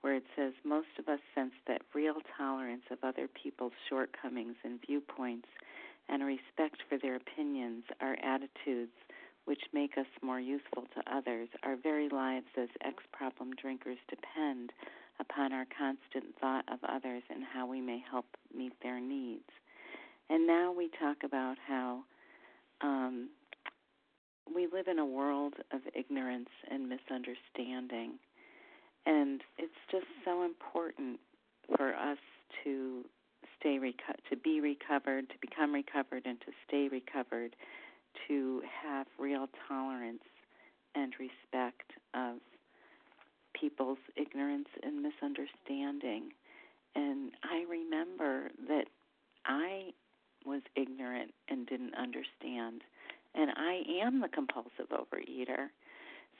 where 0.00 0.14
it 0.14 0.24
says 0.34 0.52
most 0.64 0.88
of 0.98 1.08
us 1.08 1.20
sense 1.34 1.52
that 1.68 1.82
real 1.94 2.16
tolerance 2.36 2.82
of 2.90 2.98
other 3.02 3.28
people's 3.28 3.72
shortcomings 3.88 4.56
and 4.64 4.80
viewpoints 4.84 5.48
and 6.12 6.22
respect 6.24 6.76
for 6.88 6.98
their 6.98 7.16
opinions 7.16 7.84
are 8.00 8.16
attitudes 8.22 8.92
which 9.46 9.62
make 9.72 9.96
us 9.98 10.06
more 10.22 10.38
useful 10.38 10.84
to 10.94 11.16
others. 11.16 11.48
Our 11.64 11.76
very 11.76 12.08
lives 12.08 12.46
as 12.56 12.68
ex 12.84 13.02
problem 13.12 13.52
drinkers 13.60 13.98
depend 14.08 14.70
upon 15.18 15.52
our 15.52 15.64
constant 15.76 16.36
thought 16.38 16.64
of 16.70 16.78
others 16.86 17.22
and 17.30 17.42
how 17.42 17.66
we 17.66 17.80
may 17.80 18.02
help 18.08 18.26
meet 18.54 18.74
their 18.82 19.00
needs. 19.00 19.48
And 20.28 20.46
now 20.46 20.72
we 20.72 20.90
talk 21.00 21.16
about 21.24 21.56
how 21.66 22.04
um, 22.82 23.30
we 24.54 24.68
live 24.72 24.88
in 24.88 24.98
a 24.98 25.06
world 25.06 25.54
of 25.72 25.80
ignorance 25.94 26.50
and 26.70 26.88
misunderstanding. 26.88 28.18
And 29.06 29.40
it's 29.58 29.72
just 29.90 30.06
so 30.24 30.44
important 30.44 31.18
for 31.76 31.94
us 31.94 32.18
to 32.64 33.04
stay 33.62 33.78
reco- 33.78 34.18
to 34.28 34.36
be 34.36 34.60
recovered, 34.60 35.28
to 35.30 35.36
become 35.40 35.72
recovered, 35.72 36.22
and 36.26 36.40
to 36.40 36.52
stay 36.66 36.88
recovered, 36.90 37.54
to 38.28 38.62
have 38.82 39.06
real 39.18 39.46
tolerance 39.68 40.22
and 40.94 41.14
respect 41.18 41.92
of 42.14 42.36
people's 43.58 43.98
ignorance 44.16 44.68
and 44.82 45.02
misunderstanding. 45.02 46.30
And 46.94 47.30
I 47.44 47.64
remember 47.70 48.50
that 48.68 48.86
I 49.46 49.92
was 50.44 50.62
ignorant 50.76 51.32
and 51.48 51.66
didn't 51.66 51.94
understand. 51.94 52.82
And 53.34 53.50
I 53.56 53.82
am 54.02 54.20
the 54.20 54.28
compulsive 54.28 54.90
overeater. 54.90 55.68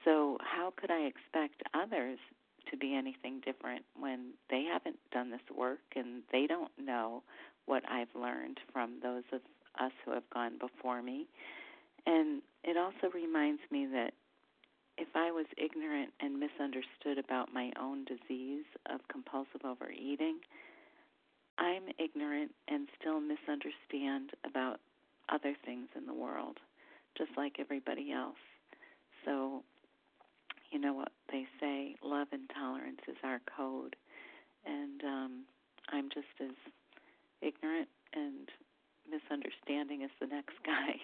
So, 0.04 0.36
how 0.40 0.72
could 0.76 0.90
I 0.90 1.06
expect 1.06 1.62
others 1.74 2.18
to 2.70 2.76
be 2.76 2.94
anything 2.94 3.40
different 3.44 3.84
when 3.98 4.32
they 4.50 4.64
haven't 4.70 4.98
done 5.12 5.30
this 5.30 5.40
work 5.56 5.80
and 5.96 6.22
they 6.32 6.46
don't 6.46 6.72
know 6.78 7.22
what 7.66 7.82
I've 7.88 8.14
learned 8.14 8.58
from 8.72 8.98
those 9.02 9.24
of 9.32 9.40
us 9.80 9.92
who 10.04 10.12
have 10.12 10.28
gone 10.32 10.58
before 10.58 11.02
me? 11.02 11.26
And 12.06 12.42
it 12.64 12.76
also 12.76 13.12
reminds 13.14 13.62
me 13.70 13.86
that 13.86 14.12
if 14.98 15.08
I 15.14 15.30
was 15.30 15.46
ignorant 15.56 16.10
and 16.20 16.38
misunderstood 16.38 17.18
about 17.18 17.52
my 17.52 17.72
own 17.80 18.04
disease 18.04 18.64
of 18.90 19.00
compulsive 19.08 19.64
overeating, 19.64 20.38
I'm 21.58 21.84
ignorant 21.98 22.52
and 22.68 22.88
still 23.00 23.20
misunderstand 23.20 24.30
about 24.44 24.80
other 25.28 25.54
things 25.64 25.88
in 25.96 26.06
the 26.06 26.14
world, 26.14 26.58
just 27.16 27.30
like 27.36 27.56
everybody 27.58 28.12
else. 28.12 28.36
So, 29.24 29.62
you 30.72 30.78
know 30.78 30.94
what 30.94 31.12
they 31.30 31.46
say 31.60 31.94
love 32.02 32.28
and 32.32 32.48
tolerance 32.54 33.00
is 33.06 33.16
our 33.22 33.40
code. 33.56 33.94
And 34.64 35.02
um, 35.04 35.32
I'm 35.92 36.08
just 36.08 36.32
as 36.40 36.56
ignorant 37.42 37.88
and 38.14 38.48
misunderstanding 39.10 40.02
as 40.02 40.10
the 40.20 40.26
next 40.26 40.56
guy 40.64 40.96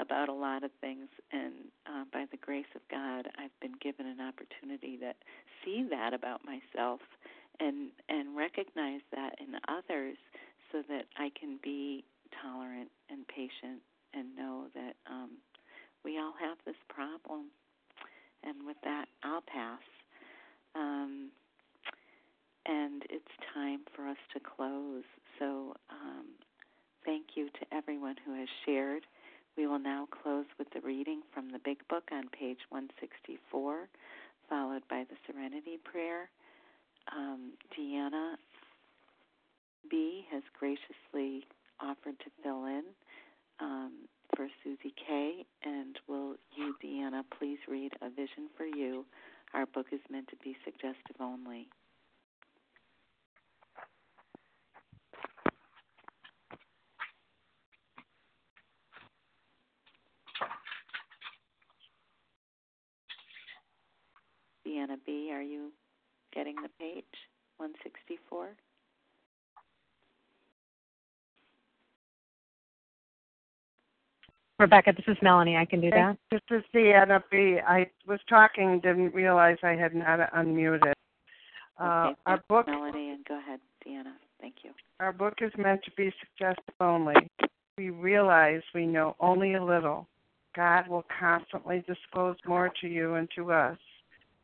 about 0.00 0.28
a 0.28 0.32
lot 0.32 0.64
of 0.64 0.70
things 0.80 1.08
and 1.30 1.70
uh, 1.86 2.04
by 2.12 2.24
the 2.30 2.38
grace 2.38 2.70
of 2.74 2.80
god 2.90 3.28
i've 3.38 3.54
been 3.60 3.76
given 3.80 4.06
an 4.06 4.18
opportunity 4.20 4.96
to 4.96 5.12
see 5.62 5.84
that 5.90 6.14
about 6.14 6.40
myself 6.44 7.00
and 7.60 7.90
and 8.08 8.34
recognize 8.34 9.04
that 9.14 9.36
in 9.38 9.52
others 9.68 10.16
so 10.72 10.80
that 10.88 11.04
i 11.18 11.30
can 11.38 11.58
be 11.62 12.02
tolerant 12.42 12.88
and 13.10 13.28
patient 13.28 13.84
and 14.14 14.34
know 14.34 14.64
that 14.74 14.96
um 15.06 15.30
we 16.04 16.18
all 16.18 16.32
have 16.40 16.56
this 16.64 16.80
problem 16.88 17.52
and 18.44 18.66
with 18.66 18.76
that 18.84 19.06
i'll 19.24 19.42
pass 19.42 19.82
um 20.74 21.30
and 22.66 23.02
it's 23.10 23.24
time 23.54 23.80
for 23.94 24.06
us 24.06 24.16
to 24.32 24.40
close 24.40 25.04
so 25.38 25.74
um 25.90 26.26
Thank 27.04 27.34
you 27.34 27.48
to 27.48 27.74
everyone 27.74 28.14
who 28.24 28.38
has 28.38 28.48
shared. 28.64 29.02
We 29.56 29.66
will 29.66 29.80
now 29.80 30.06
close 30.22 30.46
with 30.58 30.68
the 30.72 30.80
reading 30.80 31.22
from 31.34 31.50
the 31.50 31.58
Big 31.64 31.78
Book 31.88 32.04
on 32.12 32.28
page 32.28 32.58
164, 32.68 33.88
followed 34.48 34.82
by 34.88 35.04
the 35.10 35.16
Serenity 35.26 35.78
Prayer. 35.82 36.30
Um, 37.14 37.52
Deanna 37.76 38.34
B. 39.90 40.24
has 40.30 40.42
graciously 40.58 41.44
offered 41.80 42.18
to 42.20 42.30
fill 42.42 42.66
in 42.66 42.84
um, 43.60 43.92
for 44.36 44.48
Susie 44.64 44.94
K. 45.06 45.44
And 45.64 45.98
will 46.08 46.36
you, 46.56 46.74
Deanna, 46.82 47.22
please 47.38 47.58
read 47.68 47.92
A 48.00 48.10
Vision 48.10 48.48
for 48.56 48.64
You? 48.64 49.04
Our 49.54 49.66
book 49.66 49.86
is 49.92 50.00
meant 50.10 50.28
to 50.28 50.36
be 50.42 50.56
suggestive 50.64 51.16
only. 51.20 51.68
Deanna 64.66 64.96
B., 65.04 65.30
are 65.32 65.42
you 65.42 65.72
getting 66.34 66.56
the 66.56 66.70
page 66.78 67.04
164? 67.58 68.56
Rebecca, 74.62 74.92
this 74.96 75.04
is 75.08 75.16
Melanie. 75.22 75.56
I 75.56 75.64
can 75.64 75.80
do 75.80 75.90
that. 75.90 76.16
This 76.30 76.40
is 76.52 76.62
Deanna 76.72 77.20
B. 77.32 77.58
I 77.66 77.90
was 78.06 78.20
talking, 78.28 78.78
didn't 78.80 79.12
realize 79.12 79.56
I 79.64 79.72
had 79.72 79.92
not 79.92 80.32
unmuted. 80.32 80.92
Uh, 81.80 82.10
okay, 82.10 82.16
our 82.26 82.44
book, 82.48 82.68
Melanie, 82.68 83.10
and 83.10 83.24
go 83.24 83.38
ahead, 83.40 83.58
Deanna. 83.84 84.12
Thank 84.40 84.56
you. 84.62 84.70
Our 85.00 85.12
book 85.12 85.34
is 85.40 85.50
meant 85.58 85.82
to 85.84 85.90
be 85.96 86.12
suggestive 86.20 86.74
only. 86.80 87.14
We 87.76 87.90
realize 87.90 88.62
we 88.72 88.86
know 88.86 89.16
only 89.18 89.54
a 89.54 89.64
little. 89.64 90.06
God 90.54 90.86
will 90.86 91.04
constantly 91.18 91.82
disclose 91.88 92.36
more 92.46 92.70
to 92.82 92.86
you 92.86 93.14
and 93.14 93.28
to 93.34 93.50
us. 93.50 93.78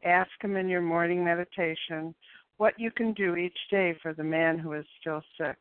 Ask 0.04 0.30
Him 0.40 0.56
in 0.56 0.68
your 0.68 0.82
morning 0.82 1.24
meditation 1.24 2.12
what 2.56 2.74
you 2.76 2.90
can 2.90 3.12
do 3.12 3.36
each 3.36 3.58
day 3.70 3.96
for 4.02 4.14
the 4.14 4.24
man 4.24 4.58
who 4.58 4.72
is 4.72 4.84
still 5.00 5.22
sick. 5.38 5.58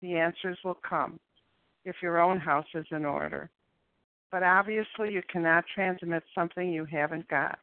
The 0.00 0.14
answers 0.14 0.56
will 0.64 0.78
come 0.88 1.20
if 1.84 1.96
your 2.00 2.22
own 2.22 2.40
house 2.40 2.64
is 2.74 2.86
in 2.90 3.04
order. 3.04 3.50
But 4.32 4.42
obviously, 4.42 5.12
you 5.12 5.22
cannot 5.30 5.64
transmit 5.72 6.24
something 6.34 6.72
you 6.72 6.84
haven't 6.84 7.28
got. 7.28 7.58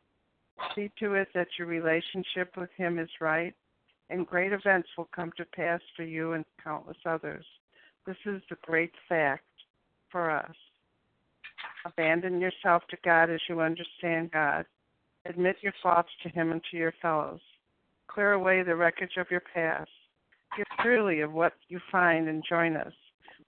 See 0.76 0.90
to 1.00 1.16
it 1.16 1.28
that 1.34 1.48
your 1.58 1.68
relationship 1.68 2.56
with 2.56 2.70
Him 2.78 3.00
is 3.00 3.10
right, 3.20 3.54
and 4.10 4.26
great 4.26 4.54
events 4.54 4.88
will 4.98 5.10
come 5.14 5.34
to 5.36 5.46
pass 5.46 5.82
for 5.98 6.04
you 6.04 6.34
and 6.34 6.46
countless 6.64 6.98
others. 7.06 7.46
This 8.06 8.18
is 8.26 8.42
the 8.50 8.58
great 8.62 8.94
fact 9.10 9.44
for 10.10 10.32
us. 10.32 10.56
Abandon 11.86 12.40
yourself 12.40 12.84
to 12.90 12.98
God 13.04 13.30
as 13.30 13.42
you 13.50 13.60
understand 13.60 14.32
God 14.32 14.66
Admit 15.26 15.58
your 15.62 15.74
thoughts 15.84 16.10
to 16.24 16.30
Him 16.30 16.52
and 16.52 16.62
to 16.72 16.78
your 16.78 16.94
fellows. 17.02 17.42
Clear 18.08 18.34
away 18.34 18.64
the 18.64 18.76
wreckage 18.76 19.18
of 19.18 19.30
your 19.30 19.44
past. 19.54 19.90
Give 20.58 20.66
freely 20.82 21.22
of 21.22 21.34
what 21.34 21.54
you 21.68 21.80
find 21.92 22.28
and 22.28 22.44
join 22.48 22.76
us. 22.76 22.94